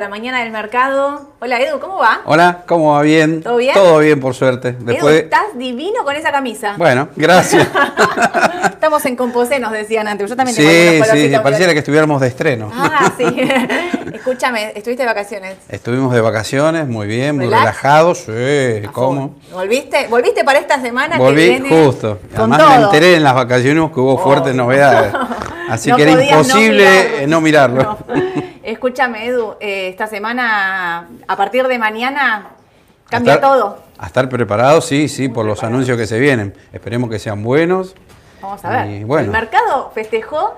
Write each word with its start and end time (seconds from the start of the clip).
La 0.00 0.08
mañana 0.08 0.40
del 0.40 0.50
mercado. 0.50 1.28
Hola 1.40 1.60
Edu, 1.60 1.78
¿cómo 1.78 1.98
va? 1.98 2.22
Hola, 2.24 2.62
¿cómo 2.66 2.94
va? 2.94 3.02
¿Bien? 3.02 3.42
¿Todo 3.42 3.58
bien? 3.58 3.74
Todo 3.74 3.98
bien, 3.98 4.18
por 4.18 4.32
suerte. 4.34 4.72
Después... 4.80 5.14
Edu, 5.14 5.24
estás 5.24 5.44
divino 5.56 6.04
con 6.04 6.16
esa 6.16 6.32
camisa. 6.32 6.72
Bueno, 6.78 7.08
gracias. 7.16 7.68
Estamos 8.64 9.04
en 9.04 9.14
Composé, 9.14 9.60
nos 9.60 9.72
decían 9.72 10.08
antes. 10.08 10.30
Yo 10.30 10.34
también 10.36 10.56
sí, 10.56 10.62
tengo 10.62 11.04
sí, 11.04 11.10
colorcitos, 11.10 11.40
pareciera 11.42 11.72
que 11.74 11.80
estuviéramos 11.80 12.18
de 12.22 12.28
estreno. 12.28 12.70
Ah, 12.74 13.12
sí. 13.14 13.24
Escúchame, 14.14 14.72
¿estuviste 14.74 15.02
de 15.02 15.06
vacaciones? 15.06 15.56
Estuvimos 15.68 16.14
de 16.14 16.22
vacaciones, 16.22 16.88
muy 16.88 17.06
bien, 17.06 17.36
muy 17.36 17.44
¿Relax? 17.44 17.60
relajados. 17.60 18.18
Sí, 18.20 18.86
A 18.88 18.92
¿cómo? 18.92 19.34
¿Volviste? 19.52 20.06
¿Volviste 20.08 20.44
para 20.44 20.60
esta 20.60 20.80
semana 20.80 21.16
que 21.16 21.22
Volví 21.22 21.46
viene 21.46 21.68
justo. 21.68 22.20
Además 22.34 22.58
todo. 22.58 22.70
me 22.70 22.82
enteré 22.84 23.16
en 23.16 23.22
las 23.22 23.34
vacaciones 23.34 23.90
que 23.92 24.00
hubo 24.00 24.16
fuertes 24.16 24.52
Obvio. 24.52 24.62
novedades. 24.62 25.12
Así 25.68 25.88
No 25.90 25.96
que 25.96 26.02
era 26.02 26.14
no 26.14 26.22
imposible 26.22 26.84
mirarlo. 26.84 27.18
eh, 27.18 27.26
no 27.28 27.40
mirarlo. 27.42 27.98
Escúchame, 28.70 29.26
Edu, 29.26 29.56
eh, 29.58 29.88
esta 29.88 30.06
semana, 30.06 31.08
a 31.26 31.36
partir 31.36 31.66
de 31.66 31.76
mañana, 31.78 32.50
cambia 33.08 33.34
estar- 33.34 33.50
todo. 33.50 33.78
A 33.98 34.06
estar 34.06 34.28
preparados, 34.28 34.84
sí, 34.86 35.08
sí, 35.08 35.28
por 35.28 35.44
los 35.44 35.64
anuncios 35.64 35.98
que 35.98 36.06
se 36.06 36.20
vienen. 36.20 36.54
Esperemos 36.72 37.10
que 37.10 37.18
sean 37.18 37.42
buenos. 37.42 37.96
Vamos 38.40 38.64
a 38.64 38.70
ver. 38.84 39.04
Bueno. 39.04 39.24
El 39.26 39.30
mercado 39.32 39.90
festejó 39.92 40.54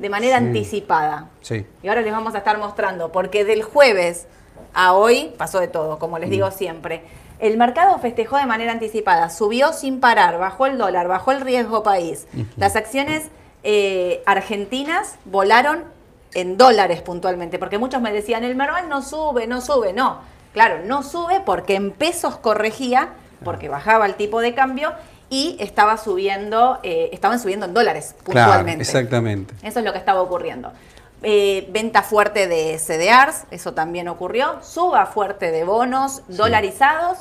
de 0.00 0.08
manera 0.08 0.38
Sí. 0.38 0.44
anticipada. 0.44 1.28
Sí. 1.40 1.64
Y 1.84 1.88
ahora 1.88 2.00
les 2.02 2.12
vamos 2.12 2.34
a 2.34 2.38
estar 2.38 2.58
mostrando, 2.58 3.12
porque 3.12 3.44
del 3.44 3.62
jueves 3.62 4.26
a 4.74 4.94
hoy 4.94 5.32
pasó 5.38 5.60
de 5.60 5.68
todo, 5.68 6.00
como 6.00 6.18
les 6.18 6.28
Mm. 6.28 6.32
digo 6.32 6.50
siempre. 6.50 7.04
El 7.38 7.56
mercado 7.58 7.96
festejó 8.00 8.38
de 8.38 8.46
manera 8.46 8.72
anticipada, 8.72 9.30
subió 9.30 9.72
sin 9.72 10.00
parar, 10.00 10.38
bajó 10.38 10.66
el 10.66 10.78
dólar, 10.78 11.06
bajó 11.06 11.30
el 11.30 11.40
riesgo 11.42 11.84
país. 11.84 12.26
Las 12.56 12.74
acciones 12.74 13.28
eh, 13.64 14.24
argentinas 14.26 15.18
volaron 15.24 15.84
en 16.34 16.56
dólares 16.56 17.02
puntualmente, 17.02 17.58
porque 17.58 17.78
muchos 17.78 18.00
me 18.00 18.12
decían, 18.12 18.44
el 18.44 18.54
Merval 18.56 18.88
no 18.88 19.02
sube, 19.02 19.46
no 19.46 19.60
sube. 19.60 19.92
No, 19.92 20.20
claro, 20.52 20.80
no 20.84 21.02
sube 21.02 21.40
porque 21.44 21.74
en 21.74 21.90
pesos 21.92 22.36
corregía, 22.36 23.10
porque 23.44 23.68
bajaba 23.68 24.06
el 24.06 24.14
tipo 24.14 24.40
de 24.40 24.54
cambio 24.54 24.92
y 25.28 25.56
estaba 25.60 25.96
subiendo, 25.96 26.78
eh, 26.82 27.10
estaban 27.12 27.40
subiendo 27.40 27.66
en 27.66 27.74
dólares 27.74 28.14
Claro, 28.24 28.50
puntualmente. 28.50 28.82
exactamente. 28.82 29.54
Eso 29.62 29.78
es 29.78 29.84
lo 29.84 29.92
que 29.92 29.98
estaba 29.98 30.20
ocurriendo. 30.20 30.72
Eh, 31.24 31.68
venta 31.70 32.02
fuerte 32.02 32.48
de 32.48 32.78
CDRs, 32.78 33.44
eso 33.50 33.72
también 33.74 34.08
ocurrió. 34.08 34.58
Suba 34.62 35.06
fuerte 35.06 35.50
de 35.50 35.64
bonos 35.64 36.22
dolarizados. 36.28 37.18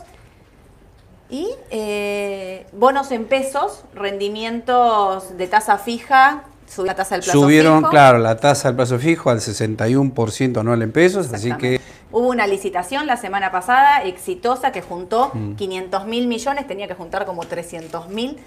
Y 1.29 1.49
eh, 1.69 2.65
bonos 2.73 3.11
en 3.11 3.25
pesos, 3.25 3.85
rendimientos 3.93 5.37
de 5.37 5.47
tasa 5.47 5.77
fija, 5.77 6.43
subió 6.73 6.87
la 6.87 6.95
tasa 6.95 7.15
del 7.15 7.23
plazo 7.23 7.39
Subieron, 7.41 7.79
fijo. 7.79 7.89
claro, 7.89 8.17
la 8.19 8.37
tasa 8.37 8.69
del 8.69 8.75
plazo 8.77 8.97
fijo 8.97 9.29
al 9.29 9.39
61% 9.41 10.59
anual 10.59 10.81
en 10.81 10.91
pesos, 10.91 11.31
así 11.33 11.51
que 11.53 11.79
Hubo 12.13 12.27
una 12.27 12.45
licitación 12.45 13.07
la 13.07 13.15
semana 13.15 13.51
pasada 13.51 14.03
exitosa 14.03 14.71
que 14.73 14.81
juntó 14.81 15.31
Mm. 15.33 15.55
500 15.55 16.05
mil 16.07 16.27
millones, 16.27 16.67
tenía 16.67 16.87
que 16.87 16.93
juntar 16.93 17.25
como 17.25 17.43
300 17.45 18.09
mil. 18.09 18.37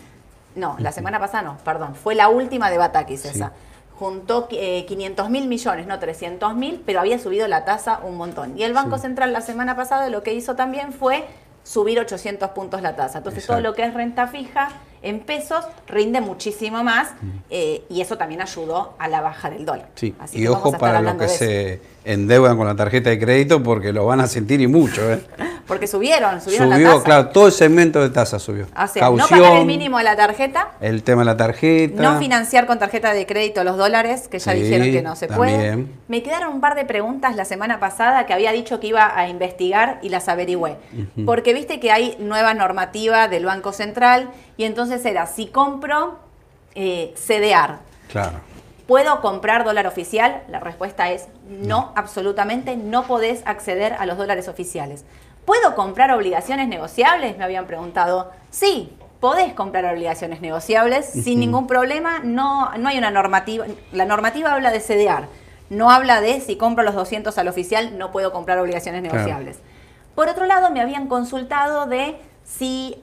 No, 0.55 0.77
la 0.78 0.92
semana 0.92 1.19
pasada 1.19 1.42
no, 1.45 1.56
perdón, 1.64 1.95
fue 1.95 2.14
la 2.14 2.28
última 2.28 2.70
de 2.70 2.77
Batakis 2.78 3.22
Sí. 3.22 3.28
esa. 3.28 3.52
Juntó 3.98 4.48
eh, 4.50 4.84
500 4.86 5.30
mil 5.30 5.47
millones, 5.48 5.86
no 5.86 5.98
300 5.98 6.55
mil, 6.55 6.83
pero 6.84 7.00
había 7.00 7.19
subido 7.19 7.48
la 7.48 7.64
tasa 7.64 8.00
un 8.02 8.17
montón. 8.17 8.58
Y 8.58 8.64
el 8.64 8.72
Banco 8.75 8.97
Sí. 8.97 9.02
Central 9.02 9.33
la 9.33 9.41
semana 9.41 9.77
pasada 9.77 10.11
lo 10.11 10.22
que 10.22 10.34
hizo 10.34 10.56
también 10.56 10.92
fue 10.92 11.25
subir 11.62 11.98
800 11.98 12.50
puntos 12.50 12.83
la 12.83 12.97
tasa. 12.97 13.19
Entonces 13.19 13.47
todo 13.47 13.61
lo 13.61 13.72
que 13.72 13.84
es 13.84 13.95
renta 13.95 14.27
fija 14.27 14.69
en 15.05 15.21
pesos 15.21 15.65
rinde 15.87 16.20
muchísimo 16.20 16.83
más 16.83 17.11
eh, 17.51 17.85
y 17.89 18.01
eso 18.01 18.17
también 18.19 18.41
ayudó 18.41 18.95
a 18.98 19.07
la 19.07 19.20
baja 19.20 19.51
del 19.51 19.65
dólar. 19.65 19.89
Sí, 19.95 20.15
Así 20.19 20.39
y 20.39 20.42
que 20.42 20.48
vamos 20.48 20.57
a 20.57 20.61
ojo 20.61 20.69
estar 20.69 20.81
para 20.81 20.98
hablando 20.98 21.23
que 21.25 21.29
se 21.29 21.81
endeudan 22.05 22.57
con 22.57 22.67
la 22.67 22.77
tarjeta 22.77 23.11
de 23.11 23.19
crédito 23.19 23.63
porque 23.63 23.92
lo 23.92 24.07
van 24.07 24.20
a 24.20 24.27
sentir 24.27 24.61
y 24.61 24.67
mucho. 24.67 25.11
¿eh? 25.13 25.23
Porque 25.67 25.87
subieron, 25.87 26.42
subieron 26.42 26.69
la 26.69 26.77
Subió, 26.77 26.89
tasa. 26.92 27.05
claro, 27.05 27.29
todo 27.29 27.47
el 27.47 27.53
segmento 27.55 28.03
de 28.03 28.11
tasa 28.11 28.39
subió. 28.39 28.67
O 28.77 28.87
sea, 28.87 29.09
no 29.09 29.27
pagar 29.27 29.57
el 29.57 29.65
mínimo 29.65 29.97
de 29.97 30.05
la 30.05 30.14
tarjeta, 30.14 30.73
el 30.83 31.03
tema 31.03 31.23
de 31.23 31.25
la 31.25 31.39
tarjeta. 31.39 32.03
no 32.03 32.19
financiar 32.19 32.67
con 32.67 32.79
tarjeta 32.79 33.14
de 33.14 33.25
crédito 33.25 33.64
los 33.64 33.79
dólares, 33.79 34.29
que 34.29 34.39
ya 34.39 34.53
Sí, 34.53 34.61
dijeron 34.61 34.89
que 34.93 35.01
no 35.01 35.17
se 35.17 35.27
puede. 35.27 35.87
Me 36.07 36.23
quedaron 36.23 36.53
un 36.53 36.61
par 36.61 36.75
de 36.75 36.85
preguntas 36.85 37.35
la 37.35 37.47
semana 37.47 37.81
pasada 37.81 38.27
que 38.27 38.35
había 38.35 38.53
dicho 38.53 38.79
que 38.79 38.89
iba 38.89 39.19
a 39.19 39.27
investigar 39.31 40.01
y 40.03 40.11
las 40.11 40.29
averigüé. 40.29 40.77
Porque 41.25 41.55
viste 41.55 41.81
que 41.81 41.91
hay 41.91 42.14
nueva 42.20 42.53
normativa 42.53 43.29
del 43.29 43.47
Banco 43.47 43.73
Central 43.73 44.29
y 44.59 44.64
entonces 44.64 45.03
era, 45.07 45.27
si 45.27 45.47
compro 45.47 46.19
eh, 46.75 47.14
CDR, 47.17 47.79
Claro. 48.11 48.41
¿Puedo 48.86 49.20
comprar 49.22 49.64
dólar 49.64 49.86
oficial? 49.86 50.42
La 50.48 50.61
respuesta 50.61 51.11
es 51.11 51.28
no, 51.48 51.92
absolutamente 51.96 52.77
no 52.77 53.05
podés 53.05 53.42
acceder 53.46 53.95
a 53.95 54.05
los 54.06 54.18
dólares 54.18 54.48
oficiales. 54.48 55.05
¿Puedo 55.46 55.74
comprar 55.74 56.11
obligaciones 56.12 56.68
negociables? 56.68 57.39
Me 57.39 57.45
habían 57.45 57.67
preguntado. 57.67 58.30
Sí, 58.50 58.95
podés 59.20 59.55
comprar 59.55 59.86
obligaciones 59.86 60.40
negociables 60.42 61.06
sin 61.06 61.40
ningún 61.40 61.67
problema. 61.67 62.20
No, 62.22 62.70
no 62.77 62.89
hay 62.89 62.98
una 62.98 63.11
normativa. 63.11 63.64
La 63.92 64.05
normativa 64.05 64.52
habla 64.52 64.70
de 64.70 64.80
CDR. 64.80 65.27
No 65.70 65.90
habla 65.90 66.20
de 66.20 66.40
si 66.40 66.56
compro 66.56 66.84
los 66.84 66.95
200 66.95 67.36
al 67.39 67.48
oficial, 67.48 67.96
no 67.98 68.12
puedo 68.12 68.33
comprar 68.33 68.58
obligaciones 68.58 69.01
Claro. 69.01 69.16
negociables. 69.16 69.58
Por 70.14 70.28
otro 70.28 70.45
lado, 70.45 70.70
me 70.70 70.80
habían 70.83 71.08
consultado 71.08 71.86
de 71.86 72.16
si 72.45 73.02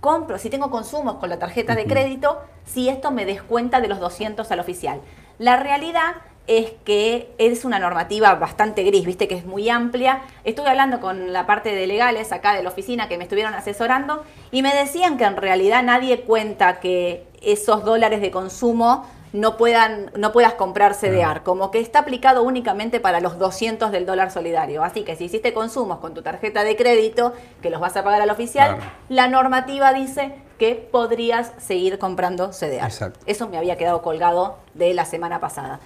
compro, 0.00 0.38
si 0.38 0.50
tengo 0.50 0.70
consumos 0.70 1.16
con 1.16 1.28
la 1.28 1.38
tarjeta 1.38 1.74
de 1.74 1.86
crédito, 1.86 2.40
si 2.64 2.88
esto 2.88 3.10
me 3.10 3.24
descuenta 3.24 3.80
de 3.80 3.88
los 3.88 4.00
200 4.00 4.50
al 4.50 4.60
oficial. 4.60 5.00
La 5.38 5.56
realidad 5.56 6.16
es 6.48 6.72
que 6.84 7.34
es 7.36 7.64
una 7.66 7.78
normativa 7.78 8.34
bastante 8.34 8.82
gris, 8.82 9.04
viste 9.04 9.28
que 9.28 9.36
es 9.36 9.44
muy 9.44 9.68
amplia. 9.68 10.22
Estuve 10.44 10.70
hablando 10.70 10.98
con 10.98 11.32
la 11.32 11.46
parte 11.46 11.74
de 11.74 11.86
legales 11.86 12.32
acá 12.32 12.54
de 12.54 12.62
la 12.62 12.70
oficina 12.70 13.06
que 13.06 13.18
me 13.18 13.24
estuvieron 13.24 13.54
asesorando 13.54 14.24
y 14.50 14.62
me 14.62 14.74
decían 14.74 15.18
que 15.18 15.24
en 15.24 15.36
realidad 15.36 15.82
nadie 15.82 16.22
cuenta 16.22 16.80
que 16.80 17.26
esos 17.42 17.84
dólares 17.84 18.22
de 18.22 18.30
consumo 18.30 19.06
no 19.32 19.56
puedan 19.56 20.10
no 20.16 20.32
puedas 20.32 20.54
comprar 20.54 20.94
CDR, 20.94 21.42
como 21.42 21.70
que 21.70 21.80
está 21.80 21.98
aplicado 22.00 22.42
únicamente 22.42 22.98
para 23.00 23.20
los 23.20 23.38
200 23.38 23.90
del 23.92 24.06
dólar 24.06 24.30
solidario. 24.30 24.82
Así 24.82 25.02
que 25.04 25.16
si 25.16 25.24
hiciste 25.24 25.52
consumos 25.52 25.98
con 25.98 26.14
tu 26.14 26.22
tarjeta 26.22 26.64
de 26.64 26.76
crédito, 26.76 27.34
que 27.60 27.70
los 27.70 27.80
vas 27.80 27.96
a 27.96 28.04
pagar 28.04 28.22
al 28.22 28.30
oficial, 28.30 28.76
Claro. 28.76 28.90
la 29.08 29.28
normativa 29.28 29.92
dice 29.92 30.34
que 30.58 30.74
podrías 30.74 31.52
seguir 31.58 31.98
comprando 31.98 32.52
CDR. 32.52 32.84
Exacto. 32.86 33.20
Eso 33.26 33.48
me 33.48 33.58
había 33.58 33.76
quedado 33.76 34.02
colgado 34.02 34.56
de 34.74 34.94
la 34.94 35.04
semana 35.04 35.40
pasada. 35.40 35.78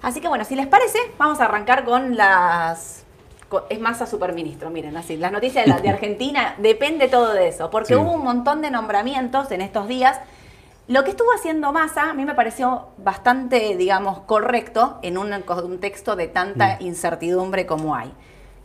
Así 0.00 0.20
que 0.20 0.28
bueno, 0.28 0.44
si 0.44 0.56
les 0.56 0.66
parece, 0.66 0.98
vamos 1.18 1.40
a 1.40 1.44
arrancar 1.44 1.84
con 1.84 2.16
las... 2.16 3.04
Es 3.68 3.78
más 3.80 4.00
a 4.00 4.06
superministro, 4.06 4.70
miren, 4.70 4.96
así. 4.96 5.16
Las 5.18 5.30
noticias 5.30 5.66
de, 5.66 5.70
la- 5.72 5.80
de 5.80 5.88
Argentina 5.90 6.54
depende 6.58 7.08
todo 7.08 7.34
de 7.34 7.48
eso, 7.48 7.70
porque 7.70 7.88
Sí. 7.88 7.94
hubo 7.94 8.12
un 8.12 8.24
montón 8.24 8.62
de 8.62 8.70
nombramientos 8.70 9.50
en 9.50 9.60
estos 9.60 9.88
días. 9.88 10.18
Lo 10.88 11.04
que 11.04 11.10
estuvo 11.10 11.32
haciendo 11.32 11.72
Massa 11.72 12.10
a 12.10 12.14
mí 12.14 12.24
me 12.24 12.34
pareció 12.34 12.88
bastante, 12.98 13.76
digamos, 13.76 14.20
correcto 14.20 14.98
en 15.02 15.16
un 15.16 15.30
contexto 15.42 16.16
de 16.16 16.26
tanta 16.28 16.76
Mm. 16.80 16.84
incertidumbre 16.86 17.66
como 17.66 17.94
hay. 17.94 18.12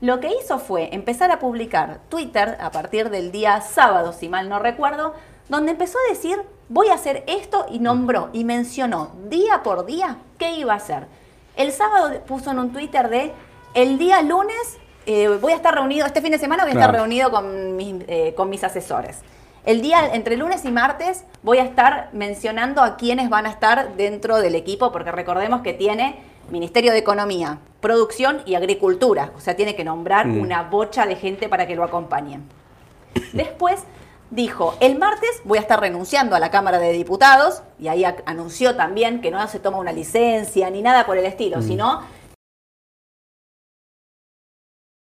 Lo 0.02 0.20
que 0.20 0.30
hizo 0.30 0.60
fue 0.60 0.94
empezar 0.94 1.32
a 1.32 1.40
publicar 1.40 2.00
Twitter 2.10 2.58
a 2.60 2.72
partir 2.72 3.10
del 3.10 3.32
día 3.32 3.62
sábado, 3.62 4.14
si 4.14 4.30
mal 4.30 4.50
no 4.50 4.60
recuerdo, 4.60 5.14
donde 5.50 5.72
empezó 5.72 5.98
a 6.00 6.10
decir, 6.12 6.42
voy 6.70 6.90
a 6.90 6.96
hacer 6.96 7.24
esto 7.28 7.66
y 7.70 7.80
nombró 7.80 8.30
y 8.34 8.44
mencionó 8.44 9.12
día 9.30 9.64
por 9.64 9.86
día 9.86 10.18
qué 10.38 10.52
iba 10.54 10.74
a 10.74 10.78
hacer. 10.78 11.08
El 11.56 11.72
sábado 11.72 12.20
puso 12.28 12.52
en 12.52 12.60
un 12.60 12.74
Twitter 12.74 13.10
de, 13.10 13.32
el 13.74 13.98
día 13.98 14.22
lunes 14.22 14.78
eh, 15.10 15.30
voy 15.40 15.54
a 15.54 15.56
estar 15.56 15.74
reunido, 15.74 16.06
este 16.06 16.22
fin 16.22 16.32
de 16.32 16.38
semana 16.38 16.64
voy 16.64 16.72
a 16.72 16.74
estar 16.74 16.90
Claro. 16.90 17.04
reunido 17.06 17.32
con 17.32 17.76
mis, 17.78 17.96
eh, 18.08 18.34
con 18.36 18.50
mis 18.50 18.64
asesores. 18.66 19.22
El 19.66 19.82
día 19.82 20.14
entre 20.14 20.38
lunes 20.38 20.64
y 20.66 20.72
martes 20.72 21.24
voy 21.44 21.58
a 21.58 21.64
estar 21.64 22.10
mencionando 22.14 22.82
a 22.82 22.96
quienes 22.96 23.30
van 23.30 23.46
a 23.46 23.50
estar 23.50 23.96
dentro 23.98 24.38
del 24.38 24.56
equipo, 24.56 24.92
porque 24.92 25.12
recordemos 25.12 25.62
que 25.62 25.74
tiene 25.74 26.20
Ministerio 26.50 26.94
de 26.94 27.00
Economía, 27.00 27.60
Producción 27.82 28.42
y 28.46 28.56
Agricultura. 28.56 29.32
O 29.36 29.42
sea, 29.42 29.56
tiene 29.58 29.76
que 29.76 29.84
nombrar 29.84 30.28
Mm. 30.28 30.40
una 30.40 30.64
bocha 30.64 31.06
de 31.06 31.16
gente 31.16 31.50
para 31.50 31.68
que 31.68 31.76
lo 31.76 31.84
acompañen. 31.84 32.44
Después 33.34 33.84
dijo, 34.30 34.76
el 34.80 34.98
martes 34.98 35.30
voy 35.44 35.58
a 35.58 35.62
estar 35.62 35.80
renunciando 35.80 36.36
a 36.36 36.40
la 36.40 36.50
Cámara 36.52 36.80
de 36.80 36.94
Diputados, 36.94 37.62
y 37.80 37.90
ahí 37.90 38.06
anunció 38.26 38.76
también 38.78 39.20
que 39.22 39.32
no 39.32 39.46
se 39.48 39.60
toma 39.60 39.78
una 39.80 39.92
licencia 39.92 40.70
ni 40.70 40.82
nada 40.82 41.06
por 41.06 41.18
el 41.18 41.26
estilo, 41.26 41.58
Mm. 41.60 41.64
sino... 41.64 42.17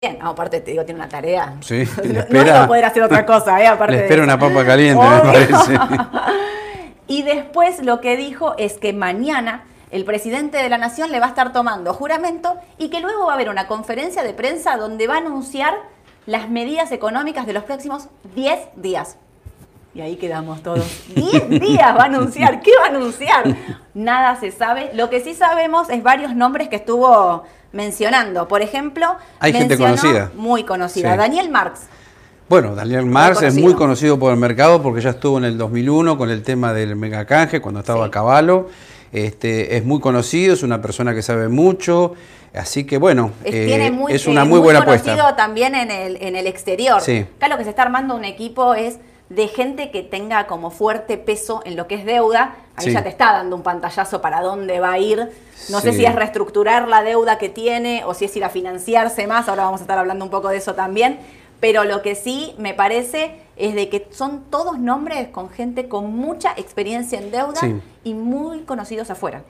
Bien, 0.03 0.19
no, 0.21 0.31
aparte 0.31 0.61
te 0.61 0.73
digo, 0.73 0.85
tiene 0.85 0.99
una 0.99 1.09
tarea. 1.09 1.55
Sí, 1.61 1.85
no, 1.99 2.03
le 2.03 2.13
no 2.15 2.21
espera- 2.23 2.47
iba 2.49 2.63
a 2.65 2.67
poder 2.67 2.85
hacer 2.87 3.05
otra 3.05 3.25
cosa, 3.25 3.63
¿eh? 3.63 3.69
Aparte 3.69 3.95
Le 3.95 4.03
espera 4.03 4.25
una 4.25 4.37
papa 4.37 4.65
caliente, 4.67 5.01
me 5.01 5.21
parece. 5.21 5.79
Y 7.09 7.23
después 7.25 7.85
lo 7.85 8.01
que 8.01 8.17
dijo 8.17 8.55
es 8.59 8.79
que 8.79 8.93
mañana 8.95 9.65
el 9.91 10.05
presidente 10.07 10.57
de 10.59 10.69
la 10.71 10.79
nación 10.79 11.13
le 11.13 11.21
va 11.21 11.27
a 11.27 11.29
estar 11.29 11.53
tomando 11.53 11.93
juramento 11.93 12.55
y 12.79 12.89
que 12.89 13.01
luego 13.01 13.27
va 13.27 13.33
a 13.33 13.35
haber 13.35 13.51
una 13.51 13.67
conferencia 13.67 14.23
de 14.23 14.33
prensa 14.33 14.77
donde 14.79 15.07
va 15.07 15.17
a 15.17 15.19
anunciar 15.19 15.75
las 16.25 16.49
medidas 16.49 16.91
económicas 16.91 17.47
de 17.47 17.53
los 17.53 17.65
próximos 17.65 18.09
10 18.35 18.59
días. 18.77 19.19
Y 19.95 20.01
ahí 20.01 20.17
quedamos 20.17 20.63
todos. 20.63 20.87
10 21.15 21.49
días 21.61 21.95
va 21.97 22.03
a 22.03 22.07
anunciar. 22.07 22.61
¿Qué 22.63 22.71
va 22.81 22.87
a 22.87 22.89
anunciar? 22.97 23.45
Nada 23.95 24.37
se 24.41 24.51
sabe. 24.51 24.91
Lo 24.95 25.11
que 25.11 25.21
sí 25.21 25.35
sabemos 25.35 25.91
es 25.91 26.03
varios 26.03 26.35
nombres 26.35 26.69
que 26.71 26.77
estuvo 26.77 27.45
mencionando. 27.73 28.49
Por 28.49 28.63
ejemplo, 28.63 29.17
Hay 29.39 29.53
gente 29.53 29.77
conocida. 29.79 30.31
Muy 30.35 30.65
conocida. 30.65 31.13
Sí. 31.13 31.19
Daniel 31.19 31.51
Marx. 31.51 31.81
Bueno, 32.49 32.75
Daniel 32.75 33.07
Marx 33.07 33.41
es 33.43 33.55
muy 33.55 33.75
conocido 33.75 34.19
por 34.19 34.33
el 34.33 34.39
mercado 34.39 34.83
porque 34.83 35.01
ya 35.01 35.11
estuvo 35.11 35.39
en 35.39 35.45
el 35.45 35.57
2001 35.57 36.19
con 36.19 36.29
el 36.31 36.43
tema 36.43 36.73
del 36.75 36.97
megacanje 36.97 37.61
cuando 37.61 37.81
estaba 37.81 38.05
Sí. 38.05 38.09
a 38.09 38.11
caballo. 38.11 38.69
Este, 39.13 39.77
es 39.77 39.85
muy 39.85 40.01
conocido, 40.01 40.55
es 40.55 40.63
una 40.63 40.81
persona 40.81 41.15
que 41.15 41.21
sabe 41.23 41.49
mucho, 41.49 42.15
así 42.55 42.85
que 42.85 42.97
bueno, 42.97 43.31
Es, 43.45 43.55
eh, 43.55 43.67
tiene 43.67 43.91
muy, 43.91 44.13
es 44.13 44.27
una 44.27 44.45
muy, 44.47 44.59
buena 44.59 44.81
apuesta. 44.81 45.37
también 45.37 45.75
en 45.75 45.91
el, 45.91 46.17
en 46.23 46.35
el 46.35 46.47
exterior. 46.47 47.01
Sí. 47.03 47.27
Acá 47.37 47.49
lo 47.49 47.59
que 47.59 47.65
se 47.65 47.71
está 47.71 47.83
armando 47.83 48.15
un 48.17 48.25
equipo 48.25 48.75
es 48.75 48.99
de 49.35 49.49
gente 49.49 49.91
que 49.91 50.03
tenga 50.03 50.47
como 50.47 50.71
fuerte 50.71 51.17
peso 51.19 51.63
en 51.65 51.77
lo 51.77 51.87
que 51.87 51.95
es 51.97 52.05
deuda. 52.05 52.57
Ahí 52.77 52.87
Sí. 52.87 52.93
ya 52.93 53.03
te 53.03 53.09
está 53.09 53.33
dando 53.33 53.57
un 53.57 53.63
pantallazo 53.63 54.21
para 54.21 54.41
dónde 54.41 54.81
va 54.81 54.93
a 54.93 54.99
ir. 54.99 55.31
No 55.71 55.81
sé 55.81 55.93
si 55.93 56.05
es 56.05 56.15
reestructurar 56.15 56.89
la 56.89 57.03
deuda 57.03 57.39
que 57.39 57.49
tiene 57.49 58.05
o 58.05 58.15
si 58.15 58.25
es 58.27 58.37
ir 58.37 58.45
a 58.45 58.49
financiarse 58.51 59.27
más. 59.27 59.49
Ahora 59.49 59.65
vamos 59.65 59.81
a 59.81 59.85
estar 59.85 59.99
hablando 59.99 60.25
un 60.25 60.31
poco 60.31 60.49
de 60.49 60.57
eso 60.57 60.75
también. 60.75 61.19
Pero 61.61 61.85
lo 61.85 62.03
que 62.03 62.15
sí 62.17 62.55
me 62.59 62.75
parece 62.75 63.37
es 63.57 63.75
de 63.75 63.89
que 63.89 64.09
son 64.11 64.45
todos 64.51 64.79
nombres 64.79 65.29
con 65.29 65.49
gente 65.51 65.89
con 65.89 66.13
mucha 66.17 66.53
experiencia 66.57 67.19
en 67.21 67.31
deuda 67.31 67.61
Sí. 67.61 67.81
y 68.03 68.15
muy 68.15 68.63
conocidos 68.63 69.11
afuera. 69.11 69.43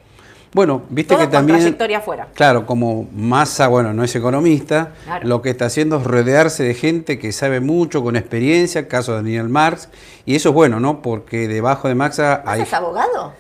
Bueno, 0.55 0.83
viste 0.91 1.15
Todos 1.15 1.21
que 1.21 1.31
con 1.31 1.33
también... 1.33 1.59
trayectoria 1.61 1.99
afuera. 1.99 2.29
Claro, 2.35 2.67
como 2.67 3.09
Massa, 3.15 3.69
bueno, 3.69 3.95
no 3.95 4.05
es 4.05 4.15
economista, 4.15 4.93
Claro. 5.05 5.27
lo 5.27 5.41
que 5.41 5.51
está 5.51 5.65
haciendo 5.67 5.97
es 5.97 6.05
rodearse 6.05 6.63
de 6.63 6.75
gente 6.75 7.19
que 7.19 7.33
sabe 7.33 7.61
mucho, 7.61 8.03
con 8.03 8.17
experiencia, 8.17 8.87
caso 8.87 9.13
de 9.13 9.19
Daniel 9.19 9.49
Marx, 9.49 9.89
y 10.27 10.35
eso 10.35 10.51
es 10.51 10.55
bueno, 10.55 10.79
¿no? 10.79 11.01
Porque 11.01 11.49
debajo 11.49 11.89
de 11.89 11.95
Maxa 11.95 12.43
hay... 12.45 12.63
¿Es 12.63 12.75
abogado? 12.75 13.33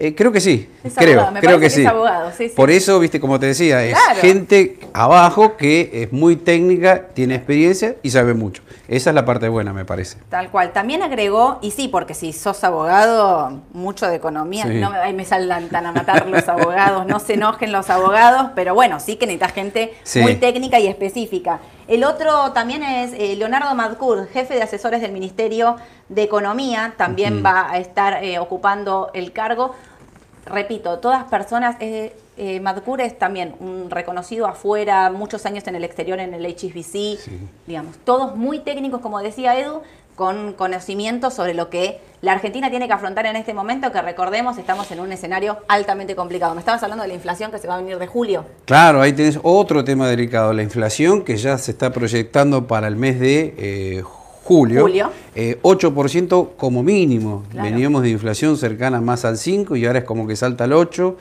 Eh, 0.00 0.14
creo 0.14 0.30
que 0.30 0.40
sí, 0.40 0.70
Es 0.84 0.94
creo, 0.94 1.14
abogado, 1.14 1.32
me 1.32 1.40
creo 1.40 1.58
que 1.58 1.64
que 1.64 1.70
sí. 1.70 1.80
es 1.82 1.88
abogado, 1.88 2.30
sí, 2.36 2.48
sí. 2.48 2.54
Por 2.54 2.70
eso, 2.70 3.00
viste, 3.00 3.18
como 3.18 3.40
te 3.40 3.46
decía, 3.46 3.84
es 3.84 3.94
Claro. 3.98 4.20
gente 4.20 4.78
abajo 4.92 5.56
que 5.56 5.90
es 5.92 6.12
muy 6.12 6.36
técnica, 6.36 7.06
tiene 7.14 7.34
experiencia 7.34 7.96
y 8.02 8.10
sabe 8.10 8.32
mucho. 8.34 8.62
Esa 8.86 9.10
es 9.10 9.14
la 9.14 9.24
parte 9.24 9.48
buena, 9.48 9.72
me 9.72 9.84
parece. 9.84 10.16
Tal 10.28 10.50
cual. 10.50 10.72
También 10.72 11.02
agregó, 11.02 11.58
y 11.62 11.72
sí, 11.72 11.88
porque 11.88 12.14
si 12.14 12.32
sos 12.32 12.62
abogado, 12.64 13.60
mucho 13.72 14.06
de 14.06 14.14
economía, 14.16 14.66
Sí. 14.68 14.74
no 14.74 14.90
me, 14.92 15.12
me 15.12 15.24
saltan 15.24 15.84
a 15.86 15.92
matar 15.92 16.26
los 16.28 16.48
abogados, 16.48 17.04
no 17.06 17.18
se 17.18 17.34
enojen 17.34 17.72
los 17.72 17.90
abogados, 17.90 18.50
pero 18.54 18.74
bueno, 18.74 19.00
sí 19.00 19.16
que 19.16 19.26
necesitas 19.26 19.52
gente 19.52 19.92
muy 20.22 20.36
técnica 20.36 20.78
y 20.78 20.86
específica. 20.86 21.58
El 21.88 22.04
otro 22.04 22.52
también 22.52 22.82
es 22.82 23.12
eh, 23.14 23.34
Leonardo 23.36 23.74
Madcourt, 23.74 24.30
jefe 24.32 24.54
de 24.54 24.62
asesores 24.62 25.00
del 25.00 25.10
Ministerio 25.12 25.76
de 26.08 26.22
Economía, 26.22 26.94
también 26.96 27.42
va 27.44 27.70
a 27.70 27.78
estar 27.78 28.22
eh, 28.24 28.38
ocupando 28.38 29.10
el 29.14 29.32
cargo. 29.32 29.74
Repito, 30.46 30.98
todas 30.98 31.24
personas, 31.24 31.76
eh, 31.80 32.16
eh, 32.38 32.62
es 33.00 33.18
también 33.18 33.54
un 33.60 33.90
reconocido 33.90 34.46
afuera, 34.46 35.10
muchos 35.10 35.44
años 35.44 35.66
en 35.66 35.74
el 35.74 35.84
exterior, 35.84 36.18
en 36.20 36.32
el 36.32 36.46
HSBC, 36.46 37.18
Sí. 37.18 37.38
digamos, 37.66 37.96
todos 37.98 38.36
muy 38.36 38.60
técnicos, 38.60 39.00
como 39.00 39.20
decía 39.20 39.58
Edu, 39.58 39.82
con 40.16 40.54
conocimiento 40.54 41.30
sobre 41.30 41.54
lo 41.54 41.68
que 41.70 42.00
la 42.22 42.32
Argentina 42.32 42.70
tiene 42.70 42.88
que 42.88 42.92
afrontar 42.92 43.26
en 43.26 43.36
este 43.36 43.54
momento, 43.54 43.92
que 43.92 44.02
recordemos, 44.02 44.58
estamos 44.58 44.90
en 44.90 44.98
un 44.98 45.12
escenario 45.12 45.58
altamente 45.68 46.16
complicado. 46.16 46.54
Me 46.54 46.60
estabas 46.60 46.82
hablando 46.82 47.02
de 47.02 47.08
la 47.08 47.14
inflación 47.14 47.52
que 47.52 47.58
se 47.58 47.68
va 47.68 47.74
a 47.74 47.78
venir 47.78 47.98
de 47.98 48.06
julio. 48.08 48.44
Claro, 48.64 49.00
ahí 49.00 49.12
tenés 49.12 49.38
otro 49.42 49.84
tema 49.84 50.08
delicado, 50.08 50.52
la 50.52 50.62
inflación 50.64 51.22
que 51.22 51.36
ya 51.36 51.56
se 51.58 51.70
está 51.70 51.92
proyectando 51.92 52.66
para 52.66 52.88
el 52.88 52.96
mes 52.96 53.20
de 53.20 53.54
eh, 53.58 54.02
julio. 54.02 54.17
Julio. 54.48 55.10
Eh, 55.34 55.58
8% 55.60 56.48
como 56.56 56.82
mínimo. 56.82 57.44
Claro. 57.50 57.70
Veníamos 57.70 58.02
de 58.02 58.08
inflación 58.08 58.56
cercana 58.56 58.98
más 59.02 59.26
al 59.26 59.36
5 59.36 59.76
y 59.76 59.84
ahora 59.84 59.98
es 59.98 60.04
como 60.06 60.26
que 60.26 60.36
salta 60.36 60.64
al 60.64 60.72
8 60.72 61.16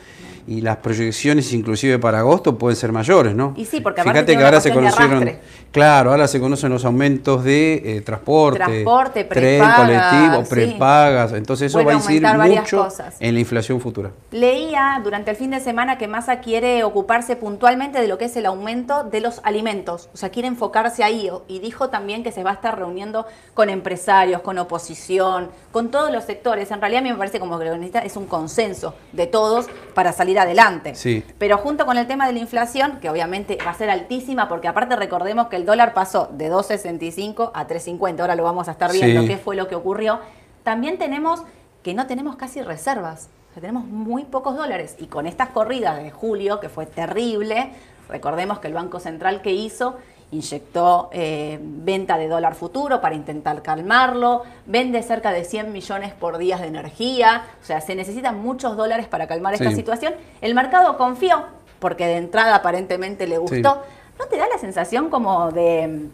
y 0.48 0.62
las 0.62 0.78
proyecciones 0.78 1.52
inclusive 1.52 2.00
para 2.00 2.20
agosto 2.20 2.58
pueden 2.58 2.78
ser 2.78 2.94
mayores, 2.94 3.36
¿no? 3.36 3.54
Y 3.58 3.66
sí, 3.66 3.82
porque 3.82 4.02
aparte 4.02 4.20
Fíjate 4.20 4.38
que 4.38 4.44
ahora 4.46 4.62
se 4.62 4.74
conocieron, 4.74 5.38
claro, 5.72 6.12
ahora 6.12 6.28
se 6.28 6.40
conocen 6.40 6.72
los 6.72 6.86
aumentos 6.86 7.44
de 7.44 7.98
eh, 7.98 8.02
transporte, 8.02 8.60
Transporte, 8.60 9.26
tren, 9.26 9.62
colectivo, 9.76 10.44
sí. 10.44 10.50
prepagas, 10.50 11.34
entonces 11.34 11.68
eso 11.68 11.84
va 11.84 11.92
a 11.92 11.96
incidir 11.96 12.26
mucho 12.26 12.86
cosas. 12.86 13.16
en 13.20 13.34
la 13.34 13.40
inflación 13.42 13.82
futura. 13.82 14.12
Leía 14.32 15.02
durante 15.04 15.32
el 15.32 15.38
fin 15.38 15.52
de 15.52 15.60
semana 15.60 15.98
que 15.98 16.08
Massa 16.08 16.40
quiere 16.40 16.86
ocuparse 16.86 17.36
puntualmente 17.36 18.00
de 18.00 18.08
lo 18.08 18.18
que 18.18 18.26
es 18.26 18.38
el 18.38 18.46
aumento 18.46 19.04
de 19.04 19.20
los 19.20 19.42
alimentos, 19.44 20.10
o 20.14 20.18
sea, 20.18 20.30
quiere 20.30 20.48
enfocarse 20.48 21.04
ahí 21.04 21.30
y 21.50 21.60
dijo 21.60 21.90
también 21.90 22.24
que 22.24 22.32
se 22.32 22.44
va 22.44 22.52
a 22.52 22.54
estar 22.54 22.80
reuniendo 22.80 23.26
con 23.54 23.70
empresarios, 23.70 24.42
con 24.42 24.58
oposición, 24.58 25.50
con 25.74 25.92
todos 25.92 26.10
los 26.12 26.24
sectores. 26.24 26.72
En 26.72 26.80
realidad 26.80 27.02
a 27.02 27.04
mí 27.04 27.12
me 27.12 27.18
parece 27.18 27.40
como 27.40 27.60
que 27.60 27.66
lo 27.66 27.72
que 27.72 27.78
necesita 27.80 28.00
es 28.00 28.16
un 28.16 28.28
consenso 28.28 28.94
de 29.12 29.28
todos 29.28 29.68
para 29.94 30.14
salir 30.14 30.37
adelante. 30.40 30.96
Sí. 30.96 31.24
Pero 31.38 31.58
junto 31.58 31.86
con 31.86 31.98
el 31.98 32.08
tema 32.08 32.28
de 32.28 32.34
la 32.34 32.40
inflación, 32.40 33.00
que 33.02 33.10
obviamente 33.10 33.58
va 33.66 33.72
a 33.72 33.74
ser 33.74 33.90
altísima, 33.90 34.48
porque 34.48 34.68
aparte 34.68 34.96
recordemos 34.96 35.48
que 35.48 35.56
el 35.56 35.66
dólar 35.66 35.94
pasó 35.94 36.30
de 36.32 36.52
2.65 36.52 37.52
a 37.54 37.68
3.50, 37.68 38.20
ahora 38.22 38.36
lo 38.36 38.44
vamos 38.44 38.68
a 38.68 38.72
estar 38.72 38.92
viendo 38.92 39.22
Sí. 39.22 39.28
qué 39.28 39.38
fue 39.38 39.56
lo 39.56 39.68
que 39.68 39.76
ocurrió, 39.76 40.20
también 40.64 40.98
tenemos 40.98 41.44
que 41.84 41.94
no 41.94 42.08
tenemos 42.08 42.36
casi 42.36 42.62
reservas, 42.62 43.30
o 43.50 43.54
sea, 43.54 43.62
tenemos 43.62 43.86
muy 43.86 44.26
pocos 44.26 44.58
dólares. 44.58 44.96
Y 45.00 45.06
con 45.08 45.26
estas 45.26 45.50
corridas 45.50 46.02
de 46.04 46.12
julio, 46.12 46.60
que 46.60 46.68
fue 46.68 46.86
terrible, 46.86 47.72
recordemos 48.10 48.60
que 48.60 48.68
el 48.68 48.74
Banco 48.74 49.00
Central 49.00 49.42
que 49.42 49.52
hizo 49.54 49.96
inyectó 50.32 51.10
eh, 51.14 51.58
venta 51.62 52.18
de 52.18 52.28
dólar 52.28 52.54
futuro 52.56 53.00
para 53.02 53.16
intentar 53.16 53.62
calmarlo, 53.62 54.44
vende 54.66 55.02
cerca 55.04 55.32
de 55.32 55.44
100 55.46 55.72
millones 55.72 56.14
por 56.14 56.38
días 56.38 56.60
de 56.62 56.68
energía, 56.68 57.44
o 57.62 57.66
sea, 57.66 57.80
se 57.82 57.96
necesitan 57.96 58.42
muchos 58.42 58.76
dólares 58.76 59.08
para 59.08 59.28
calmar 59.28 59.54
esta 59.54 59.70
Sí. 59.70 59.76
situación. 59.76 60.14
El 60.42 60.54
mercado 60.54 60.98
confió, 60.98 61.44
porque 61.80 62.06
de 62.06 62.18
entrada 62.18 62.56
aparentemente 62.56 63.26
le 63.28 63.38
gustó. 63.38 63.82
¿No 64.20 64.26
te 64.26 64.38
da 64.38 64.48
la 64.48 64.58
sensación 64.58 65.10
como 65.10 65.52
de 65.52 66.08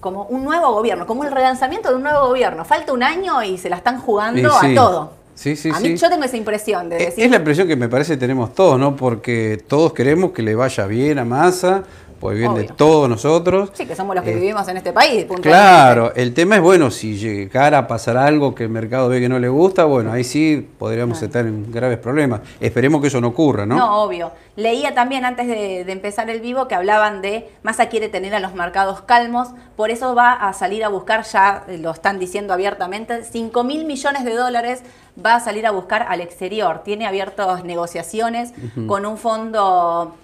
como 0.00 0.24
un 0.24 0.42
nuevo 0.44 0.72
gobierno, 0.72 1.06
como 1.06 1.22
el 1.22 1.30
relanzamiento 1.30 1.88
de 1.90 1.94
un 1.94 2.02
nuevo 2.02 2.26
gobierno? 2.26 2.64
Falta 2.64 2.92
un 2.92 3.04
año 3.04 3.42
y 3.44 3.56
se 3.56 3.70
la 3.70 3.76
están 3.76 4.00
jugando 4.00 4.50
sí. 4.60 4.72
a 4.72 4.74
todo. 4.74 5.12
Sí, 5.34 5.56
sí, 5.56 5.70
a 5.70 5.78
mí 5.80 5.90
sí. 5.90 5.96
yo 5.96 6.10
tengo 6.10 6.24
esa 6.24 6.36
impresión 6.36 6.88
de 6.90 6.96
Es- 6.98 7.06
decir, 7.06 7.24
Es 7.24 7.30
la 7.30 7.36
impresión 7.38 7.66
que 7.68 7.76
me 7.76 7.88
parece 7.88 8.16
tenemos 8.16 8.52
todos, 8.52 8.78
¿no? 8.78 8.96
Porque 8.96 9.62
todos 9.66 9.92
queremos 9.94 10.32
que 10.32 10.42
le 10.42 10.54
vaya 10.56 10.86
bien 10.86 11.18
a 11.20 11.24
Massa, 11.24 11.84
por 12.22 12.34
el 12.34 12.38
bien 12.38 12.54
de 12.54 12.64
todos 12.64 13.08
nosotros. 13.08 13.70
sí, 13.74 13.84
que 13.84 13.96
somos 13.96 14.14
los 14.14 14.24
que 14.24 14.30
Eh, 14.30 14.36
vivimos 14.36 14.66
en 14.68 14.76
este 14.76 14.92
país. 14.92 15.26
Claro, 15.42 16.12
el 16.14 16.32
tema 16.32 16.54
es, 16.54 16.62
bueno, 16.62 16.92
si 16.92 17.16
llegara 17.18 17.78
a 17.78 17.88
pasar 17.88 18.16
algo 18.16 18.54
que 18.54 18.62
el 18.62 18.68
mercado 18.70 19.08
ve 19.08 19.20
que 19.20 19.28
no 19.28 19.40
le 19.40 19.48
gusta, 19.48 19.84
bueno, 19.86 20.12
ahí 20.12 20.22
sí 20.22 20.68
podríamos 20.78 21.20
estar 21.20 21.44
en 21.44 21.72
graves 21.72 21.98
problemas. 21.98 22.42
Esperemos 22.60 23.00
que 23.00 23.08
eso 23.08 23.20
no 23.20 23.28
ocurra, 23.28 23.66
¿no? 23.66 23.76
No, 23.76 24.02
obvio. 24.04 24.30
Leía 24.54 24.94
también 24.94 25.24
antes 25.24 25.48
de, 25.48 25.84
de 25.84 25.92
empezar 25.92 26.30
el 26.30 26.40
vivo 26.40 26.68
que 26.68 26.76
hablaban 26.76 27.22
de 27.22 27.50
Massa 27.64 27.86
quiere 27.86 28.08
tener 28.08 28.36
a 28.36 28.38
los 28.38 28.54
mercados 28.54 29.00
calmos, 29.00 29.48
por 29.74 29.90
eso 29.90 30.14
va 30.14 30.32
a 30.32 30.52
salir 30.52 30.84
a 30.84 30.88
buscar, 30.90 31.24
ya 31.24 31.64
lo 31.80 31.90
están 31.90 32.20
diciendo 32.20 32.52
abiertamente, 32.54 33.24
5 33.24 33.64
mil 33.64 33.84
millones 33.84 34.24
de 34.24 34.34
dólares 34.34 34.84
va 35.18 35.34
a 35.34 35.40
salir 35.40 35.66
a 35.66 35.72
buscar 35.72 36.06
al 36.08 36.20
exterior. 36.20 36.82
Tiene 36.84 37.06
abiertas 37.06 37.64
negociaciones 37.64 38.52
con 38.86 39.06
un 39.06 39.18
fondo 39.18 40.14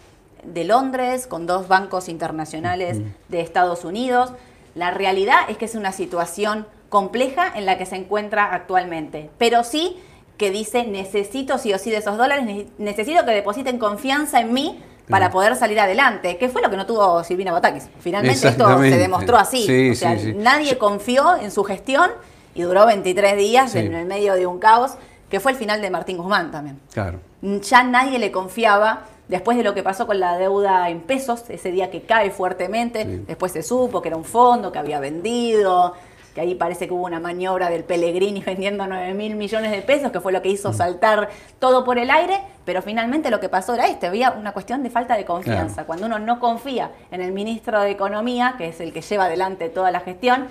de 0.52 0.64
Londres, 0.64 1.26
con 1.26 1.47
dos 1.47 1.69
bancos 1.69 2.09
internacionales 2.09 3.00
de 3.28 3.40
Estados 3.40 3.85
Unidos. 3.85 4.33
La 4.75 4.90
realidad 4.90 5.38
es 5.49 5.57
que 5.57 5.64
es 5.64 5.75
una 5.75 5.93
situación 5.93 6.67
compleja 6.88 7.52
en 7.55 7.67
la 7.67 7.76
que 7.78 7.87
se 7.87 7.97
encuentra 7.97 8.55
actualmente, 8.55 9.31
pero 9.38 9.64
sí 9.64 9.97
que 10.37 10.50
dice 10.50 10.85
necesito 10.87 11.59
sí 11.59 11.73
o 11.75 11.78
sí 11.78 11.90
de 11.90 11.97
esos 11.99 12.17
dólares, 12.17 12.45
ne- 12.45 12.67
necesito 12.78 13.25
que 13.25 13.33
depositen 13.33 13.78
confianza 13.78 14.40
en 14.40 14.52
mí 14.52 14.81
para 15.09 15.31
poder 15.31 15.57
salir 15.57 15.81
adelante, 15.81 16.37
que 16.37 16.49
fue 16.50 16.61
lo 16.62 16.69
que 16.71 16.76
no 16.76 16.85
tuvo 16.87 17.25
Silvina 17.25 17.50
Batakis. 17.50 17.88
Finalmente 18.00 18.47
esto 18.49 18.78
se 18.78 18.99
demostró 18.99 19.37
así, 19.38 19.64
Sí, 19.67 19.90
o 19.90 19.95
sea, 19.95 20.19
sí, 20.19 20.33
sí. 20.33 20.35
nadie 20.38 20.76
confió 20.78 21.35
en 21.37 21.50
su 21.50 21.64
gestión 21.64 22.11
y 22.55 22.62
duró 22.62 22.85
23 22.87 23.37
días 23.37 23.75
en 23.75 23.95
el 23.95 24.05
medio 24.07 24.35
de 24.35 24.47
un 24.47 24.59
caos, 24.59 24.93
que 25.31 25.40
fue 25.40 25.52
el 25.52 25.59
final 25.59 25.81
de 25.81 25.90
Martín 25.90 26.19
Guzmán 26.19 26.50
también 26.50 26.78
Claro. 26.93 27.21
ya 27.43 27.83
nadie 27.83 28.19
le 28.19 28.31
confiaba 28.31 29.05
después 29.29 29.57
de 29.57 29.63
lo 29.63 29.75
que 29.75 29.83
pasó 29.83 30.07
con 30.07 30.19
la 30.21 30.37
deuda 30.39 30.89
en 30.91 31.01
pesos, 31.01 31.45
ese 31.49 31.71
día 31.71 31.91
que 31.91 32.03
cae 32.03 32.31
fuertemente, 32.31 33.05
Sí. 33.05 33.25
después 33.27 33.53
se 33.53 33.63
supo 33.63 34.01
que 34.03 34.09
era 34.09 34.17
un 34.17 34.25
fondo 34.25 34.73
que 34.73 34.79
había 34.79 35.01
vendido, 35.01 35.95
que 36.35 36.41
ahí 36.43 36.55
parece 36.55 36.87
que 36.87 36.95
hubo 36.95 37.05
una 37.07 37.21
maniobra 37.21 37.69
del 37.71 37.85
Pellegrini 37.85 38.41
vendiendo 38.47 38.87
9 38.87 39.13
mil 39.15 39.35
millones 39.37 39.71
de 39.71 39.83
pesos, 39.83 40.13
que 40.13 40.21
fue 40.21 40.33
lo 40.33 40.41
que 40.43 40.49
Mm. 40.51 40.53
hizo 40.53 40.73
saltar 40.73 41.29
todo 41.59 41.85
por 41.85 41.99
el 41.99 42.11
aire, 42.11 42.41
pero 42.65 42.81
finalmente 42.83 43.31
lo 43.31 43.41
que 43.41 43.49
pasó 43.49 43.75
era 43.75 43.87
este, 43.89 44.07
había 44.07 44.31
una 44.31 44.53
cuestión 44.53 44.83
de 44.83 44.91
falta 44.91 45.17
de 45.17 45.25
confianza. 45.25 45.75
Claro. 45.75 45.87
Cuando 45.87 46.07
uno 46.07 46.19
no 46.19 46.39
confía 46.41 46.93
en 47.11 47.21
el 47.23 47.33
ministro 47.33 47.81
de 47.81 47.91
Economía, 47.91 48.55
que 48.57 48.69
es 48.69 48.81
el 48.81 48.93
que 48.93 49.01
lleva 49.03 49.25
adelante 49.25 49.69
toda 49.69 49.91
la 49.91 50.01
gestión, 50.01 50.47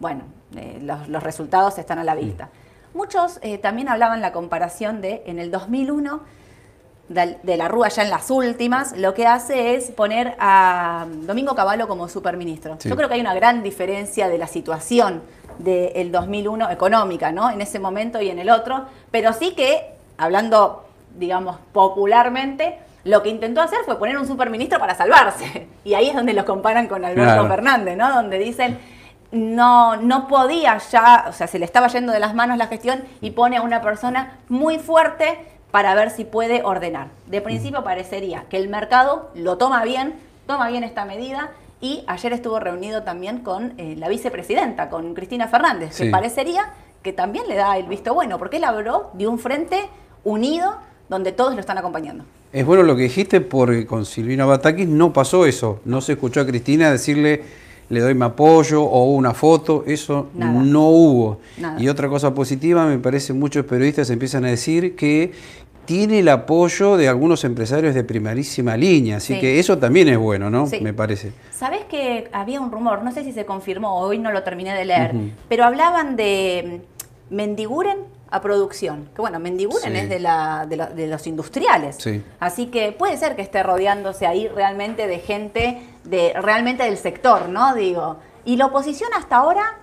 bueno, 0.00 0.22
eh, 0.56 0.78
los, 0.82 1.08
los 1.08 1.22
resultados 1.22 1.78
están 1.78 1.98
a 1.98 2.04
la 2.04 2.14
vista. 2.14 2.48
Muchos 2.94 3.38
eh, 3.42 3.56
también 3.58 3.88
hablaban 3.88 4.20
la 4.20 4.32
comparación 4.32 5.00
de 5.00 5.22
en 5.26 5.38
el 5.38 5.50
2001 5.50 6.20
de, 7.12 7.38
de 7.42 7.56
la 7.56 7.68
Rúa 7.68 7.88
ya 7.88 8.02
en 8.02 8.10
las 8.10 8.30
últimas, 8.30 8.96
lo 8.96 9.14
que 9.14 9.26
hace 9.26 9.74
es 9.74 9.90
poner 9.90 10.34
a 10.38 11.06
Domingo 11.22 11.54
Cavallo 11.54 11.86
como 11.88 12.08
superministro. 12.08 12.76
Sí. 12.78 12.88
Yo 12.88 12.96
creo 12.96 13.08
que 13.08 13.14
hay 13.14 13.20
una 13.20 13.34
gran 13.34 13.62
diferencia 13.62 14.28
de 14.28 14.38
la 14.38 14.46
situación 14.46 15.22
del 15.58 16.10
2001 16.10 16.70
económica, 16.70 17.30
¿no? 17.32 17.50
En 17.50 17.60
ese 17.60 17.78
momento 17.78 18.20
y 18.20 18.30
en 18.30 18.38
el 18.38 18.50
otro, 18.50 18.86
pero 19.10 19.32
sí 19.32 19.54
que, 19.54 19.92
hablando, 20.16 20.86
digamos, 21.18 21.56
popularmente, 21.72 22.78
lo 23.04 23.22
que 23.22 23.28
intentó 23.28 23.60
hacer 23.60 23.80
fue 23.84 23.98
poner 23.98 24.16
un 24.16 24.26
superministro 24.26 24.78
para 24.78 24.94
salvarse. 24.94 25.68
Y 25.84 25.94
ahí 25.94 26.08
es 26.08 26.14
donde 26.14 26.32
los 26.32 26.44
comparan 26.44 26.86
con 26.86 27.04
Alberto 27.04 27.32
Claro. 27.32 27.48
Fernández, 27.48 27.96
¿no? 27.96 28.14
Donde 28.14 28.38
dicen, 28.38 28.78
no, 29.32 29.96
no 29.96 30.28
podía 30.28 30.78
ya, 30.78 31.24
o 31.28 31.32
sea, 31.32 31.46
se 31.48 31.58
le 31.58 31.64
estaba 31.64 31.88
yendo 31.88 32.12
de 32.12 32.20
las 32.20 32.34
manos 32.34 32.56
la 32.56 32.68
gestión 32.68 33.02
y 33.20 33.30
pone 33.32 33.56
a 33.56 33.62
una 33.62 33.80
persona 33.82 34.38
muy 34.48 34.78
fuerte 34.78 35.38
para 35.72 35.94
ver 35.96 36.10
si 36.10 36.24
puede 36.24 36.62
ordenar. 36.62 37.08
De 37.26 37.40
principio 37.40 37.82
parecería 37.82 38.44
que 38.48 38.58
el 38.58 38.68
mercado 38.68 39.30
lo 39.34 39.58
toma 39.58 39.82
bien, 39.82 40.14
toma 40.46 40.68
bien 40.68 40.84
esta 40.84 41.04
medida 41.04 41.50
y 41.80 42.04
ayer 42.06 42.32
estuvo 42.32 42.60
reunido 42.60 43.02
también 43.02 43.38
con 43.38 43.74
eh, 43.78 43.96
la 43.98 44.08
vicepresidenta, 44.08 44.88
con 44.88 45.14
Cristina 45.14 45.48
Fernández, 45.48 45.96
que 45.96 46.10
parecería 46.10 46.70
que 47.02 47.12
también 47.12 47.48
le 47.48 47.56
da 47.56 47.76
el 47.76 47.86
visto 47.86 48.14
bueno, 48.14 48.38
porque 48.38 48.58
él 48.58 48.64
habló 48.64 49.10
de 49.14 49.26
un 49.26 49.40
frente 49.40 49.88
unido 50.22 50.76
donde 51.08 51.32
todos 51.32 51.54
lo 51.54 51.60
están 51.60 51.78
acompañando. 51.78 52.24
Es 52.52 52.64
bueno 52.66 52.82
lo 52.82 52.94
que 52.94 53.04
dijiste 53.04 53.40
porque 53.40 53.86
con 53.86 54.04
Silvina 54.04 54.44
Batakis 54.44 54.86
no 54.86 55.12
pasó 55.12 55.46
eso. 55.46 55.80
No 55.86 56.02
se 56.02 56.12
escuchó 56.12 56.42
a 56.42 56.46
Cristina 56.46 56.92
decirle 56.92 57.42
le 57.92 58.00
doy 58.00 58.14
mi 58.14 58.24
apoyo 58.24 58.82
o 58.82 59.04
una 59.12 59.34
foto. 59.34 59.84
Eso 59.86 60.28
Nada. 60.34 60.52
no 60.52 60.88
hubo. 60.88 61.38
Nada. 61.58 61.80
Y 61.80 61.88
otra 61.88 62.08
cosa 62.08 62.34
positiva, 62.34 62.86
me 62.86 62.98
parece 62.98 63.32
muchos 63.32 63.64
periodistas 63.66 64.10
empiezan 64.10 64.44
a 64.44 64.48
decir 64.48 64.96
que 64.96 65.32
tiene 65.84 66.20
el 66.20 66.28
apoyo 66.28 66.96
de 66.96 67.08
algunos 67.08 67.42
empresarios 67.44 67.94
de 67.94 68.04
primerísima 68.04 68.76
línea. 68.76 69.16
Así 69.16 69.34
Sí. 69.34 69.40
que 69.40 69.58
eso 69.58 69.78
también 69.78 70.08
es 70.08 70.16
bueno, 70.16 70.48
¿no? 70.48 70.66
Sí. 70.66 70.80
Me 70.80 70.94
parece. 70.94 71.32
¿Sabés 71.50 71.84
que 71.84 72.28
había 72.32 72.60
un 72.60 72.70
rumor? 72.70 73.02
No 73.02 73.12
sé 73.12 73.24
si 73.24 73.32
se 73.32 73.44
confirmó, 73.44 73.98
hoy 73.98 74.18
no 74.18 74.30
lo 74.32 74.42
terminé 74.42 74.74
de 74.74 74.84
leer, 74.84 75.12
pero 75.48 75.64
hablaban 75.64 76.16
de 76.16 76.80
Mendiguren 77.30 77.98
a 78.30 78.40
producción. 78.40 79.08
Que 79.14 79.20
bueno, 79.20 79.38
Mendiguren 79.38 79.92
Sí. 79.92 79.98
es 79.98 80.08
de, 80.08 80.20
la, 80.20 80.66
de, 80.68 80.76
lo- 80.76 80.86
de 80.86 81.06
los 81.06 81.26
industriales. 81.26 81.96
Sí. 81.98 82.22
Así 82.40 82.66
que 82.66 82.92
puede 82.92 83.16
ser 83.16 83.36
que 83.36 83.42
esté 83.42 83.62
rodeándose 83.62 84.26
ahí 84.26 84.48
realmente 84.48 85.06
de 85.06 85.18
gente 85.18 85.78
de 86.04 86.32
realmente 86.40 86.84
del 86.84 86.96
sector, 86.96 87.48
¿no? 87.48 87.74
Digo. 87.74 88.16
Y 88.44 88.56
la 88.56 88.66
oposición 88.66 89.10
hasta 89.16 89.36
ahora 89.36 89.78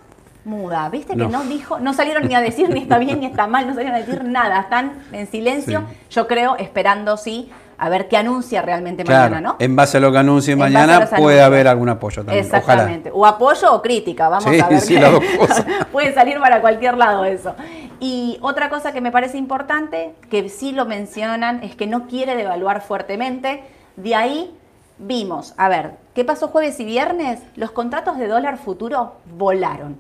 muda, 0.46 0.90
¿viste? 0.90 1.16
Que 1.16 1.28
No. 1.28 1.44
dijo, 1.44 1.80
no 1.80 1.94
salieron 1.94 2.28
ni 2.28 2.34
a 2.36 2.42
decir 2.42 2.70
ni 2.70 2.82
está 2.82 2.98
bien 2.98 3.20
ni 3.20 3.26
está 3.26 3.48
mal, 3.48 3.68
no 3.68 3.74
salieron 3.74 3.96
a 3.96 4.00
decir 4.00 4.24
nada, 4.24 4.60
están 4.62 4.94
en 5.12 5.28
silencio, 5.28 5.84
Sí. 5.90 5.96
yo 6.16 6.28
creo, 6.28 6.56
esperando 6.58 7.18
sí 7.18 7.52
a 7.78 7.88
ver 7.88 8.08
qué 8.10 8.18
anuncia 8.18 8.62
realmente 8.62 9.04
Claro, 9.06 9.30
mañana, 9.32 9.52
¿no? 9.52 9.56
en 9.60 9.76
base 9.76 9.98
a 9.98 10.00
lo 10.02 10.12
que 10.12 10.18
anuncie 10.18 10.54
En 10.54 10.60
mañana 10.60 11.08
puede 11.18 11.42
haber 11.42 11.68
algún 11.68 11.88
apoyo 11.90 12.24
también. 12.26 12.46
Ojalá. 12.46 12.58
Exactamente. 12.60 13.12
O 13.14 13.26
apoyo 13.26 13.74
o 13.74 13.82
crítica, 13.82 14.28
vamos 14.28 14.52
Sí, 14.52 14.60
a 14.60 14.68
ver. 14.68 14.82
sí, 14.82 14.96
las 15.00 15.12
dos 15.14 15.24
cosas. 15.38 15.66
Puede 15.92 16.14
salir 16.14 16.40
para 16.40 16.60
cualquier 16.62 16.98
lado 16.98 17.24
eso. 17.26 17.56
Y 18.02 18.38
otra 18.42 18.70
cosa 18.70 18.92
que 18.92 19.00
me 19.02 19.12
parece 19.12 19.38
importante, 19.38 20.14
que 20.30 20.50
sí 20.50 20.72
lo 20.74 20.86
mencionan, 20.86 21.64
es 21.64 21.76
que 21.76 21.88
no 21.88 22.08
quiere 22.08 22.36
devaluar 22.36 22.82
fuertemente. 22.82 23.64
De 23.96 24.14
ahí 24.16 24.54
vimos, 25.00 25.54
a 25.58 25.70
ver, 25.70 25.94
¿qué 26.14 26.24
pasó 26.24 26.50
jueves 26.50 26.80
y 26.80 26.86
viernes? 26.86 27.42
Los 27.56 27.72
contratos 27.72 28.18
de 28.18 28.28
dólar 28.28 28.58
futuro 28.58 29.14
volaron. 29.38 29.98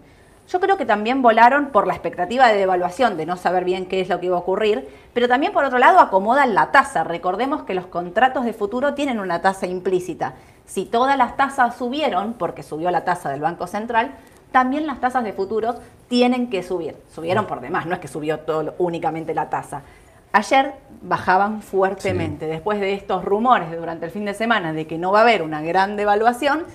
Yo 0.49 0.59
creo 0.59 0.77
que 0.77 0.85
también 0.85 1.21
volaron 1.21 1.67
por 1.67 1.85
la 1.85 1.93
expectativa 1.93 2.47
de 2.47 2.57
devaluación, 2.57 3.17
de 3.17 3.25
no 3.25 3.37
saber 3.37 3.65
bien 3.65 3.85
qué 3.85 4.01
es 4.01 4.09
lo 4.09 4.19
que 4.19 4.25
iba 4.25 4.35
a 4.35 4.39
ocurrir, 4.39 4.89
pero 5.13 5.27
también 5.27 5.53
por 5.53 5.63
otro 5.63 5.77
lado 5.77 5.99
acomodan 5.99 6.55
la 6.55 6.71
tasa. 6.71 7.03
Recordemos 7.03 7.63
que 7.63 7.75
los 7.75 7.85
contratos 7.85 8.45
de 8.45 8.53
futuro 8.53 8.95
tienen 8.95 9.19
una 9.19 9.41
tasa 9.41 9.67
implícita. 9.67 10.33
Si 10.65 10.85
todas 10.85 11.17
las 11.17 11.37
tasas 11.37 11.75
subieron, 11.75 12.33
porque 12.33 12.63
subió 12.63 12.89
la 12.89 13.05
tasa 13.05 13.29
del 13.29 13.41
Banco 13.41 13.67
Central, 13.67 14.11
también 14.51 14.87
las 14.87 14.99
tasas 14.99 15.23
de 15.23 15.33
futuros 15.33 15.75
tienen 16.07 16.49
que 16.49 16.63
subir. 16.63 16.95
Subieron 17.13 17.45
por 17.45 17.61
demás, 17.61 17.85
no 17.85 17.93
es 17.93 17.99
que 17.99 18.07
subió 18.07 18.39
todo 18.39 18.73
únicamente 18.79 19.35
la 19.35 19.49
tasa. 19.51 19.83
Ayer 20.31 20.73
bajaban 21.01 21.61
fuertemente, 21.61 22.45
después 22.45 22.79
de 22.79 22.93
estos 22.93 23.25
rumores 23.25 23.71
de 23.71 23.77
durante 23.77 24.05
el 24.05 24.11
fin 24.11 24.25
de 24.25 24.33
semana 24.33 24.73
de 24.73 24.85
que 24.85 24.97
no 24.97 25.11
va 25.11 25.19
a 25.19 25.21
haber 25.23 25.41
una 25.41 25.61
gran 25.61 25.95
devaluación, 25.95 26.65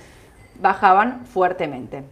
bajaban 0.60 1.24
fuertemente. 1.26 2.02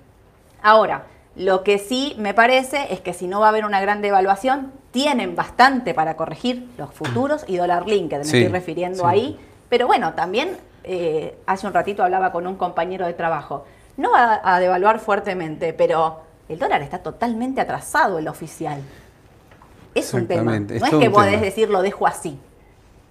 Ahora, 0.62 1.04
lo 1.34 1.64
que 1.64 1.78
sí 1.78 2.14
me 2.18 2.34
parece 2.34 2.92
es 2.92 3.00
que 3.00 3.14
si 3.14 3.26
no 3.26 3.40
va 3.40 3.46
a 3.46 3.48
haber 3.48 3.64
una 3.64 3.80
gran 3.80 4.02
devaluación, 4.02 4.72
tienen 4.92 5.34
bastante 5.34 5.94
para 5.94 6.16
corregir 6.16 6.68
los 6.76 6.92
futuros 6.92 7.44
y 7.48 7.56
dólar 7.56 7.88
link, 7.88 8.10
que 8.10 8.18
me 8.18 8.24
Sí, 8.24 8.38
estoy 8.38 8.52
refiriendo 8.52 9.00
sí. 9.00 9.08
ahí. 9.08 9.40
Pero 9.68 9.86
bueno, 9.86 10.12
también 10.12 10.58
eh, 10.84 11.36
hace 11.46 11.66
un 11.66 11.72
ratito 11.72 12.04
hablaba 12.04 12.30
con 12.30 12.46
un 12.46 12.56
compañero 12.56 13.06
de 13.06 13.14
trabajo. 13.14 13.64
No 13.96 14.12
va 14.12 14.40
a 14.44 14.60
devaluar 14.60 14.98
fuertemente, 14.98 15.72
pero 15.72 16.20
el 16.48 16.58
dólar 16.58 16.82
está 16.82 16.98
totalmente 16.98 17.60
atrasado, 17.60 18.18
el 18.18 18.28
oficial. 18.28 18.80
Es 19.94 20.12
un 20.14 20.26
tema. 20.26 20.56
Es 20.56 20.80
No 20.80 20.86
es 20.86 20.94
que 20.94 21.10
podés 21.10 21.32
tema. 21.32 21.42
decir 21.44 21.68
lo 21.70 21.82
dejo 21.82 22.06
así. 22.06 22.38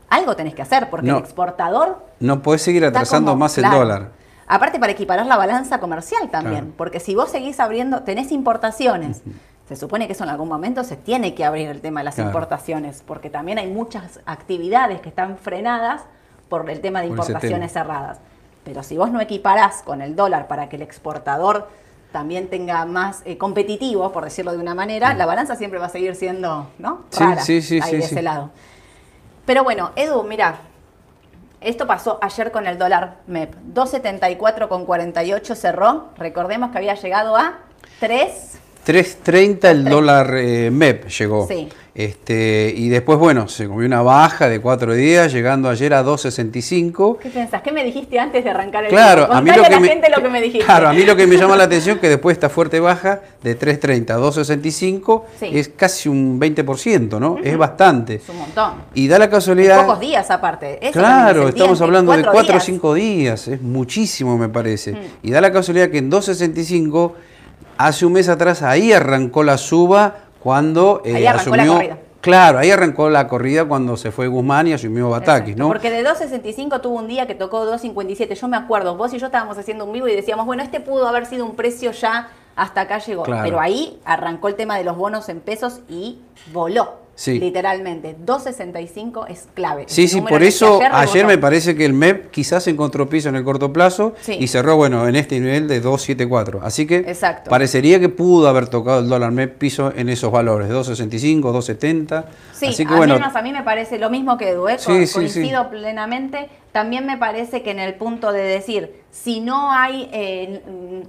Algo 0.10 0.36
tenés 0.36 0.54
que 0.56 0.62
hacer, 0.62 0.90
porque 0.90 1.08
No. 1.08 1.18
el 1.18 1.24
exportador 1.24 2.06
No 2.20 2.42
podés 2.42 2.62
seguir 2.62 2.84
atrasando 2.86 3.32
como- 3.32 3.40
más 3.40 3.58
el 3.58 3.64
claro. 3.64 3.80
dólar. 3.80 4.10
Aparte 4.48 4.80
para 4.80 4.92
equiparar 4.92 5.26
la 5.26 5.38
balanza 5.38 5.80
comercial 5.80 6.30
también, 6.30 6.62
Claro. 6.66 6.74
porque 6.78 7.00
si 7.00 7.16
vos 7.16 7.30
seguís 7.32 7.60
abriendo, 7.62 8.02
tenés 8.02 8.32
importaciones, 8.34 9.22
se 9.70 9.76
supone 9.78 10.08
que 10.08 10.14
eso 10.14 10.26
en 10.26 10.30
algún 10.30 10.50
momento 10.50 10.84
se 10.84 10.98
tiene 10.98 11.34
que 11.34 11.46
abrir 11.46 11.70
el 11.70 11.80
tema 11.80 12.02
de 12.02 12.06
las 12.06 12.16
Claro. 12.16 12.30
importaciones, 12.32 13.02
porque 13.06 13.30
también 13.30 13.58
hay 13.60 13.68
muchas 13.72 14.20
actividades 14.26 15.00
que 15.00 15.08
están 15.08 15.38
frenadas 15.38 16.02
por 16.50 16.70
el 16.70 16.82
tema 16.82 17.00
de 17.02 17.08
Por 17.08 17.18
importaciones 17.20 17.72
cerradas. 17.72 18.20
Pero 18.66 18.84
si 18.84 18.98
vos 18.98 19.10
no 19.10 19.22
equiparás 19.22 19.82
con 19.84 20.02
el 20.02 20.18
dólar 20.18 20.48
para 20.50 20.68
que 20.68 20.76
el 20.76 20.82
exportador 20.82 21.70
también 22.12 22.50
tenga 22.50 22.86
más 22.86 23.22
eh, 23.26 23.38
competitivo, 23.38 24.12
por 24.12 24.24
decirlo 24.24 24.52
de 24.52 24.58
una 24.58 24.76
manera, 24.76 25.14
la 25.14 25.26
balanza 25.26 25.56
siempre 25.56 25.80
va 25.80 25.88
a 25.88 25.90
seguir 25.90 26.16
siendo, 26.16 26.70
¿no? 26.78 27.06
Sí, 27.10 27.24
Rara 27.24 27.42
sí, 27.42 27.62
sí, 27.62 27.80
ahí 27.82 27.90
sí, 27.90 27.96
de 27.98 28.02
sí. 28.04 28.14
ese 28.14 28.22
lado. 28.22 28.52
Pero 29.46 29.64
bueno, 29.64 29.92
Edu, 29.96 30.24
mira, 30.24 30.60
esto 31.62 31.86
pasó 31.88 32.18
ayer 32.22 32.52
con 32.52 32.68
el 32.68 32.78
dólar 32.78 33.18
MEP. 33.28 33.54
2.74,48 33.74 35.56
cerró. 35.56 36.10
Recordemos 36.18 36.72
que 36.72 36.80
había 36.80 36.96
llegado 36.96 37.38
a 37.38 37.60
3. 38.00 38.58
3.30 38.86 39.66
el 39.66 39.86
dólar 39.86 40.36
eh, 40.38 40.72
MEP 40.72 41.08
llegó. 41.08 41.48
Sí. 41.48 41.70
Este, 41.94 42.74
y 42.76 42.88
después, 42.88 43.20
bueno, 43.20 43.50
se 43.50 43.68
comió 43.68 43.86
una 43.86 44.02
baja 44.02 44.48
de 44.48 44.62
cuatro 44.62 44.94
días, 44.94 45.34
llegando 45.34 45.70
ayer 45.70 45.94
a 45.94 46.04
2.65. 46.06 47.18
¿Qué 47.18 47.30
pensás? 47.30 47.62
¿Qué 47.62 47.74
me 47.74 47.84
dijiste 47.84 48.18
antes 48.18 48.46
de 48.46 48.50
arrancar 48.50 48.86
el 48.86 48.90
Claro, 48.92 49.28
a 49.32 49.42
mí 49.42 49.52
lo 49.52 49.62
que 49.62 49.70
la 49.70 49.80
me, 49.82 49.88
gente 49.90 50.10
lo 50.10 50.24
que 50.24 50.30
me 50.30 50.42
dijiste. 50.42 50.66
Claro, 50.66 50.88
a 50.88 50.94
mí 50.94 51.04
lo 51.04 51.18
que 51.18 51.28
me 51.28 51.36
llama 51.38 51.58
la 51.58 51.66
atención 51.66 52.00
que 52.00 52.08
después 52.08 52.34
de 52.36 52.40
esta 52.40 52.50
fuerte 52.50 52.80
baja 52.80 53.20
de 53.44 53.60
3.30 53.60 54.10
a 54.12 54.20
2.65 54.20 55.24
Sí. 55.38 55.50
es 55.54 55.68
casi 55.68 56.08
un 56.08 56.40
20%, 56.40 57.20
¿no? 57.20 57.38
Es 57.44 57.58
bastante. 57.58 58.16
Es 58.16 58.30
un 58.30 58.38
montón. 58.38 58.74
Y 58.94 59.10
da 59.10 59.20
la 59.20 59.26
En 59.26 59.32
casualidad. 59.32 59.82
pocos 59.86 60.00
días 60.00 60.32
aparte. 60.32 60.80
Eso 60.82 60.94
Claro, 60.98 61.50
estamos 61.50 61.82
hablando 61.82 62.14
de 62.14 62.22
Cuatro 62.24 62.32
4 62.34 62.56
o. 62.58 62.60
5 62.62 62.94
días, 62.94 63.48
es 63.50 63.62
muchísimo 63.62 64.38
me 64.38 64.48
parece. 64.48 64.96
Y 65.24 65.32
da 65.32 65.42
la 65.42 65.52
casualidad 65.52 65.90
que 65.90 65.98
en 65.98 66.10
2.65, 66.10 67.12
hace 67.78 68.06
un 68.06 68.14
mes 68.14 68.30
atrás, 68.30 68.62
ahí 68.62 68.94
arrancó 68.94 69.44
la 69.44 69.58
suba 69.58 70.16
cuando 70.42 71.02
eh, 71.06 71.16
Ahí 71.16 71.26
arrancó 71.26 71.56
la 71.56 71.64
asumió... 71.64 71.74
corrida. 71.74 71.98
Claro, 72.22 72.60
ahí 72.60 72.70
arrancó 72.70 73.10
la 73.10 73.28
corrida 73.28 73.66
cuando 73.66 73.98
se 73.98 74.12
fue 74.12 74.28
Guzmán 74.28 74.68
y 74.68 74.74
asumió 74.74 75.10
Batakis, 75.10 75.58
¿no? 75.58 75.68
Porque 75.68 75.90
de 75.90 76.06
2.65 76.06 76.80
tuvo 76.80 77.00
un 77.00 77.08
día 77.08 77.26
que 77.26 77.34
tocó 77.34 77.66
2.57. 77.66 78.36
Yo 78.36 78.48
me 78.48 78.58
acuerdo, 78.58 78.96
vos 78.96 79.12
y 79.14 79.18
yo 79.18 79.26
estábamos 79.26 79.58
haciendo 79.58 79.86
un 79.86 79.94
vivo 79.94 80.08
y 80.08 80.16
decíamos, 80.16 80.46
bueno, 80.46 80.62
este 80.62 80.80
pudo 80.80 81.08
haber 81.08 81.26
sido 81.26 81.46
un 81.46 81.56
precio 81.56 81.92
ya, 81.92 82.30
hasta 82.56 82.82
acá 82.82 83.00
llegó. 83.00 83.24
Claro. 83.24 83.44
Pero 83.44 83.60
ahí 83.60 84.00
arrancó 84.06 84.50
el 84.50 84.56
tema 84.56 84.78
de 84.78 84.84
los 84.84 84.96
bonos 84.98 85.30
en 85.30 85.40
pesos 85.40 85.80
y 85.90 86.20
voló. 86.54 86.94
Sí. 87.22 87.40
Literalmente. 87.40 88.16
2.65 88.26 89.28
es 89.30 89.48
clave. 89.54 89.84
Sí, 89.86 90.08
sí, 90.08 90.22
por 90.22 90.42
eso 90.42 90.80
ayer, 90.92 91.28
me 91.28 91.38
parece 91.38 91.76
que 91.76 91.86
el 91.86 91.94
MEP 91.94 92.32
quizás 92.32 92.66
encontró 92.66 93.08
piso 93.08 93.30
en 93.30 93.36
el 93.36 93.44
corto 93.44 93.72
plazo 93.72 94.16
Sí. 94.22 94.38
y 94.40 94.48
cerró, 94.48 94.76
bueno, 94.76 95.08
en 95.08 95.16
este 95.16 95.40
nivel 95.40 95.68
de 95.68 95.84
2.74. 95.84 96.62
Así 96.64 96.88
que 96.88 96.96
Exacto. 96.98 97.52
parecería 97.52 98.00
que 98.00 98.10
pudo 98.10 98.48
haber 98.48 98.70
tocado 98.70 99.02
el 99.02 99.08
dólar 99.08 99.30
MEP 99.34 99.56
piso 99.56 99.94
en 99.96 100.10
esos 100.10 100.32
valores, 100.32 100.68
2.65, 100.72 101.52
2.70. 101.52 102.26
Sí, 102.54 102.66
Así 102.66 102.88
que 102.88 102.94
a, 102.96 102.98
bueno, 102.98 103.14
menos 103.14 103.36
a 103.36 103.42
mí 103.44 103.54
me 103.54 103.62
parece 103.62 104.00
lo 104.00 104.10
mismo 104.10 104.36
que 104.40 104.50
Edu, 104.50 104.68
¿eh? 104.68 104.78
Sí, 104.80 105.06
coincido 105.14 105.70
plenamente. 105.70 106.50
También 106.72 107.06
me 107.06 107.18
parece 107.18 107.64
que 107.64 107.72
en 107.72 107.80
el 107.80 107.96
punto 107.96 108.32
de 108.32 108.44
decir, 108.44 109.04
si 109.12 109.42
no 109.42 109.74
hay 109.74 110.10
eh, 110.14 110.62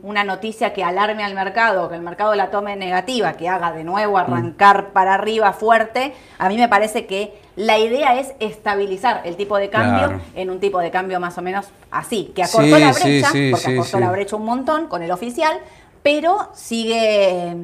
una 0.03 0.25
noticia 0.25 0.73
que 0.73 0.83
alarme 0.83 1.23
al 1.23 1.35
mercado, 1.35 1.89
que 1.89 1.95
el 1.95 2.03
mercado 2.03 2.35
la 2.35 2.51
tome 2.51 2.75
negativa, 2.75 3.35
que 3.35 3.49
haga 3.49 3.71
de 3.73 3.85
nuevo 3.85 4.19
arrancar 4.19 4.89
Mm. 4.89 4.93
para 4.93 5.15
arriba 5.15 5.53
fuerte, 5.53 6.15
a 6.39 6.49
mí 6.49 6.57
me 6.57 6.69
parece 6.69 7.07
que 7.07 7.41
la 7.55 7.79
idea 7.79 8.19
es 8.19 8.35
estabilizar 8.41 9.21
el 9.25 9.37
tipo 9.37 9.57
de 9.57 9.71
cambio 9.71 10.09
Claro. 10.09 10.21
en 10.35 10.51
un 10.51 10.59
tipo 10.59 10.81
de 10.81 10.91
cambio 10.91 11.21
más 11.21 11.39
o 11.39 11.43
menos 11.43 11.67
así, 11.93 12.33
que 12.35 12.43
acortó 12.43 12.63
Sí, 12.65 12.71
la 12.83 12.93
brecha, 12.93 13.31
sí, 13.31 13.51
porque 13.53 13.75
acortó 13.75 14.01
la 14.01 14.11
brecha 14.11 14.37
un 14.37 14.45
montón 14.45 14.89
con 14.89 15.03
el 15.03 15.13
oficial, 15.13 15.59
pero 16.03 16.49
sigue 16.55 17.55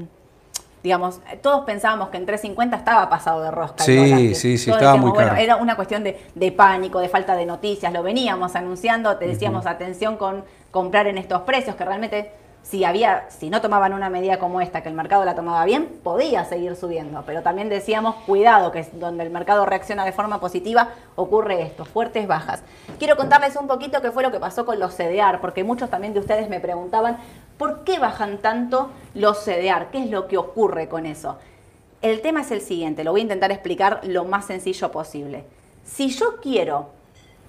digamos, 0.88 1.20
todos 1.42 1.66
pensábamos 1.66 2.08
que 2.08 2.16
en 2.16 2.26
3.50 2.26 2.78
estaba 2.78 3.10
pasado 3.10 3.42
de 3.42 3.50
rosca. 3.50 3.84
Sí, 3.84 3.92
el 3.92 4.10
dólar. 4.10 4.34
sí, 4.34 4.56
sí, 4.56 4.70
Todos 4.70 4.78
estaba 4.78 4.92
decíamos, 4.92 5.00
muy 5.00 5.10
bueno, 5.10 5.28
caro. 5.32 5.42
era 5.42 5.56
una 5.56 5.76
cuestión 5.76 6.02
de, 6.02 6.18
de 6.34 6.50
pánico, 6.50 6.98
de 6.98 7.10
falta 7.10 7.36
de 7.36 7.44
noticias, 7.44 7.92
lo 7.92 8.02
veníamos 8.02 8.56
anunciando, 8.56 9.14
te 9.18 9.26
decíamos 9.26 9.66
atención 9.66 10.16
con 10.16 10.44
comprar 10.70 11.06
en 11.06 11.18
estos 11.18 11.42
precios, 11.42 11.76
que 11.76 11.84
realmente 11.84 12.32
si 12.62 12.84
había, 12.84 13.26
si 13.28 13.50
no 13.50 13.60
tomaban 13.60 13.92
una 13.92 14.08
medida 14.10 14.38
como 14.38 14.60
esta, 14.62 14.82
que 14.82 14.88
el 14.88 14.94
mercado 14.94 15.24
la 15.24 15.34
tomaba 15.34 15.64
bien, 15.66 15.88
podía 16.02 16.44
seguir 16.44 16.74
subiendo. 16.74 17.22
Pero 17.26 17.42
también 17.42 17.68
decíamos, 17.68 18.14
cuidado, 18.26 18.72
que 18.72 18.80
es 18.80 18.98
donde 18.98 19.24
el 19.24 19.30
mercado 19.30 19.64
reacciona 19.66 20.04
de 20.04 20.12
forma 20.12 20.40
positiva, 20.40 20.88
ocurre 21.16 21.62
esto, 21.62 21.84
fuertes 21.84 22.26
bajas. 22.26 22.62
Quiero 22.98 23.16
contarles 23.16 23.56
un 23.56 23.68
poquito 23.68 24.02
qué 24.02 24.10
fue 24.10 24.22
lo 24.22 24.32
que 24.32 24.40
pasó 24.40 24.66
con 24.66 24.78
los 24.78 24.94
CDR, 24.94 25.40
porque 25.40 25.64
muchos 25.64 25.88
también 25.88 26.12
de 26.14 26.20
ustedes 26.20 26.48
me 26.48 26.60
preguntaban, 26.60 27.18
¿por 27.58 27.84
qué 27.84 27.98
bajan 27.98 28.38
tanto 28.38 28.90
los 29.14 29.44
CDR? 29.44 29.90
¿Qué 29.90 30.04
es 30.04 30.10
lo 30.10 30.28
que 30.28 30.38
ocurre 30.38 30.88
con 30.88 31.04
eso? 31.04 31.38
El 32.00 32.20
tema 32.22 32.42
es 32.42 32.50
el 32.52 32.60
siguiente, 32.60 33.02
lo 33.02 33.10
voy 33.10 33.20
a 33.20 33.24
intentar 33.24 33.50
explicar 33.50 34.00
lo 34.04 34.24
más 34.24 34.46
sencillo 34.46 34.92
posible. 34.92 35.44
Si 35.84 36.10
yo 36.10 36.36
quiero 36.40 36.90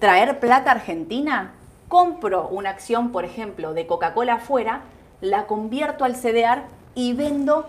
traer 0.00 0.40
plata 0.40 0.72
argentina, 0.72 1.52
compro 1.88 2.48
una 2.48 2.70
acción, 2.70 3.12
por 3.12 3.24
ejemplo, 3.24 3.74
de 3.74 3.86
Coca-Cola 3.86 4.34
afuera, 4.34 4.82
la 5.20 5.46
convierto 5.46 6.04
al 6.04 6.16
CDR 6.16 6.62
y 6.94 7.12
vendo 7.12 7.66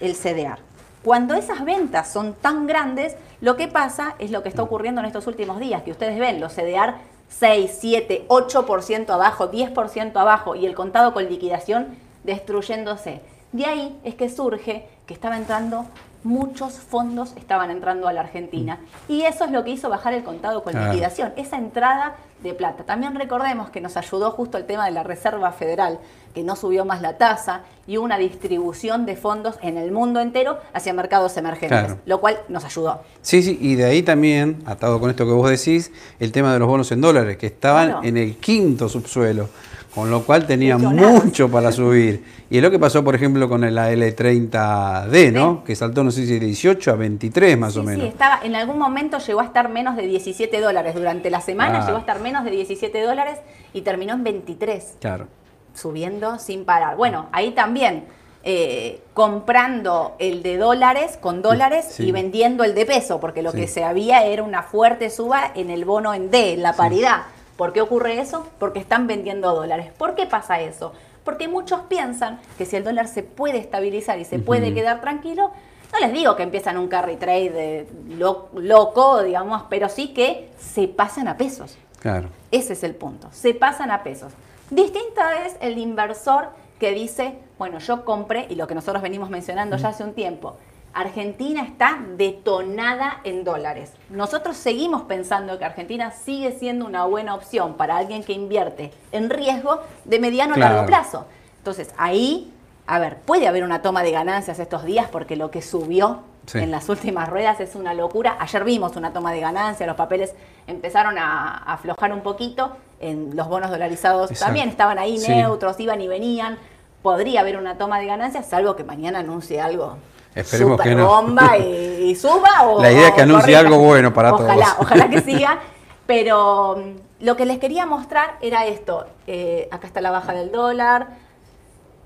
el 0.00 0.14
CDR. 0.14 0.58
Cuando 1.04 1.34
esas 1.34 1.64
ventas 1.64 2.10
son 2.10 2.34
tan 2.34 2.66
grandes, 2.66 3.16
lo 3.40 3.56
que 3.56 3.68
pasa 3.68 4.14
es 4.18 4.30
lo 4.30 4.42
que 4.42 4.48
está 4.48 4.62
ocurriendo 4.62 5.00
en 5.00 5.08
estos 5.08 5.26
últimos 5.26 5.58
días, 5.58 5.82
que 5.82 5.90
ustedes 5.90 6.18
ven 6.18 6.40
los 6.40 6.54
CDR 6.54 6.94
6, 7.38 7.70
7, 7.80 8.26
8% 8.28 9.10
abajo, 9.10 9.50
10% 9.50 10.16
abajo 10.16 10.54
y 10.54 10.66
el 10.66 10.74
contado 10.74 11.12
con 11.12 11.28
liquidación 11.28 11.96
destruyéndose. 12.24 13.20
De 13.52 13.66
ahí 13.66 13.98
es 14.04 14.14
que 14.14 14.30
surge 14.30 14.88
que 15.06 15.14
estaba 15.14 15.36
entrando, 15.36 15.86
muchos 16.24 16.74
fondos 16.74 17.32
estaban 17.36 17.70
entrando 17.70 18.08
a 18.08 18.12
la 18.12 18.20
Argentina. 18.20 18.78
Y 19.08 19.22
eso 19.22 19.44
es 19.44 19.50
lo 19.50 19.64
que 19.64 19.70
hizo 19.70 19.88
bajar 19.88 20.14
el 20.14 20.22
contado 20.24 20.62
con 20.62 20.72
liquidación, 20.74 21.32
esa 21.36 21.56
entrada 21.58 22.14
de 22.42 22.54
plata. 22.54 22.84
También 22.84 23.14
recordemos 23.14 23.70
que 23.70 23.80
nos 23.80 23.96
ayudó 23.96 24.30
justo 24.32 24.58
el 24.58 24.64
tema 24.64 24.84
de 24.86 24.90
la 24.92 25.02
Reserva 25.04 25.52
Federal, 25.52 25.98
que 26.34 26.42
no 26.42 26.56
subió 26.56 26.84
más 26.84 27.00
la 27.02 27.16
tasa 27.18 27.60
y 27.86 27.98
una 27.98 28.18
distribución 28.18 29.06
de 29.06 29.16
fondos 29.16 29.56
en 29.62 29.76
el 29.76 29.92
mundo 29.92 30.18
entero 30.20 30.58
hacia 30.72 30.92
mercados 30.92 31.36
emergentes, 31.36 31.78
Claro. 31.78 31.98
lo 32.06 32.20
cual 32.20 32.38
nos 32.48 32.64
ayudó. 32.64 33.02
Sí, 33.20 33.42
sí, 33.42 33.58
y 33.60 33.74
de 33.76 33.84
ahí 33.84 34.02
también, 34.02 34.62
atado 34.66 34.98
con 34.98 35.10
esto 35.10 35.24
que 35.26 35.32
vos 35.32 35.48
decís, 35.50 35.92
el 36.18 36.32
tema 36.32 36.52
de 36.52 36.58
los 36.58 36.66
bonos 36.68 36.90
en 36.90 37.00
dólares, 37.00 37.36
que 37.36 37.46
estaban 37.46 37.88
Claro. 37.88 38.04
en 38.04 38.16
el 38.16 38.36
quinto 38.38 38.88
subsuelo, 38.88 39.48
con 39.94 40.10
lo 40.10 40.22
cual 40.24 40.46
Millonadas. 40.48 41.24
mucho 41.24 41.50
para 41.50 41.70
subir. 41.70 42.24
Y 42.50 42.56
es 42.56 42.62
lo 42.62 42.70
que 42.70 42.78
pasó, 42.78 43.04
por 43.04 43.14
ejemplo, 43.14 43.48
con 43.48 43.62
el 43.64 43.76
L30D, 43.76 45.32
¿no? 45.32 45.64
Que 45.64 45.74
saltó, 45.76 46.02
no 46.04 46.10
sé 46.10 46.26
si 46.26 46.38
de 46.38 46.46
18 46.46 46.90
a 46.90 46.94
23 46.94 47.58
más 47.58 47.74
Sí, 47.74 47.78
o 47.78 47.82
menos. 47.82 48.02
sí, 48.02 48.08
estaba, 48.08 48.40
en 48.42 48.54
algún 48.54 48.78
momento 48.78 49.18
llegó 49.18 49.40
a 49.40 49.44
estar 49.44 49.68
menos 49.68 49.96
de 49.96 50.06
17 50.06 50.60
dólares. 50.60 50.94
Durante 50.94 51.30
la 51.30 51.40
semana 51.40 51.80
Ah. 51.82 51.84
llegó 51.86 51.96
a 51.98 52.00
estar 52.00 52.20
menos 52.20 52.44
de 52.44 52.50
17 52.50 53.02
dólares 53.02 53.38
y 53.72 53.82
terminó 53.82 54.14
en 54.14 54.24
23, 54.24 54.96
Claro. 55.00 55.26
subiendo 55.74 56.38
sin 56.38 56.64
parar. 56.64 56.96
Bueno, 56.96 57.26
ahí 57.32 57.50
también 57.52 58.04
eh, 58.44 59.00
comprando 59.14 60.16
el 60.18 60.42
de 60.42 60.56
dólares 60.56 61.16
con 61.20 61.42
dólares 61.42 61.86
Sí. 61.90 62.08
y 62.08 62.10
vendiendo 62.10 62.64
el 62.64 62.74
de 62.74 62.84
peso, 62.86 63.20
porque 63.20 63.40
lo 63.40 63.52
Sí. 63.52 63.58
que 63.58 63.66
se 63.68 63.84
había 63.84 64.24
era 64.24 64.42
una 64.42 64.64
fuerte 64.64 65.10
suba 65.10 65.52
en 65.54 65.70
el 65.70 65.84
bono 65.84 66.12
en 66.12 66.28
D, 66.32 66.54
en 66.54 66.62
la 66.62 66.72
paridad. 66.72 67.18
¿Por 67.62 67.72
qué 67.72 67.80
ocurre 67.80 68.18
eso? 68.18 68.44
Porque 68.58 68.80
están 68.80 69.06
vendiendo 69.06 69.54
dólares. 69.54 69.92
¿Por 69.96 70.16
qué 70.16 70.26
pasa 70.26 70.60
eso? 70.60 70.92
Porque 71.22 71.46
muchos 71.46 71.82
piensan 71.82 72.40
que 72.58 72.66
si 72.66 72.74
el 72.74 72.82
dólar 72.82 73.06
se 73.06 73.22
puede 73.22 73.58
estabilizar 73.58 74.18
y 74.18 74.24
se 74.24 74.40
puede 74.40 74.74
quedar 74.74 75.00
tranquilo, 75.00 75.52
no 75.92 75.98
les 76.00 76.12
digo 76.12 76.34
que 76.34 76.42
empiezan 76.42 76.76
un 76.76 76.88
carry 76.88 77.14
trade 77.14 77.50
de 77.50 77.88
lo- 78.16 78.48
loco, 78.54 79.22
digamos, 79.22 79.62
pero 79.70 79.88
sí 79.88 80.08
que 80.12 80.50
se 80.58 80.88
pasan 80.88 81.28
a 81.28 81.36
pesos. 81.36 81.78
Claro. 82.00 82.30
Ese 82.50 82.72
es 82.72 82.82
el 82.82 82.96
punto. 82.96 83.28
Se 83.30 83.54
pasan 83.54 83.92
a 83.92 84.02
pesos. 84.02 84.32
Distinta 84.68 85.46
es 85.46 85.54
el 85.60 85.78
inversor 85.78 86.48
que 86.80 86.90
dice, 86.90 87.36
bueno, 87.60 87.78
yo 87.78 88.04
compré, 88.04 88.48
y 88.50 88.56
lo 88.56 88.66
que 88.66 88.74
nosotros 88.74 89.00
venimos 89.04 89.30
mencionando 89.30 89.76
ya 89.76 89.90
hace 89.90 90.02
un 90.02 90.14
tiempo, 90.14 90.56
Argentina 90.94 91.62
está 91.62 91.98
detonada 92.16 93.20
en 93.24 93.44
dólares. 93.44 93.92
Nosotros 94.10 94.56
seguimos 94.56 95.02
pensando 95.02 95.58
que 95.58 95.64
Argentina 95.64 96.10
sigue 96.10 96.52
siendo 96.52 96.84
una 96.86 97.04
buena 97.04 97.34
opción 97.34 97.74
para 97.74 97.96
alguien 97.96 98.22
que 98.24 98.32
invierte 98.32 98.92
en 99.10 99.30
riesgo 99.30 99.80
de 100.04 100.18
mediano 100.18 100.52
a 100.52 100.56
Claro. 100.56 100.74
largo 100.74 100.86
plazo. 100.86 101.26
Entonces, 101.58 101.90
ahí, 101.96 102.52
a 102.86 102.98
ver, 102.98 103.18
puede 103.20 103.48
haber 103.48 103.64
una 103.64 103.80
toma 103.82 104.02
de 104.02 104.10
ganancias 104.10 104.58
estos 104.58 104.84
días 104.84 105.06
porque 105.10 105.36
lo 105.36 105.50
que 105.50 105.62
subió 105.62 106.20
Sí. 106.46 106.58
en 106.58 106.70
las 106.72 106.88
últimas 106.88 107.28
ruedas 107.28 107.60
es 107.60 107.76
una 107.76 107.94
locura. 107.94 108.36
Ayer 108.40 108.64
vimos 108.64 108.96
una 108.96 109.12
toma 109.12 109.32
de 109.32 109.38
ganancias, 109.40 109.86
los 109.86 109.96
papeles 109.96 110.34
empezaron 110.66 111.16
a, 111.16 111.56
a 111.58 111.74
aflojar 111.74 112.12
un 112.12 112.20
poquito, 112.22 112.72
en 113.00 113.34
los 113.36 113.48
bonos 113.48 113.70
dolarizados 113.70 114.30
Exacto. 114.30 114.46
también 114.46 114.68
estaban 114.68 114.98
ahí 114.98 115.18
Sí. 115.18 115.30
neutros, 115.30 115.78
iban 115.80 116.00
y 116.00 116.08
venían. 116.08 116.58
Podría 117.02 117.40
haber 117.40 117.56
una 117.56 117.78
toma 117.78 117.98
de 117.98 118.06
ganancias, 118.06 118.46
salvo 118.46 118.76
que 118.76 118.84
mañana 118.84 119.20
anuncie 119.20 119.60
algo. 119.60 119.96
Esperemos 120.34 120.80
que 120.80 120.94
no. 120.94 121.06
bomba 121.06 121.58
y, 121.58 122.10
y 122.10 122.14
suba 122.16 122.62
o 122.64 122.80
La 122.82 122.90
idea 122.92 123.08
es 123.08 123.14
que 123.14 123.22
anuncie 123.22 123.54
algo 123.56 123.78
bueno 123.78 124.12
para 124.14 124.32
ojalá, 124.34 124.64
todos. 124.64 124.76
Ojalá 124.80 125.08
que 125.10 125.20
siga. 125.22 125.58
Pero 126.06 126.76
mm, 126.76 127.24
lo 127.24 127.36
que 127.36 127.44
les 127.46 127.58
quería 127.58 127.86
mostrar 127.86 128.36
era 128.40 128.66
esto. 128.66 129.06
Eh, 129.26 129.68
acá 129.70 129.86
está 129.86 130.00
la 130.00 130.10
baja 130.10 130.32
del 130.32 130.50
dólar. 130.50 131.08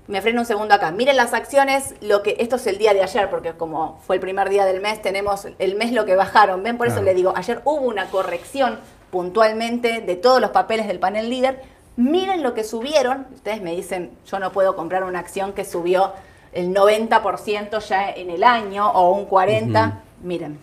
Me 0.07 0.21
freno 0.21 0.41
un 0.41 0.45
segundo 0.45 0.73
acá. 0.73 0.91
Miren 0.91 1.17
las 1.17 1.33
acciones, 1.33 1.93
lo 1.99 2.23
que 2.23 2.37
esto 2.39 2.55
es 2.55 2.67
el 2.67 2.77
día 2.77 2.93
de 2.93 3.03
ayer, 3.03 3.29
porque 3.29 3.53
como 3.53 3.99
fue 4.07 4.15
el 4.15 4.21
primer 4.21 4.47
día 4.49 4.63
del 4.65 4.79
mes, 4.79 5.01
tenemos 5.01 5.47
el 5.59 5.75
mes 5.75 5.91
lo 5.91 6.05
que 6.05 6.15
bajaron. 6.15 6.63
Ven, 6.63 6.77
por 6.77 6.87
eso 6.87 6.95
Claro. 6.97 7.05
le 7.07 7.13
digo, 7.13 7.33
ayer 7.35 7.61
hubo 7.65 7.81
una 7.81 8.05
corrección 8.09 8.79
puntualmente 9.11 9.99
de 10.01 10.15
todos 10.15 10.39
los 10.39 10.51
papeles 10.51 10.87
del 10.87 10.99
panel 10.99 11.29
líder. 11.29 11.61
Miren 11.97 12.41
lo 12.43 12.53
que 12.53 12.63
subieron. 12.63 13.27
Ustedes 13.33 13.61
me 13.61 13.75
dicen, 13.75 14.11
yo 14.25 14.39
no 14.39 14.51
puedo 14.53 14.75
comprar 14.77 15.03
una 15.03 15.19
acción 15.19 15.51
que 15.51 15.65
subió 15.65 16.13
el 16.53 16.73
90% 16.73 17.79
ya 17.79 18.09
en 18.09 18.29
el 18.29 18.43
año 18.43 18.89
o 18.91 19.11
un 19.11 19.27
40%. 19.29 19.93
Miren. 20.23 20.59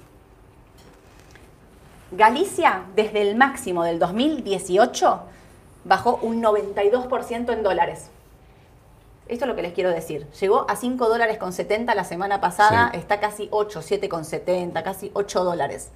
Galicia, 2.12 2.82
desde 2.94 3.22
el 3.22 3.36
máximo 3.36 3.82
del 3.84 3.98
2018, 3.98 5.20
bajó 5.84 6.18
un 6.22 6.42
92% 6.42 7.52
en 7.52 7.62
dólares. 7.62 8.10
Esto 9.26 9.46
es 9.46 9.48
lo 9.48 9.56
que 9.56 9.62
les 9.62 9.72
quiero 9.72 9.90
decir. 9.90 10.26
Llegó 10.40 10.66
a 10.68 10.76
5 10.76 11.08
dólares 11.08 11.38
con 11.38 11.52
70 11.52 11.94
la 11.94 12.04
semana 12.04 12.40
pasada, 12.40 12.90
Sí. 12.92 12.98
está 12.98 13.20
casi 13.20 13.48
8, 13.50 13.80
7 13.82 14.08
con 14.08 14.24
70, 14.24 14.82
casi 14.82 15.10
8 15.14 15.44
dólares. 15.44 15.90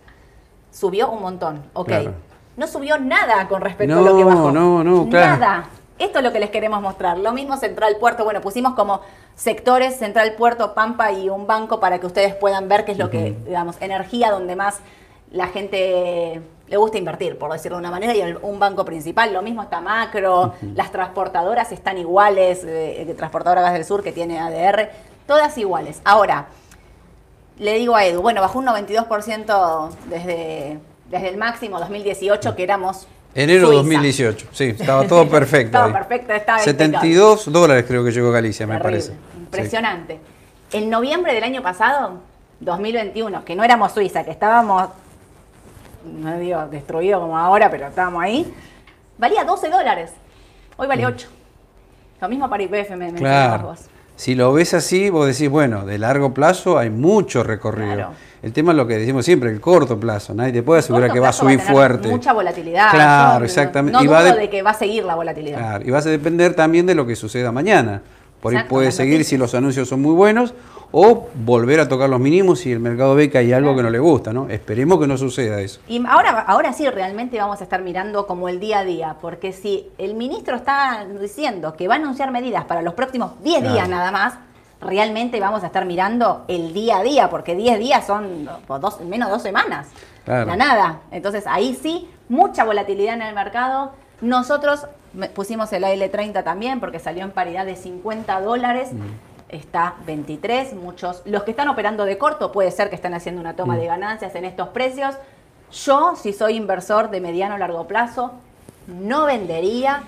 Subió 0.73 1.11
un 1.11 1.21
montón, 1.23 1.63
ok. 1.75 1.87
Claro. 1.87 2.15
No 2.57 2.67
subió 2.67 2.99
nada 2.99 3.47
con 3.47 3.61
respecto 3.61 3.93
a 3.95 3.97
No, 3.97 4.03
lo 4.03 4.17
que 4.17 4.25
bajó. 4.25 4.51
no, 4.51 4.83
no, 4.83 5.09
claro. 5.09 5.39
Nada. 5.39 5.69
Esto 5.99 6.19
es 6.19 6.25
lo 6.25 6.33
que 6.33 6.39
les 6.39 6.51
queremos 6.51 6.81
mostrar. 6.81 7.19
Lo 7.19 7.33
mismo 7.33 7.57
Central 7.57 7.97
Puerto. 7.99 8.25
Bueno, 8.25 8.41
pusimos 8.41 8.75
como 8.75 9.01
sectores 9.35 9.97
Central 9.97 10.35
Puerto, 10.37 10.75
Pampa 10.75 11.13
y 11.13 11.29
un 11.29 11.47
banco 11.47 11.81
para 11.81 11.99
que 11.99 12.07
ustedes 12.07 12.35
puedan 12.35 12.69
ver 12.69 12.85
qué 12.85 12.93
es 12.93 12.99
lo 12.99 13.11
que, 13.11 13.37
digamos, 13.47 13.77
energía 13.81 14.31
donde 14.31 14.57
más 14.57 14.81
la 15.31 15.49
gente 15.49 16.41
le 16.69 16.77
gusta 16.77 16.99
invertir, 16.99 17.39
por 17.39 17.53
decirlo 17.53 17.79
de 17.79 17.81
una 17.81 17.91
manera, 17.91 18.15
y 18.15 18.37
un 18.43 18.59
banco 18.59 18.85
principal. 18.85 19.33
Lo 19.33 19.43
mismo 19.43 19.63
está 19.63 19.81
Macro, 19.81 20.55
las 20.75 20.93
transportadoras 20.93 21.73
están 21.73 21.99
iguales, 21.99 22.63
eh, 22.65 23.03
eh, 23.03 23.15
Transportadora 23.15 23.63
Gas 23.63 23.73
del 23.73 23.85
Sur 23.85 24.03
que 24.03 24.13
tiene 24.13 24.39
ADR, 24.39 24.91
todas 25.27 25.57
iguales. 25.59 26.01
Ahora, 26.05 26.49
le 27.59 27.75
digo 27.75 27.97
a 27.97 28.05
Edu, 28.05 28.23
bueno, 28.23 28.41
bajó 28.41 28.59
un 28.61 28.67
92% 28.67 29.91
desde, 30.09 30.79
desde 31.11 31.29
el 31.29 31.37
máximo 31.39 31.79
2018 31.81 32.55
que 32.55 32.63
éramos 32.63 33.09
Enero 33.41 33.67
Suiza. 33.69 33.83
2018, 33.83 34.47
sí, 34.53 34.65
estaba 34.79 35.07
todo 35.07 35.29
perfecto. 35.31 35.67
Estaba 35.79 35.87
ahí. 35.87 35.93
perfecto, 35.93 36.33
estaba 36.33 36.59
72 36.59 37.53
dólares 37.53 37.85
creo 37.87 38.05
que 38.05 38.11
llegó 38.11 38.33
Galicia, 38.33 38.67
me 38.67 38.79
parece. 38.81 39.13
Impresionante. 39.37 40.19
En 40.73 40.91
noviembre 40.91 41.33
del 41.35 41.45
año 41.45 41.63
pasado, 41.63 42.21
2021, 42.61 43.45
que 43.45 43.55
no 43.55 43.63
éramos 43.65 43.93
Suiza, 43.93 44.25
que 44.25 44.33
estábamos, 44.33 44.89
no 46.05 46.39
digo 46.39 46.67
destruido 46.67 47.21
como 47.21 47.39
ahora, 47.39 47.71
pero 47.71 47.87
estábamos 47.87 48.23
ahí, 48.23 48.53
valía 49.19 49.45
12 49.45 49.69
dólares. 49.71 50.11
Hoy 50.77 50.87
vale 50.89 51.07
8. 51.07 51.29
Lo 52.21 52.29
mismo 52.29 52.51
para 52.51 52.63
IPF, 52.65 52.91
me 52.97 53.13
Mm. 53.13 53.17
Claro. 53.17 53.63
vos. 53.69 53.81
Si 54.17 54.35
lo 54.35 54.53
ves 54.53 54.75
así, 54.75 55.11
vos 55.11 55.29
decís, 55.29 55.49
bueno, 55.49 55.87
de 55.87 55.97
largo 55.99 56.35
plazo 56.35 56.77
hay 56.77 56.91
mucho 56.91 57.45
recorrido. 57.45 57.95
Claro. 57.95 58.11
El 58.43 58.53
tema 58.53 58.73
es 58.73 58.77
lo 58.77 58.87
que 58.87 58.97
decimos 58.99 59.25
siempre, 59.25 59.51
el 59.51 59.61
corto 59.61 59.99
plazo. 59.99 60.33
Nadie 60.35 60.53
te 60.53 60.63
puede 60.63 60.81
asegurar 60.81 61.13
que 61.13 61.19
va 61.21 61.31
a 61.31 61.33
subir 61.33 61.59
tener 61.59 61.73
fuerte. 61.73 62.09
Mucha 62.09 62.33
volatilidad. 62.33 62.91
Claro, 62.93 63.45
exactamente. 63.45 63.99
No, 63.99 64.05
Y 64.05 64.07
va 64.07 64.23
dudo 64.23 64.35
de- 64.35 64.41
de 64.43 64.51
que 64.51 64.63
va 64.63 64.71
a 64.71 64.75
seguir 64.75 65.05
la 65.05 65.15
volatilidad. 65.17 65.59
Claro, 65.59 65.85
y 65.87 65.91
vas 65.91 66.07
a 66.07 66.11
depender 66.11 66.55
también 66.55 66.87
de 66.87 66.95
lo 66.95 67.07
que 67.07 67.17
suceda 67.17 67.51
mañana. 67.53 68.01
Por 68.41 68.53
ahí 68.53 68.57
Exacto, 68.59 68.71
puede 68.75 68.87
las 68.87 68.95
seguir 68.95 69.25
si 69.25 69.37
los 69.37 69.55
anuncios 69.57 69.89
son 69.89 70.01
muy 70.01 70.15
buenos 70.15 70.55
o 70.93 71.27
volver 71.35 71.81
a 71.81 71.89
tocar 71.89 72.09
los 72.09 72.21
mínimos 72.21 72.61
si 72.61 72.71
el 72.73 72.79
mercado 72.79 73.15
ve 73.17 73.29
que 73.29 73.37
hay 73.39 73.53
algo 73.53 73.75
que 73.77 73.83
no 73.83 73.91
le 73.91 73.99
gusta, 73.99 74.33
¿no? 74.33 74.49
Esperemos 74.49 75.01
que 75.01 75.07
no 75.09 75.19
suceda 75.19 75.61
eso. 75.61 75.81
Y 75.89 76.01
ahora, 76.07 76.41
ahora 76.47 76.73
sí 76.73 76.89
realmente 76.89 77.37
vamos 77.39 77.61
a 77.61 77.65
estar 77.65 77.83
mirando 77.83 78.27
como 78.29 78.49
el 78.49 78.61
día 78.61 78.79
a 78.79 78.85
día, 78.85 79.17
porque 79.21 79.53
si 79.53 79.89
el 79.99 80.15
ministro 80.15 80.55
está 80.55 81.05
diciendo 81.21 81.75
que 81.77 81.89
va 81.89 81.95
a 81.95 81.97
anunciar 81.99 82.31
medidas 82.31 82.65
para 82.65 82.81
los 82.81 82.95
próximos 82.95 83.33
10 83.43 83.59
Claro. 83.59 83.75
días 83.75 83.89
nada 83.89 84.13
más, 84.13 84.35
realmente 84.81 85.41
vamos 85.41 85.63
a 85.63 85.67
estar 85.67 85.85
mirando 85.85 86.45
el 86.49 86.73
día 86.73 86.99
a 86.99 87.03
día, 87.03 87.31
porque 87.31 87.55
10 87.55 87.79
días 87.79 88.07
son 88.07 88.49
dos, 88.81 89.01
menos 89.01 89.29
de 89.29 89.33
dos 89.33 89.43
semanas. 89.43 89.89
La 90.27 90.57
nada. 90.57 91.01
Entonces 91.11 91.47
ahí 91.47 91.79
sí, 91.81 92.11
mucha 92.29 92.65
volatilidad 92.65 93.15
en 93.15 93.23
el 93.23 93.35
mercado. 93.35 93.93
Nosotros 94.21 94.87
pusimos 95.35 95.73
el 95.73 95.85
AL30 95.85 96.45
también 96.45 96.81
porque 96.81 96.99
salió 96.99 97.25
en 97.25 97.31
paridad 97.31 97.65
de 97.65 97.77
50 97.77 98.41
dólares. 98.41 98.93
Mm. 98.93 99.29
Está 99.49 99.95
23, 100.07 100.75
muchos. 100.75 101.23
Los 101.25 101.45
que 101.45 101.53
están 101.53 101.69
operando 101.69 102.05
de 102.05 102.19
corto 102.19 102.53
puede 102.53 102.71
ser 102.71 102.91
que 102.91 102.97
estén 102.97 103.15
haciendo 103.15 103.41
una 103.41 103.57
toma 103.57 103.75
mm. 103.75 103.79
de 103.79 103.87
ganancias 103.87 104.35
en 104.35 104.45
estos 104.45 104.69
precios. 104.69 105.15
Yo, 105.73 106.15
si 106.17 106.33
soy 106.33 106.57
inversor 106.57 107.11
de 107.11 107.21
mediano 107.21 107.55
o 107.55 107.59
largo 107.59 107.87
plazo, 107.87 108.33
no 108.87 109.25
vendería, 109.25 110.03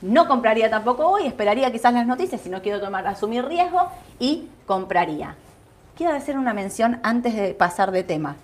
no 0.00 0.28
compraría 0.28 0.70
tampoco 0.70 1.06
hoy, 1.06 1.26
esperaría 1.26 1.72
quizás 1.72 1.92
las 1.92 2.06
noticias 2.06 2.40
si 2.40 2.48
no 2.48 2.62
quiero 2.62 2.80
tomar, 2.80 3.06
asumir 3.06 3.44
riesgo 3.44 3.88
y 4.18 4.48
compraría. 4.66 5.34
Quiero 5.96 6.14
hacer 6.14 6.38
una 6.38 6.54
mención 6.54 7.00
antes 7.02 7.34
de 7.34 7.54
pasar 7.54 7.90
de 7.90 8.04
tema. 8.04 8.36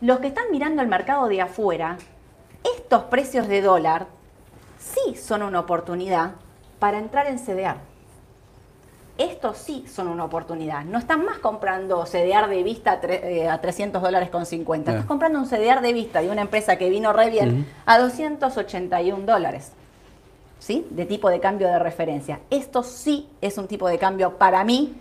Los 0.00 0.18
que 0.20 0.28
están 0.28 0.44
mirando 0.50 0.82
el 0.82 0.88
mercado 0.88 1.26
de 1.28 1.40
afuera, 1.40 1.96
estos 2.76 3.04
precios 3.04 3.48
de 3.48 3.62
dólar 3.62 4.06
sí 4.78 5.16
son 5.16 5.42
una 5.42 5.60
oportunidad 5.60 6.32
para 6.78 6.98
entrar 6.98 7.26
en 7.26 7.38
CDR. 7.38 7.76
Estos 9.16 9.56
sí 9.58 9.84
son 9.92 10.06
una 10.06 10.24
oportunidad. 10.24 10.84
No 10.84 10.98
están 10.98 11.24
más 11.24 11.38
comprando 11.38 12.04
CDR 12.04 12.48
de 12.48 12.62
vista 12.62 12.92
a 12.92 13.60
300 13.60 14.00
eh, 14.00 14.04
dólares 14.04 14.30
con 14.30 14.46
50. 14.46 14.92
Estás 14.92 15.06
comprando 15.06 15.40
un 15.40 15.46
CDR 15.46 15.80
de 15.80 15.92
vista 15.92 16.20
de 16.20 16.30
una 16.30 16.42
empresa 16.42 16.76
que 16.76 16.88
vino 16.88 17.12
re 17.12 17.28
bien 17.30 17.66
a 17.84 17.98
281 17.98 19.26
dólares. 19.26 19.72
¿Sí? 20.58 20.86
De 20.90 21.06
tipo 21.06 21.30
de 21.30 21.40
cambio 21.40 21.68
de 21.68 21.78
referencia. 21.78 22.40
Esto 22.50 22.82
sí 22.82 23.28
es 23.40 23.58
un 23.58 23.68
tipo 23.68 23.88
de 23.88 23.98
cambio 23.98 24.38
para 24.38 24.64
mí. 24.64 24.94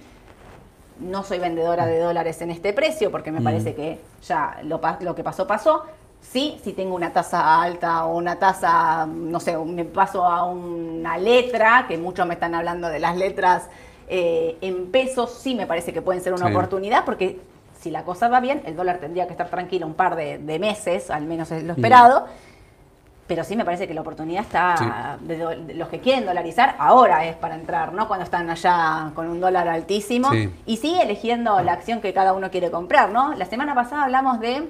No 1.00 1.24
soy 1.24 1.40
vendedora 1.40 1.86
de 1.86 2.00
dólares 2.00 2.42
en 2.42 2.52
este 2.52 2.74
precio 2.74 3.12
porque 3.12 3.32
me 3.32 3.42
parece 3.42 3.76
que 3.76 4.00
ya 4.24 4.60
lo, 4.64 4.82
lo 5.02 5.16
que 5.16 5.24
pasó 5.24 5.46
pasó 5.46 5.84
Sí, 6.22 6.60
si 6.64 6.74
tengo 6.74 6.96
una 6.96 7.14
tasa 7.14 7.62
alta 7.62 8.06
o 8.06 8.18
una 8.18 8.38
tasa, 8.38 9.06
no 9.06 9.40
sé, 9.40 9.58
me 9.58 9.86
paso 9.86 10.26
a 10.26 10.44
una 10.44 11.18
letra, 11.18 11.86
que 11.88 11.98
muchos 11.98 12.28
me 12.28 12.34
están 12.34 12.54
hablando 12.54 12.90
de 12.90 13.00
las 13.00 13.16
letras 13.16 13.70
eh, 14.10 14.58
en 14.62 14.92
pesos, 14.92 15.32
sí 15.32 15.56
me 15.56 15.66
parece 15.66 15.94
que 15.94 16.02
pueden 16.02 16.22
ser 16.22 16.34
una 16.34 16.48
oportunidad, 16.48 17.06
porque 17.06 17.40
si 17.80 17.92
la 17.92 18.04
cosa 18.04 18.28
va 18.28 18.42
bien, 18.42 18.62
el 18.66 18.76
dólar 18.76 18.98
tendría 18.98 19.26
que 19.26 19.34
estar 19.34 19.50
tranquilo 19.50 19.88
un 19.88 19.94
par 19.94 20.16
de, 20.18 20.60
meses, 20.60 21.10
al 21.10 21.26
menos 21.26 21.50
es 21.52 21.64
lo 21.64 21.74
esperado. 21.74 22.26
Pero 23.28 23.44
sí 23.44 23.58
me 23.58 23.66
parece 23.66 23.88
que 23.88 23.94
la 23.94 24.02
oportunidad 24.02 24.42
está, 24.42 25.18
de, 25.20 25.76
los 25.76 25.90
que 25.90 26.00
quieren 26.00 26.26
dolarizar, 26.26 26.76
ahora 26.80 27.26
es 27.26 27.36
para 27.36 27.56
entrar, 27.56 27.92
¿no? 27.92 28.08
Cuando 28.08 28.24
están 28.24 28.50
allá 28.50 29.12
con 29.16 29.28
un 29.28 29.42
dólar 29.42 29.68
altísimo. 29.68 30.30
Y 30.66 30.78
sí 30.78 30.98
eligiendo 31.00 31.60
la 31.62 31.74
acción 31.74 32.00
que 32.00 32.14
cada 32.14 32.34
uno 32.34 32.50
quiere 32.50 32.72
comprar, 32.72 33.12
¿no? 33.12 33.36
La 33.36 33.46
semana 33.46 33.76
pasada 33.76 34.06
hablamos 34.06 34.40
de 34.40 34.70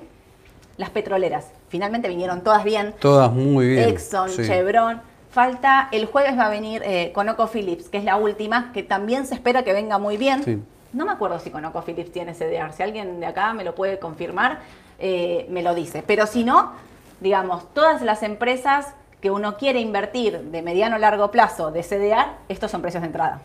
las 0.78 0.90
petroleras. 0.90 1.52
Finalmente 1.70 2.08
vinieron 2.08 2.42
todas 2.42 2.64
bien. 2.64 2.96
Todas 3.00 3.32
muy 3.32 3.68
bien. 3.68 3.90
Exxon, 3.90 4.30
Chevron. 4.30 5.02
Falta, 5.30 5.90
el 5.92 6.06
jueves 6.08 6.38
va 6.38 6.48
a 6.48 6.50
venir 6.50 6.82
eh, 6.84 7.14
Phillips, 7.54 7.90
que 7.90 7.98
es 7.98 8.04
la 8.04 8.16
última, 8.16 8.72
que 8.74 8.82
también 8.82 9.28
se 9.28 9.36
espera 9.36 9.64
que 9.64 9.74
venga 9.74 10.00
muy 10.00 10.18
bien. 10.18 10.66
No 10.94 11.06
me 11.06 11.12
acuerdo 11.12 11.40
si 11.40 11.52
Conoco 11.52 11.84
Phillips 11.84 12.12
tiene 12.12 12.34
CDR. 12.34 12.74
Si 12.74 12.82
alguien 12.82 13.20
de 13.20 13.26
acá 13.28 13.54
me 13.54 13.64
lo 13.64 13.76
puede 13.76 14.00
confirmar, 14.00 14.60
eh, 14.98 15.46
me 15.50 15.62
lo 15.62 15.76
dice. 15.76 16.04
Pero 16.06 16.26
si 16.26 16.44
no, 16.44 16.72
digamos, 17.20 17.74
todas 17.74 18.02
las 18.02 18.24
empresas 18.24 18.88
que 19.22 19.32
uno 19.32 19.58
quiere 19.58 19.80
invertir 19.80 20.40
de 20.40 20.62
mediano 20.62 20.96
a 20.96 21.00
largo 21.00 21.32
plazo 21.32 21.72
de 21.72 21.82
CDR, 21.82 22.28
estos 22.50 22.70
son 22.72 22.82
precios 22.82 23.02
de 23.02 23.08
entrada. 23.08 23.42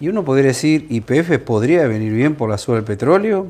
Y 0.00 0.08
uno 0.08 0.24
podría 0.24 0.48
decir, 0.48 0.86
IPF 0.90 1.38
podría 1.38 1.86
venir 1.88 2.12
bien 2.12 2.36
por 2.36 2.48
la 2.48 2.58
suba 2.58 2.76
del 2.76 2.84
petróleo, 2.84 3.48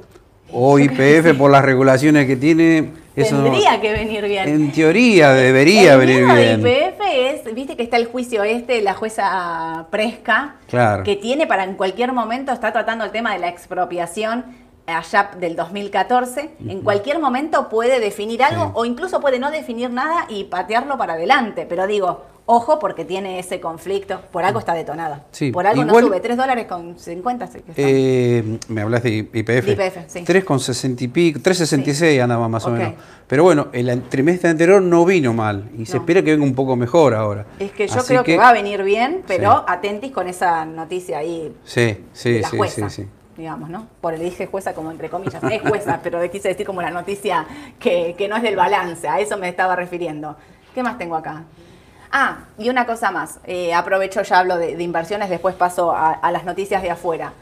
o 0.51 0.79
IPF 0.79 1.37
por 1.37 1.51
las 1.51 1.65
regulaciones 1.65 2.27
que 2.27 2.37
tiene 2.37 2.91
Tendría 3.25 3.81
que 3.81 3.93
venir 3.93 4.25
bien. 4.25 4.49
En 4.49 4.73
teoría 4.73 5.33
debería 5.33 5.97
venir 5.97 6.25
bien. 6.25 6.39
El 6.39 6.61
IPF 6.61 7.01
es, 7.13 7.55
viste 7.55 7.77
que 7.77 7.83
está 7.83 7.97
el 7.97 8.07
juicio 8.07 8.45
este, 8.45 8.81
la 8.81 8.95
jueza 8.95 9.87
Presca, 9.91 10.57
que 11.05 11.17
tiene 11.17 11.47
para 11.47 11.65
en 11.65 11.75
cualquier 11.75 12.13
momento, 12.13 12.53
está 12.53 12.73
tratando 12.73 13.05
el 13.05 13.11
tema 13.11 13.33
de 13.33 13.41
la 13.41 13.49
expropiación 13.49 14.45
allá 14.95 15.31
del 15.39 15.57
2014, 15.57 16.51
en 16.69 16.81
cualquier 16.83 17.19
momento 17.19 17.69
puede 17.69 18.01
definir 18.01 18.43
algo 18.43 18.73
o 18.75 18.85
incluso 18.85 19.21
puede 19.21 19.39
no 19.39 19.51
definir 19.51 19.91
nada 19.91 20.27
y 20.29 20.45
patearlo 20.45 20.97
para 20.97 21.15
adelante. 21.15 21.67
Pero 21.69 21.87
digo, 21.87 22.23
Ojo 22.51 22.79
porque 22.79 23.05
tiene 23.05 23.39
ese 23.39 23.61
conflicto, 23.61 24.23
por 24.33 24.43
algo 24.43 24.59
está 24.59 24.73
detonada. 24.73 25.27
por 25.53 25.67
algo 25.67 25.85
no 25.85 26.01
sube, 26.01 26.19
3 26.19 26.35
dólares 26.35 26.65
con 26.65 26.99
50. 26.99 27.47
Eh, 27.77 28.59
me 28.69 28.81
hablas 28.81 29.03
de 29.03 29.29
IPF. 29.35 29.69
IPF, 29.69 29.97
sí. 30.07 30.23
3 30.25 30.45
con 30.45 30.59
60 30.59 31.05
y 31.05 31.09
pico, 31.09 31.41
3.66 31.41 32.23
andaba 32.23 32.49
más 32.49 32.65
o 32.65 32.71
menos. 32.71 32.95
Pero 33.27 33.43
bueno, 33.43 33.69
el 33.75 34.01
trimestre 34.05 34.49
anterior 34.49 34.81
no 34.81 35.05
vino 35.05 35.35
mal 35.35 35.69
y 35.77 35.85
se 35.85 35.99
espera 35.99 36.23
que 36.23 36.31
venga 36.31 36.45
un 36.45 36.55
poco 36.55 36.75
mejor 36.75 37.13
ahora. 37.13 37.45
Es 37.59 37.71
que 37.73 37.87
yo 37.87 38.03
creo 38.03 38.25
que, 38.25 38.39
va 38.39 38.49
a 38.49 38.55
venir 38.55 38.83
bien, 38.83 39.25
pero 39.27 39.67
atentis 39.69 40.11
con 40.11 40.27
esa 40.27 40.65
noticia 40.65 41.19
ahí. 41.19 41.55
Sí, 41.65 41.99
sí, 42.15 42.41
sí, 42.43 42.59
sí, 42.67 42.83
sí, 42.89 43.09
digamos, 43.39 43.71
¿no? 43.71 43.87
Por 44.01 44.13
el 44.13 44.21
dije 44.21 44.47
jueza 44.47 44.75
como 44.75 44.91
entre 44.91 45.09
comillas, 45.09 45.43
es 45.45 45.63
jueza, 45.63 46.01
pero 46.03 46.21
quise 46.31 46.49
decir 46.49 46.67
como 46.67 46.83
la 46.83 46.91
noticia 46.91 47.47
que, 47.79 48.15
que 48.19 48.29
no 48.29 48.37
es 48.37 48.43
del 48.43 48.57
balance, 48.57 49.09
a 49.09 49.21
eso 49.21 49.39
me 49.39 49.49
estaba 49.49 49.77
refiriendo. 49.77 50.37
¿Qué 50.75 50.83
más 50.83 50.99
tengo 50.99 51.17
acá? 51.17 51.45
Ah, 52.11 52.39
y 52.59 52.69
una 52.69 52.85
cosa 52.85 53.11
más, 53.11 53.39
eh, 53.45 53.73
aprovecho, 53.73 54.23
ya 54.23 54.41
hablo 54.41 54.57
de, 54.57 54.83
inversiones, 54.83 55.31
después 55.31 55.55
paso 55.55 55.93
a, 55.93 56.31
las 56.33 56.45
noticias 56.45 56.83
de 56.83 56.91
afuera. 56.91 57.33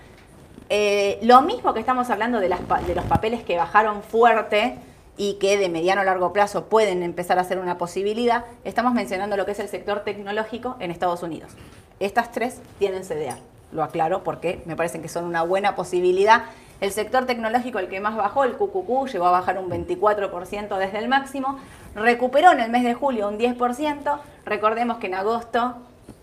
Eh, 0.68 1.18
lo 1.22 1.40
mismo 1.42 1.72
que 1.72 1.80
estamos 1.80 2.10
hablando 2.10 2.40
de, 2.40 2.48
de 2.48 2.94
los 2.94 3.04
papeles 3.06 3.42
que 3.42 3.56
bajaron 3.56 4.02
fuerte 4.02 4.76
y 5.16 5.34
que 5.34 5.56
de 5.56 5.68
mediano 5.68 6.02
a 6.02 6.04
largo 6.04 6.32
plazo 6.32 6.66
pueden 6.66 7.02
empezar 7.02 7.38
a 7.38 7.44
ser 7.44 7.58
una 7.58 7.78
posibilidad, 7.78 8.44
estamos 8.64 8.92
mencionando 8.92 9.36
lo 9.36 9.46
que 9.46 9.52
es 9.52 9.60
el 9.60 9.68
sector 9.68 10.00
tecnológico 10.00 10.76
en 10.78 10.90
Estados 10.90 11.22
Unidos. 11.22 11.52
Estas 12.00 12.32
tres 12.32 12.60
tienen 12.78 13.04
CDA, 13.04 13.38
lo 13.72 13.82
aclaro 13.82 14.22
porque 14.24 14.62
me 14.66 14.76
parecen 14.76 15.02
que 15.02 15.08
son 15.08 15.24
una 15.24 15.42
buena 15.42 15.74
posibilidad 15.74 16.44
el 16.80 16.92
sector 16.92 17.24
tecnológico, 17.24 17.78
el 17.78 17.88
que 17.88 18.00
más 18.00 18.16
bajó, 18.16 18.44
el 18.44 18.52
QQQ, 18.52 19.08
llegó 19.10 19.26
a 19.26 19.30
bajar 19.30 19.58
un 19.58 19.70
24% 19.70 20.76
desde 20.76 20.98
el 20.98 21.08
máximo. 21.08 21.58
Recuperó 21.94 22.52
en 22.52 22.60
el 22.60 22.70
mes 22.70 22.84
de 22.84 22.92
julio 22.92 23.28
un 23.28 23.38
10%. 23.38 24.20
Recordemos 24.44 24.98
que 24.98 25.06
en 25.06 25.14
agosto 25.14 25.76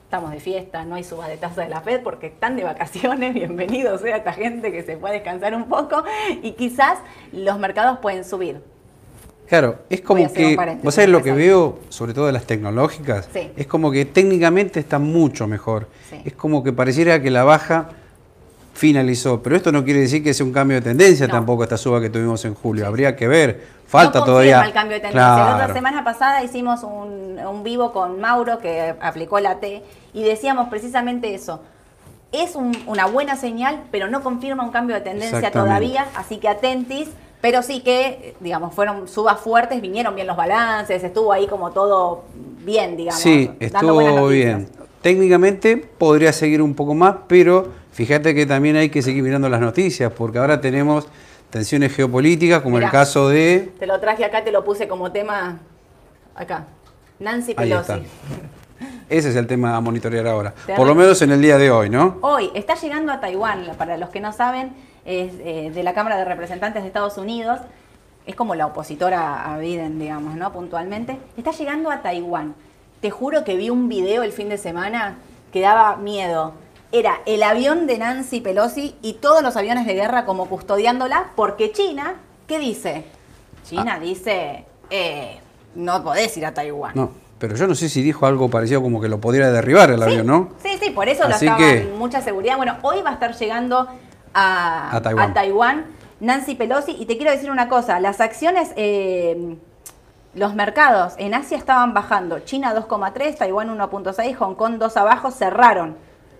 estamos 0.03 0.29
de 0.29 0.39
fiesta, 0.39 0.85
no 0.85 0.93
hay 0.93 1.03
suba 1.03 1.27
de 1.27 1.37
tasa 1.37 1.63
de 1.63 1.69
la 1.69 1.81
Fed 1.81 2.03
porque 2.03 2.27
están 2.27 2.55
de 2.55 2.63
vacaciones. 2.63 3.33
Bienvenidos 3.33 4.01
sea 4.01 4.17
esta 4.17 4.31
gente 4.31 4.71
que 4.71 4.83
se 4.83 4.95
puede 4.95 5.15
descansar 5.15 5.55
un 5.55 5.63
poco 5.63 6.03
y 6.43 6.51
quizás 6.51 6.99
los 7.31 7.57
mercados 7.57 7.97
pueden 7.97 8.23
subir. 8.23 8.61
Claro, 9.47 9.79
es 9.89 10.01
como 10.01 10.31
que, 10.31 10.57
vos 10.81 10.95
sabés 10.95 11.09
lo 11.09 11.21
que 11.21 11.31
veo, 11.31 11.79
sobre 11.89 12.13
todo 12.13 12.25
de 12.25 12.31
las 12.31 12.45
tecnológicas, 12.45 13.29
es 13.33 13.67
como 13.67 13.91
que 13.91 14.05
técnicamente 14.05 14.79
está 14.79 14.99
mucho 14.99 15.47
mejor. 15.47 15.87
Es 16.25 16.33
como 16.33 16.63
que 16.63 16.73
pareciera 16.73 17.21
que 17.21 17.29
la 17.29 17.43
baja 17.43 17.89
finalizó. 18.73 19.41
Pero 19.41 19.55
esto 19.55 19.71
no 19.71 19.83
quiere 19.83 20.01
decir 20.01 20.23
que 20.23 20.33
sea 20.33 20.45
un 20.45 20.51
cambio 20.51 20.75
de 20.77 20.81
tendencia 20.81 21.27
tampoco 21.27 21.63
esta 21.63 21.77
suba 21.77 22.01
que 22.01 22.09
tuvimos 22.09 22.43
en 22.45 22.55
julio. 22.55 22.87
Habría 22.87 23.15
que 23.15 23.27
ver. 23.27 23.83
Falta 23.87 24.19
no 24.19 24.25
todavía. 24.25 24.61
el 24.61 24.73
cambio 24.73 24.95
de 24.95 25.01
tendencia. 25.01 25.57
La 25.67 25.73
semana 25.73 26.03
pasada 26.03 26.43
hicimos 26.43 26.83
un, 26.83 27.39
un, 27.39 27.63
vivo 27.63 27.93
con 27.93 28.19
Mauro 28.19 28.57
que 28.57 28.95
aplicó 28.99 29.39
la 29.39 29.59
T 29.59 29.83
y 30.13 30.23
decíamos 30.23 30.69
precisamente 30.69 31.33
eso. 31.35 31.61
Es 32.31 32.55
una 32.55 33.05
buena 33.05 33.35
señal, 33.35 33.83
pero 33.91 34.07
no 34.07 34.23
confirma 34.23 34.63
un 34.63 34.71
cambio 34.71 34.95
de 34.95 35.01
tendencia 35.01 35.51
todavía, 35.51 36.07
así 36.15 36.37
que 36.37 36.49
atentis. 36.49 37.09
Pero 37.43 37.61
sí 37.61 37.81
que, 37.81 38.35
digamos, 38.39 38.73
fueron 38.73 39.07
subas 39.07 39.39
fuertes, 39.39 39.79
vinieron 39.81 40.15
bien 40.15 40.25
los 40.25 40.35
balances, 40.35 41.03
estuvo 41.03 41.31
ahí 41.31 41.45
como 41.45 41.69
todo 41.71 42.23
bien, 42.65 42.97
digamos. 42.97 43.21
Sí, 43.21 43.51
estuvo 43.59 44.27
bien. 44.29 44.67
Técnicamente 45.03 45.77
podría 45.77 46.33
seguir 46.33 46.61
un 46.61 46.73
poco 46.73 46.95
más, 46.95 47.15
pero 47.27 47.83
Fíjate 47.93 48.33
que 48.33 48.47
también 48.47 48.75
hay 48.75 48.89
que 48.89 49.03
seguir 49.03 49.21
mirando 49.21 49.47
las 49.49 49.61
noticias, 49.61 50.11
porque 50.11 50.39
ahora 50.39 50.59
tenemos 50.59 51.07
tensiones 51.51 51.95
geopolíticas, 51.95 52.63
como 52.63 52.79
el 52.79 52.89
caso 52.89 53.29
de... 53.29 53.71
Te 53.77 53.85
lo 53.85 53.99
traje 53.99 54.25
acá, 54.25 54.43
te 54.43 54.51
lo 54.51 54.63
puse 54.63 54.87
como 54.87 55.11
tema 55.11 55.59
acá. 56.33 56.65
Nancy 57.19 57.53
Pelosi. 57.53 58.03
Ese 59.07 59.29
es 59.29 59.35
el 59.35 59.45
tema 59.45 59.75
a 59.75 59.79
monitorear 59.79 60.25
ahora. 60.25 60.55
Por 60.75 60.87
lo 60.87 60.95
menos 60.95 61.21
en 61.21 61.33
el 61.33 61.41
día 61.41 61.59
de 61.59 61.69
hoy, 61.69 61.91
¿no? 61.91 62.17
Hoy 62.21 62.49
está 62.55 62.73
llegando 62.73 63.11
a 63.11 63.19
Taiwán, 63.19 63.67
para 63.77 63.97
los 63.97 64.09
que 64.09 64.19
no 64.19 64.33
saben, 64.33 64.71
es 65.05 65.33
eh, 65.39 65.71
de 65.73 65.83
la 65.83 65.93
Cámara 65.93 66.17
de 66.17 66.25
Representantes 66.25 66.81
de 66.81 66.87
Estados 66.87 67.17
Unidos. 67.17 67.59
Es 68.25 68.35
como 68.35 68.55
la 68.55 68.67
opositora 68.67 69.53
a 69.53 69.57
Biden, 69.57 69.99
digamos, 69.99 70.35
¿no? 70.35 70.51
Puntualmente. 70.53 71.17
Está 71.37 71.51
llegando 71.51 71.91
a 71.91 72.01
Taiwán. 72.01 72.55
Te 73.01 73.11
juro 73.11 73.43
que 73.43 73.57
vi 73.57 73.69
un 73.69 73.89
video 73.89 74.23
el 74.23 74.31
fin 74.31 74.49
de 74.49 74.57
semana 74.57 75.17
que 75.51 75.61
daba 75.61 75.97
miedo 75.97 76.53
era 76.93 77.21
el 77.25 77.41
avión 77.41 77.87
de 77.87 77.97
Nancy 77.97 78.39
Pelosi 78.39 78.95
y 79.01 79.13
todos 79.13 79.41
los 79.41 79.57
aviones 79.57 79.87
de 79.87 79.95
guerra 79.95 80.25
como 80.25 80.47
custodiándola, 80.47 81.31
porque 81.35 81.71
China, 81.71 82.13
¿qué 82.47 82.59
dice? 82.59 83.03
China 83.67 83.95
ah. 83.95 83.99
dice, 83.99 84.65
eh, 84.91 85.39
no 85.73 86.03
podés 86.03 86.37
ir 86.37 86.45
a 86.45 86.53
Taiwán. 86.53 86.91
No, 86.93 87.09
pero 87.39 87.55
yo 87.55 87.65
no 87.65 87.73
sé 87.73 87.89
si 87.89 88.03
dijo 88.03 88.27
algo 88.27 88.47
parecido 88.47 88.83
como 88.83 89.01
que 89.01 89.09
lo 89.09 89.19
podría 89.19 89.51
derribar 89.51 89.89
el 89.89 90.03
avión, 90.03 90.27
¿no? 90.27 90.49
Sí, 90.61 90.77
sí, 90.79 90.91
por 90.91 91.09
eso 91.09 91.27
lo 91.27 91.33
estaba 91.33 91.67
en 91.67 91.97
mucha 91.97 92.21
seguridad. 92.21 92.57
Bueno, 92.57 92.77
hoy 92.83 93.01
va 93.01 93.09
a 93.09 93.13
estar 93.13 93.35
llegando 93.35 93.87
a, 94.33 95.01
Taiwán. 95.33 95.85
Nancy 96.19 96.55
Pelosi. 96.55 96.95
Y 96.97 97.05
te 97.05 97.17
quiero 97.17 97.31
decir 97.31 97.51
una 97.51 97.67
cosa, 97.67 97.99
las 97.99 98.21
acciones, 98.21 98.71
eh, 98.75 99.57
los 100.33 100.55
mercados 100.55 101.13
en 101.17 101.33
Asia 101.33 101.57
estaban 101.57 101.93
bajando. 101.93 102.39
China 102.39 102.73
2,3, 102.73 103.37
Taiwán 103.37 103.69
1,6, 103.69 104.35
Hong 104.35 104.55
Kong 104.55 104.77
2 104.77 104.97
abajo, 104.97 105.31
cerraron 105.31 105.97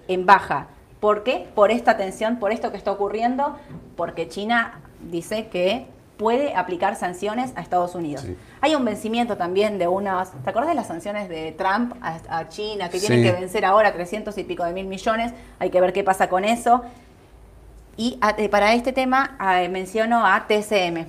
en 0.07 0.25
baja. 0.25 0.67
¿Por 0.99 1.23
qué? 1.23 1.49
Por 1.53 1.71
esta 1.71 1.97
tensión, 1.97 2.37
por 2.37 2.51
esto 2.51 2.71
que 2.71 2.77
está 2.77 2.91
ocurriendo, 2.91 3.57
porque 3.97 4.29
China 4.29 4.79
dice 5.11 5.47
que 5.47 5.87
puede 6.17 6.55
aplicar 6.55 6.95
sanciones 6.95 7.51
a 7.55 7.61
Estados 7.61 7.95
Unidos. 7.95 8.25
Hay 8.61 8.75
un 8.75 8.85
vencimiento 8.85 9.35
también 9.35 9.77
de 9.77 9.87
unas, 9.87 10.31
¿te 10.31 10.49
acuerdas 10.49 10.69
de 10.69 10.75
las 10.75 10.87
sanciones 10.87 11.27
de 11.27 11.51
Trump 11.51 11.95
a, 12.01 12.47
China 12.47 12.89
que 12.89 12.99
tienen 12.99 13.23
que 13.23 13.31
vencer 13.31 13.65
ahora 13.65 13.91
300 13.91 14.37
y 14.37 14.43
pico 14.43 14.63
de 14.63 14.71
mil 14.73 14.85
millones? 14.85 15.33
Hay 15.59 15.69
que 15.69 15.81
ver 15.81 15.91
qué 15.91 16.03
pasa 16.03 16.29
con 16.29 16.45
eso. 16.45 16.83
Y 17.95 18.19
eh, 18.37 18.49
para 18.49 18.73
este 18.73 18.91
tema 18.91 19.37
eh, 19.39 19.69
menciono 19.69 20.25
a 20.25 20.47
TCM. 20.47 21.05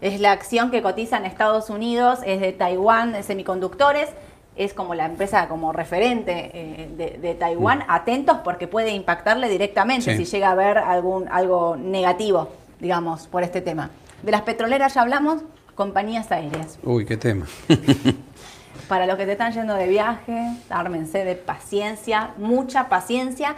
Es 0.00 0.20
la 0.20 0.32
acción 0.32 0.70
que 0.70 0.82
cotiza 0.82 1.16
en 1.16 1.24
Estados 1.24 1.70
Unidos, 1.70 2.20
es 2.24 2.40
de 2.40 2.52
Taiwán, 2.52 3.12
de 3.12 3.22
semiconductores, 3.22 4.08
es 4.56 4.74
como 4.74 4.94
la 4.94 5.06
empresa 5.06 5.48
como 5.48 5.72
referente 5.72 6.50
eh, 6.52 7.18
de, 7.20 7.34
Taiwán. 7.34 7.80
Mm. 7.80 7.84
Atentos 7.88 8.38
porque 8.44 8.66
puede 8.66 8.90
impactarle 8.90 9.48
directamente 9.48 10.16
si 10.16 10.24
llega 10.24 10.48
a 10.48 10.52
haber 10.52 10.78
algún, 10.78 11.28
algo 11.28 11.76
negativo, 11.76 12.50
digamos, 12.80 13.26
por 13.28 13.42
este 13.42 13.60
tema. 13.60 13.90
De 14.22 14.30
las 14.30 14.42
petroleras 14.42 14.94
ya 14.94 15.02
hablamos, 15.02 15.42
compañías 15.74 16.30
aéreas. 16.30 16.78
Uy, 16.82 17.04
qué 17.04 17.16
tema. 17.16 17.46
Para 18.88 19.06
los 19.06 19.16
que 19.16 19.24
te 19.24 19.32
están 19.32 19.52
yendo 19.52 19.74
de 19.74 19.88
viaje, 19.88 20.48
ármense 20.68 21.24
de 21.24 21.34
paciencia, 21.34 22.30
mucha 22.36 22.88
paciencia, 22.88 23.54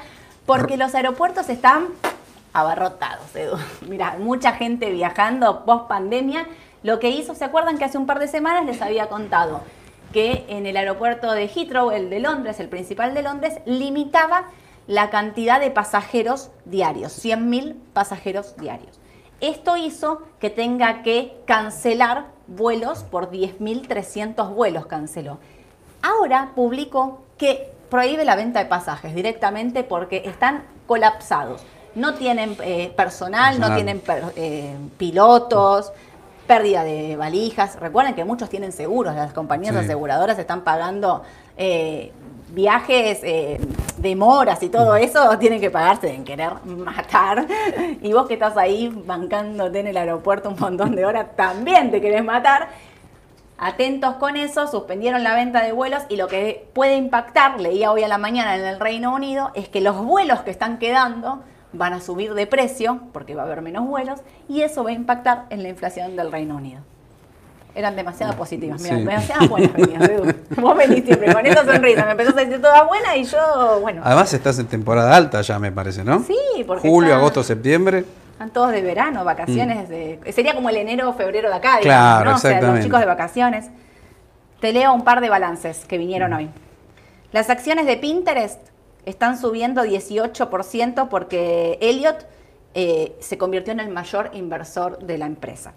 porque 0.46 0.76
los 0.76 0.94
aeropuertos 0.94 1.48
están 1.48 1.88
abarrotados, 2.54 3.36
Edu. 3.36 3.56
Mira, 3.88 4.16
mucha 4.18 4.52
gente 4.52 4.90
viajando 4.90 5.66
post 5.66 5.88
pandemia. 5.88 6.46
Lo 6.82 6.98
que 6.98 7.10
hizo, 7.10 7.34
¿se 7.34 7.44
acuerdan 7.44 7.76
que 7.76 7.84
hace 7.84 7.98
un 7.98 8.06
par 8.06 8.18
de 8.18 8.28
semanas 8.28 8.64
les 8.64 8.80
había 8.80 9.08
contado? 9.08 9.60
Que 10.12 10.46
en 10.48 10.64
el 10.64 10.76
aeropuerto 10.76 11.32
de 11.32 11.48
Heathrow, 11.48 11.90
el 11.90 12.08
de 12.08 12.20
Londres, 12.20 12.60
el 12.60 12.68
principal 12.68 13.12
de 13.12 13.22
Londres, 13.22 13.58
limitaba 13.66 14.46
la 14.86 15.10
cantidad 15.10 15.60
de 15.60 15.70
pasajeros 15.70 16.50
diarios, 16.64 17.22
100.000 17.22 17.74
pasajeros 17.92 18.56
diarios. 18.56 19.00
Esto 19.40 19.76
hizo 19.76 20.22
que 20.38 20.50
tenga 20.50 21.02
que 21.02 21.36
cancelar 21.46 22.26
vuelos 22.46 23.02
por 23.02 23.30
10.300 23.30 24.54
vuelos 24.54 24.86
canceló. 24.86 25.38
Ahora 26.02 26.52
publicó 26.54 27.22
que 27.38 27.72
prohíbe 27.90 28.24
la 28.24 28.36
venta 28.36 28.60
de 28.60 28.66
pasajes 28.66 29.14
directamente 29.14 29.84
porque 29.84 30.22
están 30.26 30.64
colapsados 30.86 31.64
no 31.94 32.14
tienen 32.14 32.56
eh, 32.62 32.92
personal, 32.96 33.60
no 33.60 33.74
tienen 33.74 34.02
eh, 34.36 34.76
pilotos, 34.96 35.92
pérdida 36.46 36.84
de 36.84 37.16
valijas. 37.16 37.78
Recuerden 37.80 38.14
que 38.14 38.24
muchos 38.24 38.48
tienen 38.48 38.72
seguros, 38.72 39.14
las 39.14 39.32
compañías 39.32 39.76
aseguradoras 39.76 40.38
están 40.38 40.62
pagando 40.62 41.22
eh, 41.56 42.12
viajes, 42.48 43.20
demoras 43.96 44.62
y 44.62 44.68
todo 44.68 44.96
eso, 44.96 45.38
tienen 45.38 45.60
que 45.60 45.70
pagarse 45.70 46.12
en 46.12 46.24
querer 46.24 46.52
matar. 46.64 47.46
Y 48.02 48.12
vos 48.12 48.26
que 48.26 48.34
estás 48.34 48.56
ahí 48.56 48.92
bancándote 49.06 49.80
en 49.80 49.86
el 49.86 49.96
aeropuerto 49.96 50.50
un 50.50 50.56
montón 50.58 50.94
de 50.94 51.06
horas, 51.06 51.28
también 51.36 51.90
te 51.90 52.00
querés 52.00 52.24
matar. 52.24 52.68
Atentos 53.56 54.16
con 54.16 54.36
eso, 54.36 54.66
suspendieron 54.66 55.22
la 55.22 55.34
venta 55.34 55.62
de 55.62 55.70
vuelos 55.70 56.02
y 56.08 56.16
lo 56.16 56.26
que 56.26 56.66
puede 56.74 56.96
impactar, 56.96 57.60
leía 57.60 57.92
hoy 57.92 58.02
a 58.02 58.08
la 58.08 58.18
mañana 58.18 58.56
en 58.56 58.64
el 58.64 58.80
Reino 58.80 59.14
Unido, 59.14 59.52
es 59.54 59.68
que 59.68 59.80
los 59.80 59.96
vuelos 59.96 60.40
que 60.40 60.50
están 60.50 60.78
quedando 60.78 61.40
van 61.74 61.92
a 61.92 62.00
subir 62.00 62.34
de 62.34 62.46
precio 62.46 63.00
porque 63.12 63.34
va 63.34 63.42
a 63.42 63.44
haber 63.46 63.62
menos 63.62 63.86
vuelos 63.86 64.20
y 64.48 64.62
eso 64.62 64.84
va 64.84 64.90
a 64.90 64.92
impactar 64.92 65.46
en 65.50 65.62
la 65.62 65.68
inflación 65.68 66.16
del 66.16 66.32
Reino 66.32 66.56
Unido. 66.56 66.80
Eran 67.74 67.96
demasiado 67.96 68.34
positivas, 68.34 68.80
mira, 68.80 68.96
demasiado 68.96 69.48
buenas 69.48 69.72
venías, 69.72 70.08
Vos 70.56 70.76
venís 70.76 71.04
siempre 71.04 71.34
con 71.34 71.44
esa 71.44 71.64
sonrisa, 71.64 72.04
me 72.04 72.12
empezó 72.12 72.30
a 72.30 72.40
decir 72.40 72.62
toda 72.62 72.84
buena 72.84 73.16
y 73.16 73.24
yo, 73.24 73.80
bueno. 73.80 74.00
Además 74.04 74.32
estás 74.32 74.60
en 74.60 74.66
temporada 74.66 75.14
alta 75.16 75.42
ya, 75.42 75.58
me 75.58 75.72
parece, 75.72 76.04
¿no? 76.04 76.20
Sí, 76.20 76.64
porque 76.64 76.88
Julio, 76.88 77.16
agosto, 77.16 77.42
septiembre. 77.42 78.04
Están 78.30 78.50
todos 78.50 78.70
de 78.70 78.80
verano, 78.80 79.24
vacaciones, 79.24 79.88
mm. 79.88 79.90
de, 79.90 80.32
sería 80.32 80.54
como 80.54 80.68
el 80.70 80.76
enero 80.76 81.10
o 81.10 81.14
febrero 81.14 81.48
de 81.48 81.56
acá, 81.56 81.78
digamos, 81.80 81.82
claro, 81.82 82.30
¿no? 82.30 82.36
O 82.36 82.38
sea, 82.38 82.60
los 82.60 82.80
chicos 82.84 83.00
de 83.00 83.06
vacaciones. 83.06 83.70
Te 84.60 84.72
leo 84.72 84.94
un 84.94 85.02
par 85.02 85.20
de 85.20 85.28
balances 85.28 85.84
que 85.84 85.98
vinieron 85.98 86.30
mm. 86.30 86.36
hoy. 86.36 86.50
Las 87.32 87.50
acciones 87.50 87.86
de 87.86 87.96
Pinterest 87.96 88.60
están 89.06 89.38
subiendo 89.38 89.82
18% 89.84 91.08
porque 91.08 91.78
Elliot 91.80 92.26
eh, 92.74 93.16
se 93.20 93.38
convirtió 93.38 93.72
en 93.72 93.80
el 93.80 93.88
mayor 93.88 94.30
inversor 94.32 94.98
de 94.98 95.18
la 95.18 95.26
empresa. 95.26 95.74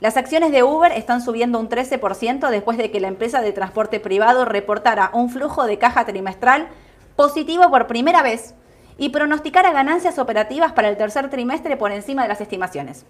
Las 0.00 0.16
acciones 0.16 0.52
de 0.52 0.62
Uber 0.62 0.92
están 0.92 1.22
subiendo 1.22 1.58
un 1.58 1.68
13% 1.68 2.50
después 2.50 2.76
de 2.76 2.90
que 2.90 3.00
la 3.00 3.08
empresa 3.08 3.40
de 3.40 3.52
transporte 3.52 3.98
privado 3.98 4.44
reportara 4.44 5.10
un 5.14 5.30
flujo 5.30 5.64
de 5.64 5.78
caja 5.78 6.04
trimestral 6.04 6.68
positivo 7.16 7.70
por 7.70 7.86
primera 7.86 8.22
vez 8.22 8.54
y 8.98 9.08
pronosticara 9.08 9.72
ganancias 9.72 10.18
operativas 10.18 10.72
para 10.72 10.88
el 10.88 10.96
tercer 10.96 11.30
trimestre 11.30 11.76
por 11.76 11.92
encima 11.92 12.22
de 12.22 12.28
las 12.28 12.40
estimaciones. 12.40 13.06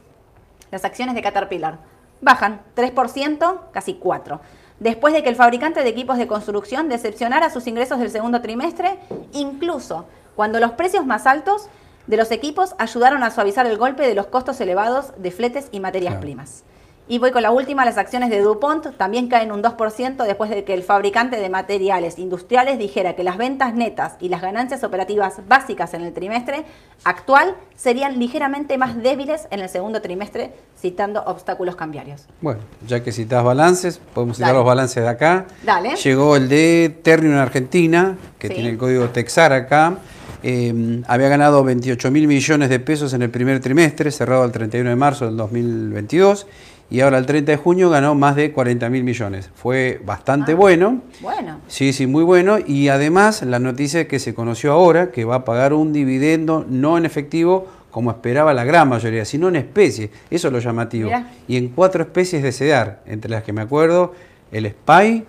Las 0.71 0.85
acciones 0.85 1.15
de 1.15 1.23
Caterpillar 1.23 1.79
bajan 2.21 2.63
3%, 2.77 3.61
casi 3.73 4.01
4% 4.01 4.41
después 4.81 5.15
de 5.15 5.23
que 5.23 5.29
el 5.29 5.37
fabricante 5.37 5.83
de 5.83 5.89
equipos 5.89 6.19
de 6.19 6.27
construcción 6.27 6.89
decepcionara 6.89 7.51
sus 7.51 7.67
ingresos 7.67 7.99
del 7.99 8.11
segundo 8.11 8.43
trimestre, 8.43 8.99
incluso 9.33 10.07
cuando 10.35 10.61
los 10.61 10.73
precios 10.73 11.07
más 11.07 11.27
altos 11.27 11.69
de 12.07 12.17
los 12.17 12.31
equipos 12.31 12.75
ayudaron 12.79 13.23
a 13.23 13.31
suavizar 13.31 13.67
el 13.67 13.79
golpe 13.79 14.07
de 14.07 14.15
los 14.15 14.27
costos 14.27 14.61
elevados 14.61 15.13
de 15.17 15.31
fletes 15.31 15.69
y 15.73 15.81
materias 15.81 16.17
primas. 16.17 16.65
Y 17.09 17.21
voy 17.21 17.31
con 17.31 17.43
la 17.43 17.53
última, 17.53 17.85
las 17.85 17.99
acciones 17.99 18.31
de 18.31 18.41
DuPont 18.41 18.97
también 18.97 19.29
caen 19.29 19.53
un 19.53 19.63
2% 19.63 20.25
después 20.25 20.51
de 20.51 20.65
que 20.65 20.75
el 20.75 20.83
fabricante 20.83 21.37
de 21.37 21.49
materiales 21.49 22.19
industriales 22.19 22.81
dijera 22.81 23.15
que 23.15 23.23
las 23.23 23.37
ventas 23.37 23.75
netas 23.75 24.15
y 24.19 24.29
las 24.29 24.43
ganancias 24.43 24.83
operativas 24.83 25.35
básicas 25.47 25.95
en 25.95 26.03
el 26.03 26.13
trimestre 26.13 26.65
actual 27.05 27.55
serían 27.77 28.19
ligeramente 28.19 28.77
más 28.77 29.01
débiles 29.01 29.47
en 29.53 29.61
el 29.61 29.69
segundo 29.69 30.03
trimestre, 30.03 30.53
citando 30.77 31.23
obstáculos 31.23 31.77
cambiarios. 31.77 32.27
Bueno, 32.41 32.61
ya 32.85 33.05
que 33.05 33.13
citas 33.13 33.45
balances, 33.45 34.01
podemos 34.13 34.37
citar 34.37 34.57
los 34.57 34.67
balances 34.67 35.01
de 35.05 35.09
acá. 35.09 35.47
Dale. 35.63 35.95
Llegó 35.95 36.35
el 36.35 36.49
de 36.49 36.99
Ternium 37.05 37.35
en 37.35 37.39
Argentina, 37.39 38.17
que 38.37 38.49
tiene 38.49 38.71
el 38.71 38.79
código 38.79 39.11
Texar 39.11 39.53
acá. 39.53 39.99
Eh, 40.43 41.03
había 41.07 41.29
ganado 41.29 41.63
28 41.65 42.11
mil 42.11 42.27
millones 42.27 42.69
de 42.69 42.79
pesos 42.79 43.13
en 43.15 43.23
el 43.23 43.31
primer 43.31 43.61
trimestre, 43.61 44.11
cerrado 44.11 44.45
el 44.45 44.53
31 44.53 44.91
de 44.91 44.97
marzo 44.97 45.27
del 45.27 45.37
2022 45.37 46.47
y 46.89 47.01
ahora 47.01 47.19
el 47.19 47.27
30 47.27 47.53
de 47.53 47.59
junio 47.59 47.91
ganó 47.91 48.15
más 48.15 48.37
de 48.37 48.53
40 48.53 48.89
mil 48.91 49.03
millones. 49.03 49.51
Fue 49.55 50.01
bastante 50.05 50.53
ah, 50.53 50.57
bueno. 50.57 51.03
Bueno. 51.21 51.61
Sí, 51.67 51.93
sí, 51.93 52.07
muy 52.07 52.23
bueno. 52.23 52.59
Y 52.65 52.89
además 52.89 53.43
la 53.43 53.59
noticia 53.59 54.07
que 54.07 54.19
se 54.19 54.35
conoció 54.35 54.73
ahora, 54.73 55.11
que 55.11 55.25
va 55.25 55.37
a 55.37 55.45
pagar 55.45 55.73
un 55.73 55.93
dividendo 55.93 56.65
no 56.69 56.97
en 56.97 57.05
efectivo 57.05 57.67
como 57.91 58.11
esperaba 58.11 58.53
la 58.53 58.65
gran 58.65 58.89
mayoría, 58.89 59.25
sino 59.25 59.49
en 59.49 59.57
especie. 59.57 60.11
Eso 60.31 60.49
es 60.49 60.53
lo 60.53 60.61
llamativo. 60.61 61.11
Y 61.49 61.57
en 61.57 61.69
cuatro 61.71 62.03
especies 62.03 62.43
de 62.43 62.53
CEDAR, 62.53 63.01
entre 63.07 63.31
las 63.31 63.43
que 63.43 63.53
me 63.55 63.63
acuerdo, 63.63 64.13
el 64.53 64.67
SPY, 64.67 65.25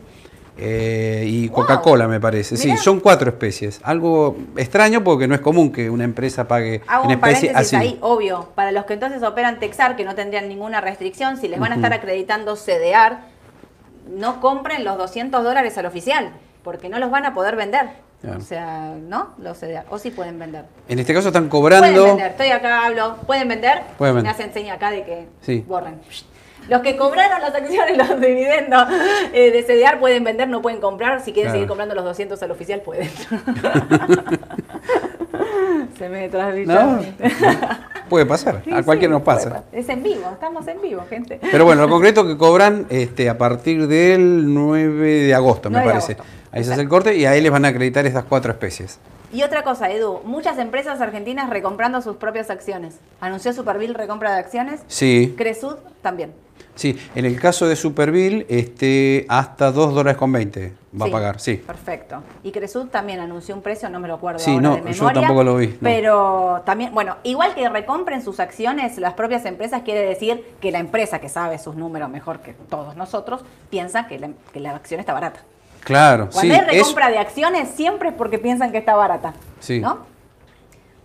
eh, 0.58 1.24
y 1.28 1.50
Coca-Cola, 1.50 2.08
me 2.08 2.20
parece. 2.20 2.58
Sí, 2.58 2.76
son 2.78 3.00
cuatro 3.00 3.30
especies. 3.30 3.80
Algo 3.84 4.36
extraño 4.56 5.04
porque 5.04 5.28
no 5.28 5.36
es 5.36 5.42
común 5.42 5.72
que 5.72 5.90
una 5.90 6.04
empresa 6.04 6.48
pague 6.48 6.82
en 7.04 7.12
especie 7.12 7.52
así. 7.54 7.76
ahí, 7.76 7.98
obvio. 8.02 8.50
Para 8.56 8.72
los 8.72 8.86
que 8.86 8.94
entonces 8.94 9.22
operan 9.24 9.60
Texar, 9.60 9.96
que 9.96 10.04
no 10.04 10.16
tendrían 10.16 10.50
ninguna 10.50 10.82
restricción, 10.82 11.38
si 11.38 11.48
les 11.48 11.60
van 11.60 11.74
a 11.74 11.76
estar 11.76 11.94
acreditando 11.94 12.56
CDR, 12.56 13.18
no 14.10 14.42
compren 14.42 14.84
los 14.84 14.98
200 14.98 15.44
dólares 15.44 15.78
al 15.78 15.86
oficial, 15.86 16.32
porque 16.64 16.90
no 16.90 16.98
los 16.98 17.12
van 17.12 17.26
a 17.26 17.34
poder 17.34 17.56
vender. 17.56 18.08
O 18.36 18.42
sea, 18.42 18.96
¿no? 19.00 19.36
Los 19.38 19.60
CDR. 19.60 19.86
O 19.92 20.00
sí 20.00 20.10
pueden 20.10 20.40
vender. 20.40 20.66
En 20.90 20.98
este 20.98 21.14
caso 21.14 21.28
están 21.28 21.50
cobrando. 21.50 21.88
Pueden 21.88 22.08
vender. 22.18 22.32
Estoy 22.32 22.50
acá, 22.50 22.88
hablo. 22.88 23.18
¿Pueden 23.28 23.48
vender? 23.48 23.84
Pueden 23.98 24.16
vender. 24.16 24.32
Me 24.32 24.34
hace 24.34 24.44
enseña 24.44 24.74
acá 24.74 24.90
de 24.90 25.04
que 25.04 25.28
sí. 25.42 25.64
borren. 25.68 26.02
Los 26.70 26.82
que 26.82 26.98
cobraron 26.98 27.42
las 27.42 27.54
acciones, 27.56 27.98
los 28.10 28.20
dividendos 28.20 28.88
eh, 29.34 29.52
de 29.52 29.64
CDR 29.64 30.00
pueden 30.00 30.24
vender, 30.24 30.48
no 30.48 30.62
pueden 30.62 30.80
comprar. 30.80 31.22
Si 31.22 31.34
quieren 31.34 31.52
seguir 31.52 31.68
comprando 31.68 31.96
los 31.96 32.06
200 32.06 32.42
al 32.44 32.52
oficial, 32.52 32.82
pueden. 32.82 33.10
Se 35.98 36.10
me 36.10 36.30
¿No? 36.66 37.00
Puede 38.10 38.26
pasar, 38.26 38.62
a 38.72 38.84
cualquiera 38.84 39.14
nos 39.14 39.24
pasa. 39.24 39.64
Es 39.72 39.90
en 39.90 40.04
vivo, 40.04 40.30
estamos 40.32 40.68
en 40.68 40.82
vivo, 40.82 41.04
gente. 41.10 41.40
Pero 41.52 41.66
bueno, 41.66 41.82
lo 41.82 41.90
concreto 41.90 42.26
que 42.26 42.38
cobran 42.38 42.86
este, 42.90 43.30
a 43.30 43.38
partir 43.38 43.88
del 43.88 44.54
9 44.54 45.24
de 45.24 45.34
agosto, 45.34 45.70
me 45.70 45.82
parece. 45.82 46.16
Ahí 46.52 46.64
se 46.64 46.72
hace 46.72 46.82
el 46.82 46.90
corte 46.90 47.16
y 47.16 47.26
ahí 47.26 47.42
les 47.42 47.52
van 47.52 47.66
a 47.66 47.70
acreditar 47.70 48.06
estas 48.06 48.24
cuatro 48.24 48.52
especies. 48.52 49.00
Y 49.32 49.44
otra 49.44 49.64
cosa, 49.64 49.92
Edu, 49.92 50.22
muchas 50.24 50.58
empresas 50.58 51.02
argentinas 51.02 51.50
recomprando 51.50 52.02
sus 52.02 52.16
propias 52.16 52.50
acciones. 52.50 53.00
¿Anunció 53.20 53.52
Superville 53.52 53.94
recompra 53.94 54.34
de 54.34 54.40
acciones? 54.40 54.82
Sí. 54.88 55.34
Cresud 55.38 55.76
también. 56.02 56.34
Sí, 56.76 56.98
en 57.16 57.26
el 57.26 57.40
caso 57.40 57.68
de 57.68 57.76
Superville, 57.76 58.46
este, 58.50 59.26
hasta 59.30 59.72
2 59.72 59.96
dólares 59.96 60.16
con 60.16 60.32
20 60.32 60.74
va 61.02 61.08
a 61.08 61.12
pagar, 61.12 61.40
sí. 61.40 61.56
Perfecto. 61.56 62.22
Y 62.44 62.52
Cresud 62.52 62.88
también 62.88 63.20
anunció 63.20 63.56
un 63.56 63.64
precio, 63.64 63.90
no 63.90 64.00
me 64.00 64.08
lo 64.08 64.14
acuerdo 64.14 64.40
sí, 64.40 64.52
ahora 64.52 64.62
no, 64.62 64.76
de 64.76 64.82
memoria. 64.84 65.00
yo 65.00 65.12
tampoco 65.12 65.44
lo 65.44 65.58
vi. 65.58 65.68
Pero 65.82 66.62
también, 66.66 66.94
bueno, 66.94 67.18
igual 67.24 67.56
que 67.56 67.68
recompren 67.68 68.22
sus 68.22 68.40
acciones, 68.40 68.98
las 69.00 69.16
propias 69.16 69.46
empresas 69.46 69.82
quiere 69.82 70.02
decir 70.02 70.46
que 70.62 70.72
la 70.72 70.78
empresa 70.78 71.20
que 71.20 71.30
sabe 71.30 71.58
sus 71.58 71.76
números 71.76 72.10
mejor 72.12 72.42
que 72.42 72.54
todos 72.70 72.96
nosotros, 72.96 73.44
piensa 73.72 74.08
que 74.08 74.20
la, 74.20 74.30
que 74.54 74.60
la 74.60 74.76
acción 74.76 75.00
está 75.00 75.14
barata. 75.14 75.42
Claro, 75.88 76.30
Cuando 76.34 76.54
hay 76.54 76.60
recompra 76.60 77.10
de 77.10 77.18
acciones, 77.18 77.70
siempre 77.70 78.10
es 78.10 78.16
porque 78.16 78.40
piensan 78.40 78.74
que 78.74 78.78
está 78.78 78.94
barata. 78.94 79.34
Sí. 79.62 79.80
¿No? 79.80 80.00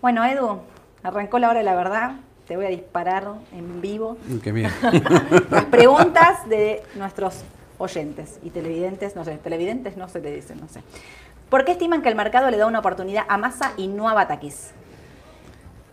Bueno, 0.00 0.24
Edu, 0.24 0.58
arrancó 1.04 1.38
la 1.38 1.48
hora 1.50 1.60
de 1.60 1.64
la 1.64 1.76
verdad 1.76 2.16
te 2.48 2.56
voy 2.56 2.66
a 2.66 2.68
disparar 2.68 3.28
en 3.52 3.80
vivo. 3.80 4.16
Mm, 4.26 4.38
qué 4.38 4.52
miedo. 4.52 4.70
Las 5.50 5.66
preguntas 5.66 6.48
de 6.48 6.82
nuestros 6.96 7.44
oyentes 7.78 8.40
y 8.42 8.50
televidentes, 8.50 9.14
no 9.14 9.24
sé, 9.24 9.38
televidentes 9.38 9.96
no 9.96 10.08
se 10.08 10.20
te 10.20 10.32
dicen, 10.32 10.60
no 10.60 10.68
sé. 10.68 10.82
¿Por 11.48 11.64
qué 11.64 11.72
estiman 11.72 12.02
que 12.02 12.08
el 12.08 12.16
mercado 12.16 12.50
le 12.50 12.56
da 12.56 12.66
una 12.66 12.80
oportunidad 12.80 13.24
a 13.28 13.38
Massa 13.38 13.72
y 13.76 13.86
no 13.86 14.08
a 14.08 14.14
Batakis? 14.14 14.72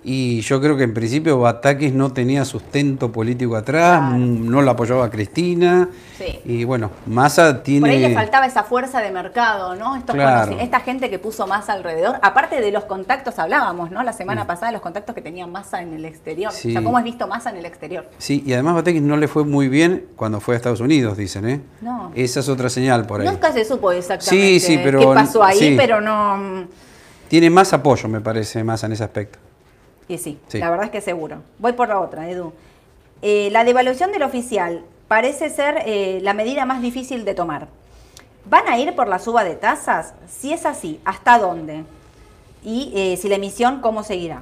Y 0.02 0.40
yo 0.42 0.62
creo 0.62 0.78
que 0.78 0.84
en 0.84 0.94
principio 0.94 1.40
Batakis 1.40 1.94
no 1.94 2.14
tenía 2.14 2.46
sustento 2.46 3.12
político 3.12 3.58
atrás, 3.58 4.02
no 4.14 4.62
la 4.62 4.72
apoyaba 4.72 5.10
Cristina. 5.10 5.90
Y 6.46 6.64
bueno, 6.64 6.92
Massa 7.06 7.62
tiene. 7.64 7.82
Por 7.82 7.90
ahí 7.90 8.00
le 8.00 8.14
faltaba 8.14 8.46
esa 8.46 8.64
fuerza 8.64 9.02
de 9.02 9.12
mercado, 9.12 9.76
¿no? 9.76 9.98
Esta 9.98 10.80
gente 10.80 11.10
que 11.10 11.20
puso 11.20 11.48
Massa 11.48 11.74
alrededor. 11.74 12.16
Aparte 12.22 12.62
de 12.62 12.72
los 12.72 12.86
contactos, 12.86 13.40
hablábamos, 13.40 13.92
¿no? 13.92 14.02
La 14.04 14.14
semana 14.14 14.46
mm. 14.46 14.48
pasada 14.48 14.72
los 14.72 14.82
contactos 14.82 15.14
que 15.14 15.22
tenía 15.22 15.48
Massa 15.48 15.82
en 15.82 15.94
el 15.94 16.06
exterior. 16.06 16.52
O 16.52 16.56
sea, 16.56 16.82
¿cómo 16.82 16.98
has 16.98 17.04
visto 17.04 17.28
Massa 17.28 17.50
en 17.50 17.58
el 17.58 17.66
exterior? 17.66 18.10
Sí, 18.18 18.42
y 18.46 18.54
además 18.54 18.76
Batakis 18.76 19.02
no 19.02 19.18
le 19.18 19.28
fue 19.28 19.44
muy 19.44 19.68
bien 19.68 20.08
cuando 20.16 20.40
fue 20.40 20.56
a 20.56 20.58
Estados 20.58 20.80
Unidos, 20.80 21.18
dicen, 21.18 21.50
¿eh? 21.50 21.62
No. 21.82 22.12
Esa 22.16 22.40
es 22.40 22.48
otra 22.48 22.70
señal 22.70 23.06
por 23.06 23.20
ahí. 23.20 23.28
Nunca 23.28 23.52
se 23.52 23.66
supo 23.66 23.92
exactamente 23.92 24.66
qué 24.66 25.08
pasó 25.14 25.44
ahí, 25.44 25.76
pero 25.76 26.00
no. 26.00 26.68
Tiene 27.28 27.50
más 27.50 27.74
apoyo, 27.74 28.08
me 28.08 28.22
parece, 28.22 28.64
Massa 28.64 28.88
en 28.88 28.94
ese 28.94 29.04
aspecto. 29.04 29.49
Y 30.10 30.18
sí, 30.18 30.40
la 30.54 30.72
verdad 30.72 30.88
es 30.88 30.92
que 30.92 31.02
seguro. 31.02 31.38
Voy 31.60 31.74
por 31.74 31.88
la 31.88 32.00
otra, 32.00 32.30
Edu. 32.30 32.52
Eh, 33.22 33.50
la 33.52 33.64
devaluación 33.64 34.12
del 34.12 34.24
oficial 34.24 34.84
parece 35.08 35.50
ser 35.50 35.84
eh, 35.86 36.20
la 36.24 36.34
medida 36.34 36.66
más 36.66 36.82
difícil 36.82 37.24
de 37.26 37.36
tomar. 37.36 37.68
¿Van 38.50 38.68
a 38.68 38.80
ir 38.80 38.96
por 38.96 39.08
la 39.08 39.20
suba 39.20 39.44
de 39.44 39.56
tasas? 39.56 40.16
Si 40.28 40.52
es 40.52 40.66
así, 40.66 41.00
¿hasta 41.06 41.38
dónde? 41.38 41.84
Y 42.64 42.92
eh, 42.96 43.18
si 43.18 43.30
la 43.30 43.36
emisión, 43.36 43.82
¿cómo 43.82 44.04
seguirá? 44.04 44.42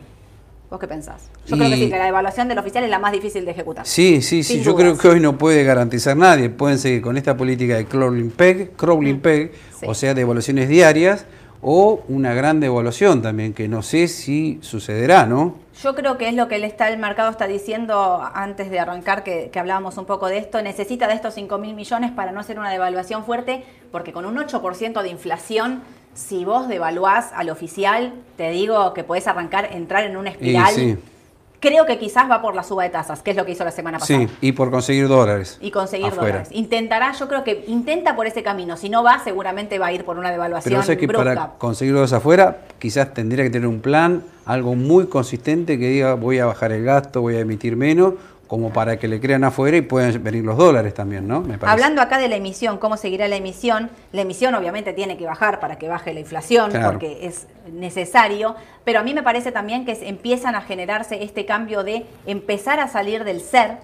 ¿Vos 0.69 0.79
qué 0.79 0.87
pensás? 0.87 1.29
Yo 1.45 1.57
creo 1.57 1.69
que 1.69 1.75
sí, 1.75 1.89
que 1.89 1.97
la 1.97 2.05
devaluación 2.05 2.47
del 2.47 2.57
oficial 2.59 2.83
es 2.85 2.89
la 2.89 2.99
más 2.99 3.11
difícil 3.11 3.43
de 3.43 3.51
ejecutar. 3.51 3.85
Sí, 3.85 4.21
sí, 4.21 4.43
sí. 4.43 4.61
Yo 4.61 4.75
creo 4.75 4.97
que 4.97 5.07
hoy 5.09 5.19
no 5.19 5.37
puede 5.37 5.63
garantizar 5.63 6.15
nadie. 6.15 6.49
Pueden 6.49 6.77
seguir 6.77 7.01
con 7.01 7.17
esta 7.17 7.35
política 7.35 7.75
de 7.75 7.85
crawling 7.85 8.31
peg, 8.31 8.71
crawling 8.75 9.19
peg, 9.19 9.51
o 9.85 9.93
sea, 9.93 10.13
devaluaciones 10.13 10.67
diarias, 10.69 11.25
o 11.69 12.01
una 12.07 12.33
gran 12.33 12.61
devaluación 12.61 13.21
también, 13.21 13.53
que 13.53 13.67
no 13.67 13.81
sé 13.81 14.07
si 14.07 14.57
sucederá, 14.61 15.25
¿no? 15.25 15.55
Yo 15.83 15.95
creo 15.95 16.17
que 16.17 16.29
es 16.29 16.33
lo 16.33 16.47
que 16.47 16.55
el, 16.55 16.63
está, 16.63 16.87
el 16.87 16.97
mercado 16.97 17.29
está 17.29 17.45
diciendo 17.45 18.25
antes 18.33 18.71
de 18.71 18.79
arrancar, 18.79 19.21
que, 19.25 19.51
hablábamos 19.53 19.97
un 19.97 20.05
poco 20.05 20.27
de 20.27 20.37
esto, 20.37 20.61
necesita 20.61 21.09
de 21.09 21.15
estos 21.15 21.33
5 21.33 21.57
mil 21.57 21.75
millones 21.75 22.11
para 22.11 22.31
no 22.31 22.39
hacer 22.39 22.57
una 22.57 22.71
devaluación 22.71 23.25
fuerte, 23.25 23.65
porque 23.91 24.13
con 24.13 24.25
un 24.25 24.37
8% 24.37 25.01
de 25.01 25.09
inflación, 25.09 25.81
si 26.13 26.45
vos 26.45 26.69
devaluás 26.69 27.33
al 27.35 27.49
oficial, 27.49 28.13
te 28.37 28.49
digo 28.51 28.93
que 28.93 29.03
podés 29.03 29.27
arrancar, 29.27 29.67
entrar 29.73 30.05
en 30.05 30.15
una 30.15 30.29
espiral. 30.29 30.99
Creo 31.59 31.85
que 31.87 31.97
quizás 31.97 32.29
va 32.29 32.41
por 32.41 32.53
la 32.53 32.63
suba 32.63 32.83
de 32.83 32.89
tasas, 32.89 33.23
que 33.23 33.31
es 33.31 33.37
lo 33.37 33.45
que 33.45 33.53
hizo 33.53 33.63
la 33.63 33.71
semana 33.71 33.97
pasada. 33.97 34.19
Sí, 34.19 34.29
y 34.41 34.51
por 34.51 34.69
conseguir 34.69 35.07
dólares. 35.07 35.57
Y 35.59 35.71
conseguir 35.71 36.13
dólares. 36.13 36.49
Intentará, 36.51 37.13
yo 37.13 37.27
creo 37.27 37.43
que 37.43 37.65
intenta 37.67 38.15
por 38.15 38.27
ese 38.27 38.43
camino. 38.43 38.77
Si 38.77 38.89
no 38.89 39.03
va, 39.03 39.19
seguramente 39.23 39.79
va 39.79 39.87
a 39.87 39.91
ir 39.91 40.05
por 40.05 40.19
una 40.19 40.29
devaluación. 40.31 40.71
Pero 40.71 40.83
sé 40.83 40.97
que 40.97 41.07
para 41.07 41.53
conseguir 41.57 41.93
dólares 41.93 42.13
afuera, 42.13 42.59
quizás 42.77 43.13
tendría 43.13 43.43
que 43.43 43.49
tener 43.49 43.67
un 43.67 43.81
plan, 43.81 44.23
algo 44.45 44.75
muy 44.75 45.07
consistente 45.07 45.79
que 45.79 45.89
diga 45.89 46.13
voy 46.13 46.39
a 46.39 46.45
bajar 46.45 46.71
el 46.71 46.83
gasto, 46.83 47.21
voy 47.21 47.35
a 47.35 47.39
emitir 47.39 47.75
menos, 47.75 48.13
como 48.47 48.71
para 48.71 48.97
que 48.97 49.07
le 49.07 49.19
crean 49.19 49.43
afuera 49.43 49.77
y 49.77 49.81
puedan 49.81 50.23
venir 50.23 50.43
los 50.43 50.57
dólares 50.57 50.93
también, 50.93 51.27
¿no? 51.27 51.43
Hablando 51.61 52.01
acá 52.01 52.17
de 52.17 52.29
la 52.29 52.37
emisión, 52.37 52.77
cómo 52.77 52.97
seguirá 52.97 53.27
la 53.27 53.35
emisión, 53.35 53.89
la 54.11 54.21
emisión 54.21 54.55
obviamente 54.55 54.93
tiene 54.93 55.17
que 55.17 55.25
bajar 55.25 55.59
para 55.59 55.77
que 55.77 55.89
baje 55.89 56.13
la 56.13 56.21
inflación, 56.21 56.71
porque 56.83 57.25
es 57.25 57.47
necesario, 57.71 58.55
pero 58.83 58.99
a 58.99 59.03
mí 59.03 59.13
me 59.13 59.23
parece 59.23 59.51
también 59.51 59.85
que 59.85 59.97
empiezan 60.07 60.55
a 60.55 60.61
generarse 60.61 61.23
este 61.23 61.45
cambio 61.45 61.83
de 61.83 62.05
empezar 62.25 62.79
a 62.79 62.87
salir 62.87 63.23
del 63.23 63.41
ser 63.41 63.77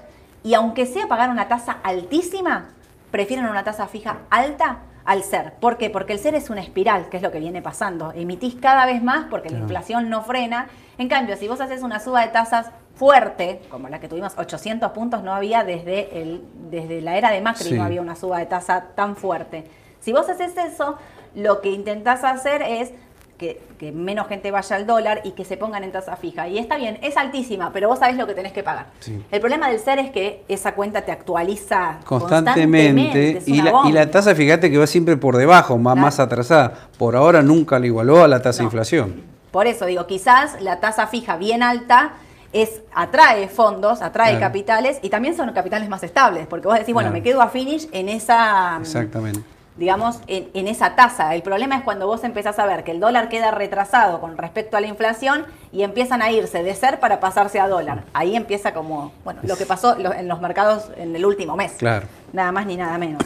y 0.43 0.53
aunque 0.53 0.85
sea 0.85 1.07
pagar 1.07 1.29
una 1.29 1.47
tasa 1.47 1.77
altísima, 1.83 2.69
prefieren 3.11 3.45
una 3.45 3.63
tasa 3.63 3.87
fija 3.87 4.19
alta 4.29 4.79
al 5.05 5.23
ser. 5.23 5.53
¿Por 5.59 5.77
qué? 5.77 5.89
Porque 5.89 6.13
el 6.13 6.19
ser 6.19 6.35
es 6.35 6.49
una 6.49 6.61
espiral, 6.61 7.09
que 7.09 7.17
es 7.17 7.23
lo 7.23 7.31
que 7.31 7.39
viene 7.39 7.61
pasando. 7.61 8.11
Emitís 8.13 8.55
cada 8.55 8.85
vez 8.85 9.03
más 9.03 9.27
porque 9.29 9.49
la 9.49 9.59
inflación 9.59 10.09
no 10.09 10.23
frena. 10.23 10.67
En 10.97 11.09
cambio, 11.09 11.35
si 11.37 11.47
vos 11.47 11.59
haces 11.61 11.83
una 11.83 11.99
suba 11.99 12.21
de 12.21 12.27
tasas 12.29 12.71
fuerte, 12.95 13.61
como 13.69 13.89
la 13.89 13.99
que 13.99 14.07
tuvimos 14.07 14.33
800 14.37 14.91
puntos, 14.91 15.23
no 15.23 15.33
había 15.33 15.63
desde, 15.63 16.21
el, 16.21 16.43
desde 16.69 17.01
la 17.01 17.17
era 17.17 17.31
de 17.31 17.41
Macri, 17.41 17.71
no 17.71 17.83
había 17.83 18.01
una 18.01 18.15
suba 18.15 18.39
de 18.39 18.45
tasa 18.45 18.89
tan 18.95 19.15
fuerte. 19.15 19.65
Si 19.99 20.11
vos 20.11 20.29
haces 20.29 20.55
eso, 20.57 20.97
lo 21.35 21.61
que 21.61 21.71
intentás 21.71 22.23
hacer 22.23 22.61
es 22.61 22.91
que, 23.37 23.91
menos 23.93 24.27
gente 24.27 24.51
vaya 24.51 24.75
al 24.75 24.87
dólar 24.87 25.21
y 25.23 25.31
que 25.31 25.43
se 25.43 25.57
pongan 25.57 25.83
en 25.83 25.91
tasa 25.91 26.15
fija. 26.15 26.47
Y 26.47 26.57
está 26.57 26.77
bien, 26.77 26.97
es 27.01 27.17
altísima, 27.17 27.71
pero 27.73 27.89
vos 27.89 27.99
sabés 27.99 28.17
lo 28.17 28.25
que 28.27 28.33
tenés 28.33 28.53
que 28.53 28.63
pagar. 28.63 28.87
El 29.31 29.39
problema 29.39 29.69
del 29.69 29.79
ser 29.79 29.99
es 29.99 30.11
que 30.11 30.43
esa 30.47 30.73
cuenta 30.73 31.01
te 31.01 31.11
actualiza 31.11 31.99
constantemente. 32.05 33.41
y, 33.45 33.61
la, 33.61 34.09
tasa, 34.09 34.33
fíjate 34.35 34.71
que 34.71 34.77
va 34.77 34.87
siempre 34.87 35.17
por 35.17 35.37
debajo, 35.37 35.77
más, 35.77 35.97
más 35.97 36.19
atrasada. 36.19 36.89
Por 36.97 37.15
ahora 37.15 37.41
nunca 37.41 37.79
la 37.79 37.87
igualó 37.87 38.23
a 38.23 38.27
la 38.27 38.41
tasa 38.41 38.59
de 38.59 38.65
inflación. 38.65 39.23
Por 39.51 39.67
eso 39.67 39.85
digo, 39.85 40.07
quizás 40.07 40.61
la 40.61 40.79
tasa 40.79 41.07
fija 41.07 41.37
bien 41.37 41.61
alta 41.61 42.13
es 42.53 42.81
atrae 42.93 43.47
fondos, 43.49 44.01
atrae 44.01 44.39
capitales 44.39 44.99
y 45.01 45.09
también 45.09 45.35
son 45.35 45.51
capitales 45.53 45.89
más 45.89 46.03
estables, 46.03 46.47
porque 46.47 46.67
vos 46.67 46.77
decís, 46.77 46.93
bueno, 46.93 47.11
me 47.11 47.21
quedo 47.23 47.41
a 47.41 47.49
finish 47.49 47.89
en 47.91 48.09
esa... 48.09 48.77
Exactamente. 48.79 49.41
Digamos, 49.77 50.19
en, 50.27 50.67
esa 50.67 50.95
tasa. 50.95 51.33
El 51.33 51.41
problema 51.41 51.75
es 51.77 51.83
cuando 51.83 52.05
vos 52.05 52.23
empezás 52.23 52.59
a 52.59 52.65
ver 52.65 52.83
que 52.83 52.91
el 52.91 52.99
dólar 52.99 53.27
queda 53.27 53.51
retrasado 53.51 54.21
con 54.21 54.37
respecto 54.37 54.77
a 54.77 54.81
la 54.81 54.87
inflación 54.87 55.45
y 55.71 55.81
empiezan 55.81 56.21
a 56.21 56.31
irse 56.31 56.61
de 56.61 56.75
ser 56.75 56.99
para 56.99 57.19
pasarse 57.19 57.59
a 57.59 57.67
dólar. 57.67 58.03
Ahí 58.13 58.35
empieza 58.35 58.73
como, 58.73 59.11
bueno, 59.23 59.39
lo 59.43 59.57
que 59.57 59.65
pasó 59.65 59.97
en 59.97 60.27
los 60.27 60.41
mercados 60.41 60.91
en 60.95 61.15
el 61.15 61.25
último 61.25 61.55
mes. 61.55 61.73
Claro. 61.73 62.05
Nada 62.33 62.51
más 62.51 62.67
ni 62.67 62.77
nada 62.77 62.97
menos. 62.99 63.23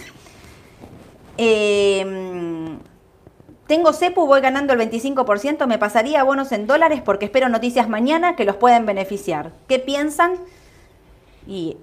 Eh, 1.37 2.77
tengo 3.67 3.91
CEPU, 3.91 4.25
voy 4.25 4.39
ganando 4.39 4.71
el 4.71 4.79
25%, 4.79 5.67
me 5.67 5.77
pasaría 5.77 6.23
bonos 6.23 6.53
en 6.53 6.67
dólares 6.67 7.01
porque 7.03 7.25
espero 7.25 7.49
noticias 7.49 7.89
mañana 7.89 8.37
que 8.37 8.45
los 8.45 8.55
pueden 8.55 8.85
beneficiar. 8.85 9.51
¿Qué 9.67 9.77
piensan? 9.77 10.35
Y 11.45 11.75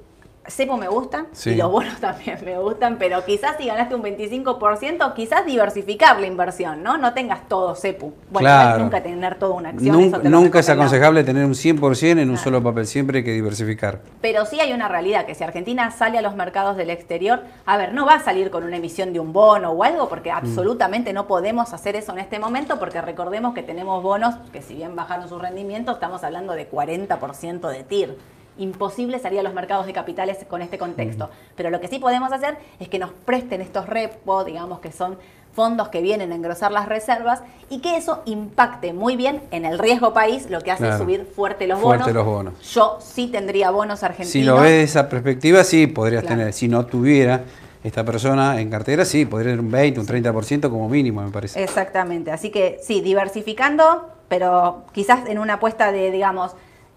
Cepo 0.46 0.76
me 0.76 0.88
gusta 0.88 1.26
y 1.46 1.54
los 1.54 1.70
bonos 1.70 1.96
también 2.00 2.38
me 2.44 2.58
gustan, 2.58 2.96
pero 2.98 3.24
quizás 3.24 3.56
si 3.58 3.66
ganaste 3.66 3.94
un 3.94 4.02
25%, 4.02 5.14
quizás 5.14 5.46
diversificar 5.46 6.20
la 6.20 6.26
inversión, 6.26 6.82
¿no? 6.82 6.98
No 6.98 7.14
tengas 7.14 7.48
todo 7.48 7.74
Cepu. 7.74 8.12
Bueno, 8.30 8.78
nunca 8.78 9.02
tener 9.02 9.38
toda 9.38 9.54
una 9.54 9.70
acción. 9.70 10.12
Nunca, 10.24 10.58
es 10.58 10.68
aconsejable 10.68 11.24
tener 11.24 11.44
un 11.44 11.54
100% 11.54 12.20
en 12.20 12.30
un 12.30 12.36
solo 12.36 12.62
papel, 12.62 12.86
siempre 12.86 13.18
hay 13.18 13.24
que 13.24 13.32
diversificar. 13.32 14.00
Pero 14.20 14.44
sí 14.46 14.60
hay 14.60 14.72
una 14.72 14.88
realidad, 14.88 15.26
que 15.26 15.34
si 15.34 15.44
Argentina 15.44 15.90
sale 15.90 16.18
a 16.18 16.22
los 16.22 16.34
mercados 16.34 16.76
del 16.76 16.90
exterior, 16.90 17.42
a 17.64 17.76
ver, 17.76 17.94
no 17.94 18.06
va 18.06 18.14
a 18.14 18.20
salir 18.20 18.50
con 18.50 18.64
una 18.64 18.76
emisión 18.76 19.12
de 19.12 19.20
un 19.20 19.32
bono 19.32 19.70
o 19.70 19.82
algo, 19.82 20.08
porque 20.08 20.30
mm. 20.30 20.36
absolutamente 20.36 21.12
no 21.12 21.26
podemos 21.26 21.72
hacer 21.72 21.96
eso 21.96 22.12
en 22.12 22.18
este 22.18 22.38
momento, 22.38 22.78
porque 22.78 23.00
recordemos 23.00 23.54
que 23.54 23.62
tenemos 23.62 24.02
bonos 24.02 24.34
que 24.52 24.62
si 24.62 24.74
bien 24.74 24.94
bajaron 24.94 25.28
su 25.28 25.38
rendimiento, 25.38 25.92
estamos 25.92 26.22
hablando 26.22 26.52
de 26.52 26.70
40% 26.70 27.68
de 27.68 27.82
TIR 27.82 28.18
imposible 28.58 29.18
salir 29.18 29.40
a 29.40 29.42
los 29.42 29.54
mercados 29.54 29.86
de 29.86 29.92
capitales 29.92 30.38
con 30.48 30.62
este 30.62 30.78
contexto. 30.78 31.30
Pero 31.56 31.70
lo 31.70 31.80
que 31.80 31.88
sí 31.88 31.98
podemos 31.98 32.32
hacer 32.32 32.56
es 32.80 32.88
que 32.88 32.98
nos 32.98 33.10
presten 33.10 33.60
estos 33.60 33.86
repos, 33.86 34.46
digamos 34.46 34.80
que 34.80 34.92
son 34.92 35.18
fondos 35.54 35.88
que 35.88 36.02
vienen 36.02 36.32
a 36.32 36.34
engrosar 36.34 36.72
las 36.72 36.88
reservas 36.88 37.40
y 37.70 37.80
que 37.80 37.96
eso 37.96 38.22
impacte 38.26 38.92
muy 38.92 39.16
bien 39.16 39.40
en 39.52 39.64
el 39.64 39.78
riesgo 39.78 40.12
país, 40.12 40.50
lo 40.50 40.60
que 40.60 40.72
hace 40.72 40.98
subir 40.98 41.24
fuerte 41.24 41.66
los 41.66 41.80
fuerte 41.80 42.04
bonos. 42.04 42.14
los 42.14 42.26
bonos. 42.26 42.72
Yo 42.72 42.98
sí 43.00 43.28
tendría 43.28 43.70
bonos 43.70 44.02
argentinos. 44.02 44.32
Si 44.32 44.42
lo 44.42 44.56
ves 44.56 44.70
de 44.70 44.82
esa 44.82 45.08
perspectiva, 45.08 45.62
sí 45.64 45.86
podrías 45.86 46.24
tener. 46.24 46.52
Si 46.52 46.68
no 46.68 46.86
tuviera 46.86 47.44
esta 47.84 48.04
persona 48.04 48.60
en 48.60 48.70
cartera, 48.70 49.04
sí, 49.04 49.26
podría 49.26 49.52
tener 49.52 49.60
un 49.60 49.70
20, 49.70 50.00
un 50.00 50.06
30% 50.06 50.70
como 50.70 50.88
mínimo, 50.88 51.22
me 51.22 51.30
parece. 51.30 51.62
Exactamente. 51.62 52.32
Así 52.32 52.50
que 52.50 52.80
sí, 52.82 53.00
diversificando, 53.00 54.08
pero 54.28 54.84
quizás 54.92 55.28
en 55.28 55.38
una 55.38 55.54
apuesta 55.54 55.92
de, 55.92 56.10
digamos, 56.10 56.52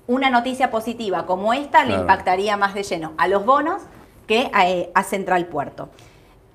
una 0.08 0.30
noticia 0.30 0.72
positiva 0.72 1.26
como 1.26 1.53
esta 1.53 1.84
le 1.84 1.93
impactaría 1.93 2.58
más 2.58 2.74
de 2.74 2.84
lleno 2.84 3.14
a 3.18 3.28
los 3.28 3.45
bonos 3.45 3.82
que 4.26 4.49
a, 4.93 5.03
Central 5.03 5.45
Puerto. 5.47 5.89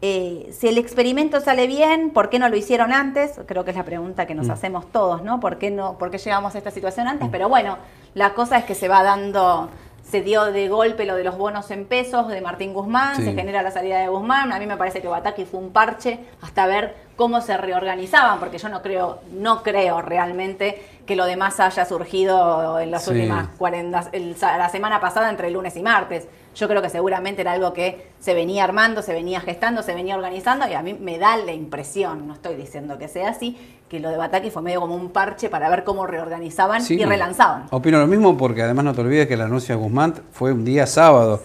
eh, 0.01 0.51
si 0.53 0.69
el 0.69 0.79
experimento 0.79 1.41
sale 1.41 1.67
bien, 1.67 2.11
¿por 2.11 2.29
qué 2.29 2.39
no 2.39 2.49
lo 2.49 2.57
hicieron 2.57 2.93
antes? 2.93 3.39
Creo 3.47 3.65
que 3.65 3.71
es 3.71 3.77
la 3.77 3.85
pregunta 3.85 4.27
que 4.27 4.35
nos 4.35 4.49
mm. 4.49 4.51
hacemos 4.51 4.91
todos, 4.91 5.23
¿no? 5.23 5.39
¿Por 5.39 5.59
qué, 5.59 5.71
no, 5.71 5.97
¿Por 5.97 6.11
qué 6.11 6.19
llegamos 6.19 6.55
a 6.55 6.59
esta 6.59 6.71
situación 6.71 7.07
antes? 7.07 7.29
Mm. 7.29 7.31
Pero 7.31 7.49
bueno, 7.49 7.79
la 8.15 8.35
cosa 8.35 8.59
es 8.59 8.65
que 8.65 8.75
se 8.75 8.89
va 8.89 9.03
dando, 9.03 9.71
se 10.13 10.21
dio 10.21 10.53
de 10.53 10.69
golpe 10.69 11.07
lo 11.07 11.17
de 11.17 11.25
los 11.25 11.39
bonos 11.39 11.71
en 11.71 11.87
pesos 11.87 12.29
de 12.29 12.43
Martín 12.43 12.75
Guzmán, 12.75 13.17
se 13.17 13.33
genera 13.33 13.63
la 13.63 13.71
salida 13.71 13.99
de 13.99 14.09
Guzmán. 14.09 14.53
A 14.53 14.59
mí 14.59 14.67
me 14.67 14.77
parece 14.77 15.01
que 15.01 15.09
Bataki 15.09 15.47
fue 15.47 15.59
un 15.59 15.71
parche 15.71 16.19
hasta 16.43 16.67
ver 16.67 16.95
cómo 17.17 17.41
se 17.41 17.57
reorganizaban, 17.57 18.39
porque 18.39 18.59
yo 18.59 18.69
no 18.69 18.83
creo, 18.83 19.21
no 19.33 19.63
creo 19.63 20.03
realmente 20.03 20.83
que 21.07 21.17
lo 21.17 21.25
demás 21.25 21.59
haya 21.61 21.87
surgido 21.87 22.79
en 22.79 22.91
las 22.91 23.09
últimas 23.09 23.49
40, 23.57 24.11
la 24.59 24.69
semana 24.69 25.01
pasada 25.01 25.31
entre 25.31 25.51
lunes 25.51 25.77
y 25.77 25.83
martes. 25.83 26.29
Yo 26.55 26.69
creo 26.69 26.83
que 26.83 26.91
seguramente 26.91 27.41
era 27.41 27.53
algo 27.53 27.73
que 27.73 28.11
se 28.21 28.35
venía 28.35 28.65
armando, 28.65 29.03
se 29.03 29.13
venía 29.13 29.41
gestando, 29.41 29.83
se 29.83 29.95
venía 29.95 30.17
organizando 30.17 30.69
y 30.69 30.75
a 30.75 30.83
mí 30.83 30.95
me 30.95 31.19
da 31.19 31.37
la 31.37 31.53
impresión, 31.53 32.27
no 32.27 32.35
estoy 32.35 32.57
diciendo 32.57 32.99
que 32.99 33.09
sea 33.09 33.31
así, 33.31 33.57
que 33.89 34.01
lo 34.01 34.11
de 34.11 34.17
Bataki 34.17 34.51
fue 34.51 34.63
medio 34.63 34.81
como 34.81 34.95
un 34.95 35.11
parche 35.11 35.49
para 35.49 35.69
ver 35.71 35.85
cómo 35.85 36.07
reorganizaban 36.07 36.83
y 36.89 37.05
relanzaban. 37.05 37.67
Opino 37.71 37.99
lo 37.99 38.07
mismo 38.07 38.37
porque 38.37 38.63
además 38.63 38.85
no 38.85 38.95
te 38.95 39.01
olvides 39.01 39.27
que 39.27 39.35
el 39.35 39.41
anuncio 39.43 39.77
de 39.77 39.83
Guzmán 39.83 40.15
fue 40.33 40.53
un 40.53 40.65
día 40.65 40.87
sábado. 40.87 41.43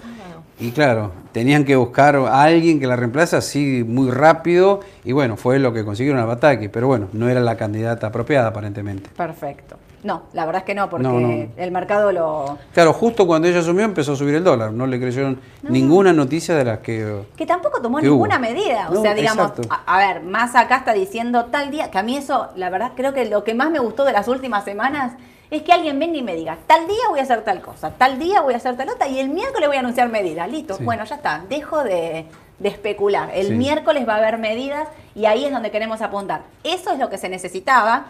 Y 0.60 0.72
claro, 0.72 1.12
tenían 1.34 1.66
que 1.66 1.76
buscar 1.76 2.16
a 2.16 2.44
alguien 2.44 2.80
que 2.80 2.88
la 2.88 2.96
reemplace 2.96 3.36
así 3.36 3.84
muy 3.88 4.10
rápido 4.10 4.80
y 5.04 5.12
bueno, 5.12 5.38
fue 5.38 5.60
lo 5.60 5.72
que 5.72 5.86
consiguieron 5.86 6.20
a 6.20 6.26
Bataki, 6.26 6.68
pero 6.68 6.88
bueno, 6.88 7.10
no 7.14 7.30
era 7.30 7.40
la 7.40 7.56
candidata 7.58 8.08
apropiada 8.08 8.48
aparentemente. 8.48 9.10
Perfecto. 9.16 9.78
No, 10.08 10.24
la 10.32 10.46
verdad 10.46 10.62
es 10.62 10.66
que 10.66 10.74
no, 10.74 10.90
porque 10.90 11.50
el 11.58 11.72
mercado 11.72 12.14
lo... 12.14 12.58
Claro, 12.74 12.94
justo 12.94 13.28
cuando 13.28 13.50
ella 13.50 13.60
asumió 13.60 13.84
empezó 13.84 14.14
a 14.14 14.16
subir 14.16 14.36
el 14.36 14.44
dólar, 14.46 14.72
no 14.72 14.88
le 14.88 15.02
creyeron 15.02 15.38
ninguna 15.64 16.14
noticia 16.14 16.56
de 16.56 16.64
las 16.64 16.80
que... 16.80 17.24
Que 17.36 17.46
tampoco 17.46 17.82
tomó 17.82 18.00
ninguna 18.00 18.40
medida, 18.40 18.90
o 18.90 19.02
sea, 19.02 19.14
digamos, 19.14 19.52
a, 19.86 19.98
ver, 19.98 20.24
más 20.24 20.56
acá 20.56 20.78
está 20.78 20.94
diciendo 20.94 21.48
tal 21.52 21.72
día, 21.72 21.92
que 21.92 21.98
a 21.98 22.04
mí 22.04 22.16
eso, 22.16 22.48
la 22.56 22.70
verdad, 22.70 22.94
creo 22.96 23.14
que 23.14 23.26
lo 23.26 23.44
que 23.44 23.54
más 23.54 23.70
me 23.70 23.80
gustó 23.80 24.06
de 24.06 24.14
las 24.14 24.30
últimas 24.30 24.64
semanas 24.64 25.12
es 25.52 25.64
que 25.64 25.74
alguien 25.74 26.00
venga 26.00 26.18
y 26.18 26.24
me 26.24 26.36
diga, 26.36 26.58
tal 26.68 26.88
día 26.88 27.10
voy 27.10 27.20
a 27.20 27.24
hacer 27.24 27.42
tal 27.42 27.60
cosa, 27.60 27.92
tal 27.92 28.18
día 28.18 28.40
voy 28.40 28.54
a 28.54 28.58
hacer 28.58 28.78
tal 28.78 28.88
otra 28.88 29.10
y 29.10 29.20
el 29.20 29.28
miércoles 29.28 29.68
voy 29.68 29.76
a 29.76 29.82
anunciar 29.82 30.08
medidas. 30.08 30.50
Listo, 30.50 30.78
bueno, 30.84 31.04
ya 31.04 31.16
está, 31.16 31.44
dejo 31.50 31.84
de, 31.84 32.28
especular. 32.64 33.30
El 33.34 33.58
miércoles 33.58 34.08
va 34.08 34.16
a 34.16 34.18
haber 34.20 34.38
medidas 34.38 34.88
y 35.16 35.26
ahí 35.26 35.44
es 35.44 35.52
donde 35.52 35.70
queremos 35.70 36.02
apuntar. 36.02 36.44
Eso 36.64 36.94
es 36.94 36.98
lo 36.98 37.10
que 37.10 37.18
se 37.18 37.28
necesitaba. 37.28 38.06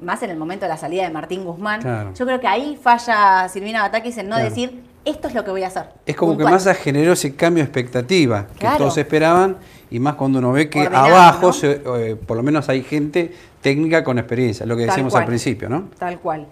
Más 0.00 0.22
en 0.22 0.30
el 0.30 0.36
momento 0.36 0.64
de 0.64 0.68
la 0.68 0.76
salida 0.76 1.02
de 1.04 1.10
Martín 1.10 1.44
Guzmán, 1.44 2.14
yo 2.14 2.26
creo 2.26 2.40
que 2.40 2.46
ahí 2.46 2.78
falla 2.80 3.48
Silvina 3.48 3.82
Batakis 3.82 4.18
en 4.18 4.28
no 4.28 4.36
decir 4.36 4.82
esto 5.04 5.28
es 5.28 5.34
lo 5.34 5.44
que 5.44 5.50
voy 5.50 5.62
a 5.62 5.66
hacer. 5.66 5.84
Es 6.06 6.16
como 6.16 6.36
que 6.36 6.44
más 6.44 6.66
generó 6.78 7.12
ese 7.12 7.34
cambio 7.36 7.62
de 7.62 7.68
expectativa 7.68 8.46
que 8.58 8.66
todos 8.78 8.96
esperaban 8.96 9.56
y 9.90 9.98
más 10.00 10.14
cuando 10.14 10.38
uno 10.38 10.52
ve 10.52 10.68
que 10.68 10.86
abajo, 10.86 11.50
eh, 11.62 12.16
por 12.26 12.36
lo 12.36 12.42
menos 12.42 12.68
hay 12.68 12.82
gente 12.82 13.32
técnica 13.60 14.02
con 14.02 14.18
experiencia, 14.18 14.66
lo 14.66 14.76
que 14.76 14.86
decíamos 14.86 15.14
al 15.14 15.26
principio, 15.26 15.68
¿no? 15.68 15.90
Tal 15.98 16.18
cual. 16.18 16.46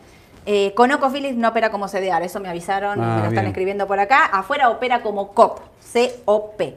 Eh, 0.44 0.72
Conoco 0.74 1.08
Phillips 1.10 1.36
no 1.36 1.48
opera 1.48 1.70
como 1.70 1.86
CDR, 1.86 2.22
eso 2.24 2.40
me 2.40 2.48
avisaron, 2.48 3.00
ah, 3.00 3.16
me 3.16 3.22
lo 3.22 3.28
están 3.28 3.46
escribiendo 3.46 3.86
por 3.86 4.00
acá. 4.00 4.26
Afuera 4.26 4.70
opera 4.70 5.00
como 5.00 5.32
COP, 5.32 5.60
C-O-P. 5.80 6.76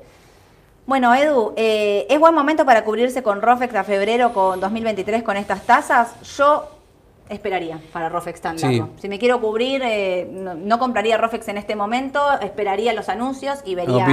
Bueno, 0.85 1.15
Edu, 1.15 1.53
eh, 1.55 2.05
¿es 2.09 2.19
buen 2.19 2.35
momento 2.35 2.63
para 2.63 2.83
cubrirse 2.83 3.23
con 3.23 3.41
ROFEX 3.41 3.73
a 3.73 3.83
febrero 3.83 4.33
con 4.33 4.59
2023 4.59 5.23
con 5.23 5.35
estas 5.35 5.65
tasas? 5.65 6.13
Yo 6.37 6.69
esperaría 7.27 7.79
para 7.91 8.07
Rofex 8.07 8.39
tan 8.39 8.61
largo. 8.61 8.89
Si 8.97 9.09
me 9.09 9.17
quiero 9.17 9.41
cubrir, 9.41 9.81
eh, 9.83 10.29
no, 10.31 10.77
compraría 10.77 11.17
Rofex 11.17 11.47
en 11.47 11.57
este 11.57 11.75
momento, 11.75 12.21
esperaría 12.39 12.93
los 12.93 13.09
anuncios 13.09 13.59
y 13.65 13.73
vería 13.73 14.05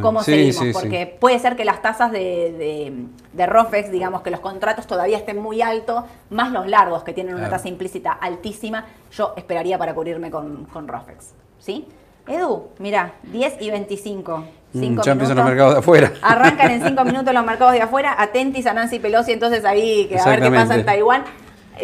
cómo 0.00 0.22
seguimos. 0.22 0.66
porque 0.72 1.16
puede 1.18 1.40
ser 1.40 1.56
que 1.56 1.64
las 1.64 1.82
tasas 1.82 2.12
de, 2.12 3.08
de, 3.32 3.46
Rofex, 3.46 3.90
digamos 3.90 4.22
que 4.22 4.30
los 4.30 4.38
contratos 4.38 4.86
todavía 4.86 5.18
estén 5.18 5.38
muy 5.38 5.62
altos, 5.62 6.04
más 6.30 6.52
los 6.52 6.68
largos 6.68 7.02
que 7.02 7.12
tienen 7.12 7.34
una 7.34 7.50
tasa 7.50 7.66
implícita 7.66 8.12
altísima, 8.12 8.86
yo 9.10 9.34
esperaría 9.36 9.76
para 9.76 9.92
cubrirme 9.92 10.30
con, 10.30 10.66
con 10.66 10.86
Rofex. 10.86 11.32
¿Sí? 11.58 11.88
Edu, 12.26 12.68
mira, 12.78 13.12
10 13.24 13.60
y 13.60 13.70
25. 13.70 14.44
Mm, 14.72 15.00
ya 15.02 15.12
empiezan 15.12 15.36
los 15.36 15.46
mercados 15.46 15.74
de 15.74 15.78
afuera. 15.80 16.12
Arrancan 16.22 16.70
en 16.70 16.84
5 16.84 17.04
minutos 17.06 17.34
los 17.34 17.44
mercados 17.44 17.74
de 17.74 17.82
afuera. 17.82 18.16
Atentis 18.18 18.66
a 18.66 18.72
Nancy 18.72 18.98
Pelosi, 18.98 19.32
entonces 19.32 19.64
ahí, 19.64 20.06
que 20.06 20.18
a 20.18 20.24
ver 20.24 20.40
qué 20.40 20.50
pasa 20.50 20.74
en 20.74 20.84
Taiwán. 20.84 21.24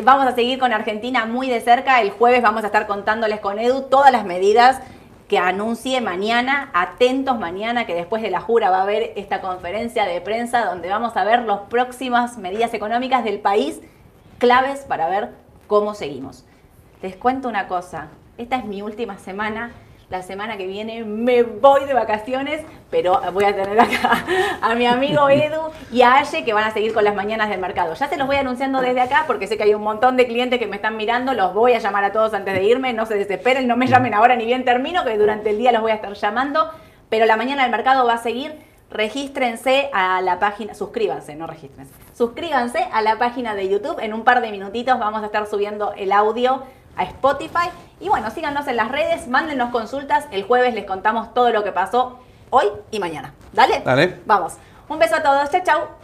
Vamos 0.02 0.26
a 0.26 0.34
seguir 0.34 0.58
con 0.58 0.72
Argentina 0.72 1.26
muy 1.26 1.48
de 1.48 1.60
cerca. 1.60 2.00
El 2.00 2.10
jueves 2.10 2.42
vamos 2.42 2.62
a 2.64 2.66
estar 2.66 2.86
contándoles 2.86 3.40
con 3.40 3.58
Edu 3.58 3.82
todas 3.82 4.12
las 4.12 4.24
medidas 4.24 4.80
que 5.28 5.38
anuncie 5.38 6.00
mañana. 6.00 6.70
Atentos 6.72 7.38
mañana 7.38 7.86
que 7.86 7.94
después 7.94 8.22
de 8.22 8.30
la 8.30 8.40
jura 8.40 8.70
va 8.70 8.78
a 8.78 8.82
haber 8.82 9.12
esta 9.16 9.40
conferencia 9.40 10.04
de 10.06 10.20
prensa 10.20 10.64
donde 10.64 10.88
vamos 10.88 11.16
a 11.16 11.24
ver 11.24 11.42
las 11.42 11.60
próximas 11.68 12.38
medidas 12.38 12.72
económicas 12.72 13.24
del 13.24 13.40
país 13.40 13.80
claves 14.38 14.80
para 14.80 15.08
ver 15.08 15.30
cómo 15.66 15.94
seguimos. 15.94 16.46
Les 17.02 17.14
cuento 17.14 17.48
una 17.48 17.68
cosa. 17.68 18.08
Esta 18.38 18.56
es 18.56 18.64
mi 18.64 18.80
última 18.80 19.18
semana 19.18 19.70
la 20.10 20.22
semana 20.22 20.56
que 20.56 20.66
viene 20.66 21.04
me 21.04 21.44
voy 21.44 21.84
de 21.84 21.94
vacaciones, 21.94 22.62
pero 22.90 23.20
voy 23.32 23.44
a 23.44 23.54
tener 23.54 23.78
acá 23.78 24.24
a 24.60 24.74
mi 24.74 24.84
amigo 24.84 25.28
Edu 25.28 25.70
y 25.92 26.02
a 26.02 26.16
Aye 26.16 26.44
que 26.44 26.52
van 26.52 26.64
a 26.64 26.72
seguir 26.72 26.92
con 26.92 27.04
las 27.04 27.14
mañanas 27.14 27.48
del 27.48 27.60
mercado. 27.60 27.94
Ya 27.94 28.08
se 28.08 28.16
los 28.16 28.26
voy 28.26 28.36
anunciando 28.36 28.80
desde 28.80 29.00
acá 29.00 29.24
porque 29.28 29.46
sé 29.46 29.56
que 29.56 29.62
hay 29.62 29.74
un 29.74 29.82
montón 29.82 30.16
de 30.16 30.26
clientes 30.26 30.58
que 30.58 30.66
me 30.66 30.76
están 30.76 30.96
mirando, 30.96 31.32
los 31.32 31.54
voy 31.54 31.74
a 31.74 31.78
llamar 31.78 32.02
a 32.02 32.12
todos 32.12 32.34
antes 32.34 32.54
de 32.54 32.64
irme, 32.64 32.92
no 32.92 33.06
se 33.06 33.14
desesperen, 33.14 33.68
no 33.68 33.76
me 33.76 33.86
llamen 33.86 34.12
ahora 34.12 34.34
ni 34.34 34.46
bien 34.46 34.64
termino, 34.64 35.04
que 35.04 35.16
durante 35.16 35.50
el 35.50 35.58
día 35.58 35.70
los 35.70 35.80
voy 35.80 35.92
a 35.92 35.94
estar 35.94 36.12
llamando, 36.12 36.68
pero 37.08 37.24
la 37.24 37.36
mañana 37.36 37.62
del 37.62 37.70
mercado 37.70 38.04
va 38.04 38.14
a 38.14 38.18
seguir. 38.18 38.68
Regístrense 38.90 39.88
a 39.92 40.20
la 40.20 40.40
página, 40.40 40.74
suscríbanse, 40.74 41.36
no 41.36 41.46
regístrense. 41.46 41.94
Suscríbanse 42.12 42.88
a 42.92 43.02
la 43.02 43.18
página 43.18 43.54
de 43.54 43.68
YouTube. 43.68 44.00
En 44.00 44.12
un 44.12 44.24
par 44.24 44.40
de 44.40 44.50
minutitos 44.50 44.98
vamos 44.98 45.22
a 45.22 45.26
estar 45.26 45.46
subiendo 45.46 45.92
el 45.96 46.10
audio 46.10 46.64
a 46.96 47.04
Spotify. 47.04 47.70
Y 48.00 48.08
bueno, 48.08 48.30
síganos 48.30 48.66
en 48.66 48.76
las 48.76 48.90
redes, 48.90 49.28
mándenos 49.28 49.70
consultas. 49.70 50.26
El 50.30 50.44
jueves 50.44 50.74
les 50.74 50.86
contamos 50.86 51.34
todo 51.34 51.50
lo 51.50 51.62
que 51.62 51.70
pasó 51.70 52.18
hoy 52.48 52.66
y 52.90 52.98
mañana. 52.98 53.34
Dale. 53.52 53.82
Dale. 53.84 54.20
Vamos. 54.24 54.54
Un 54.88 54.98
beso 54.98 55.16
a 55.16 55.22
todos. 55.22 55.50
Chau, 55.50 55.62
chau. 55.62 55.99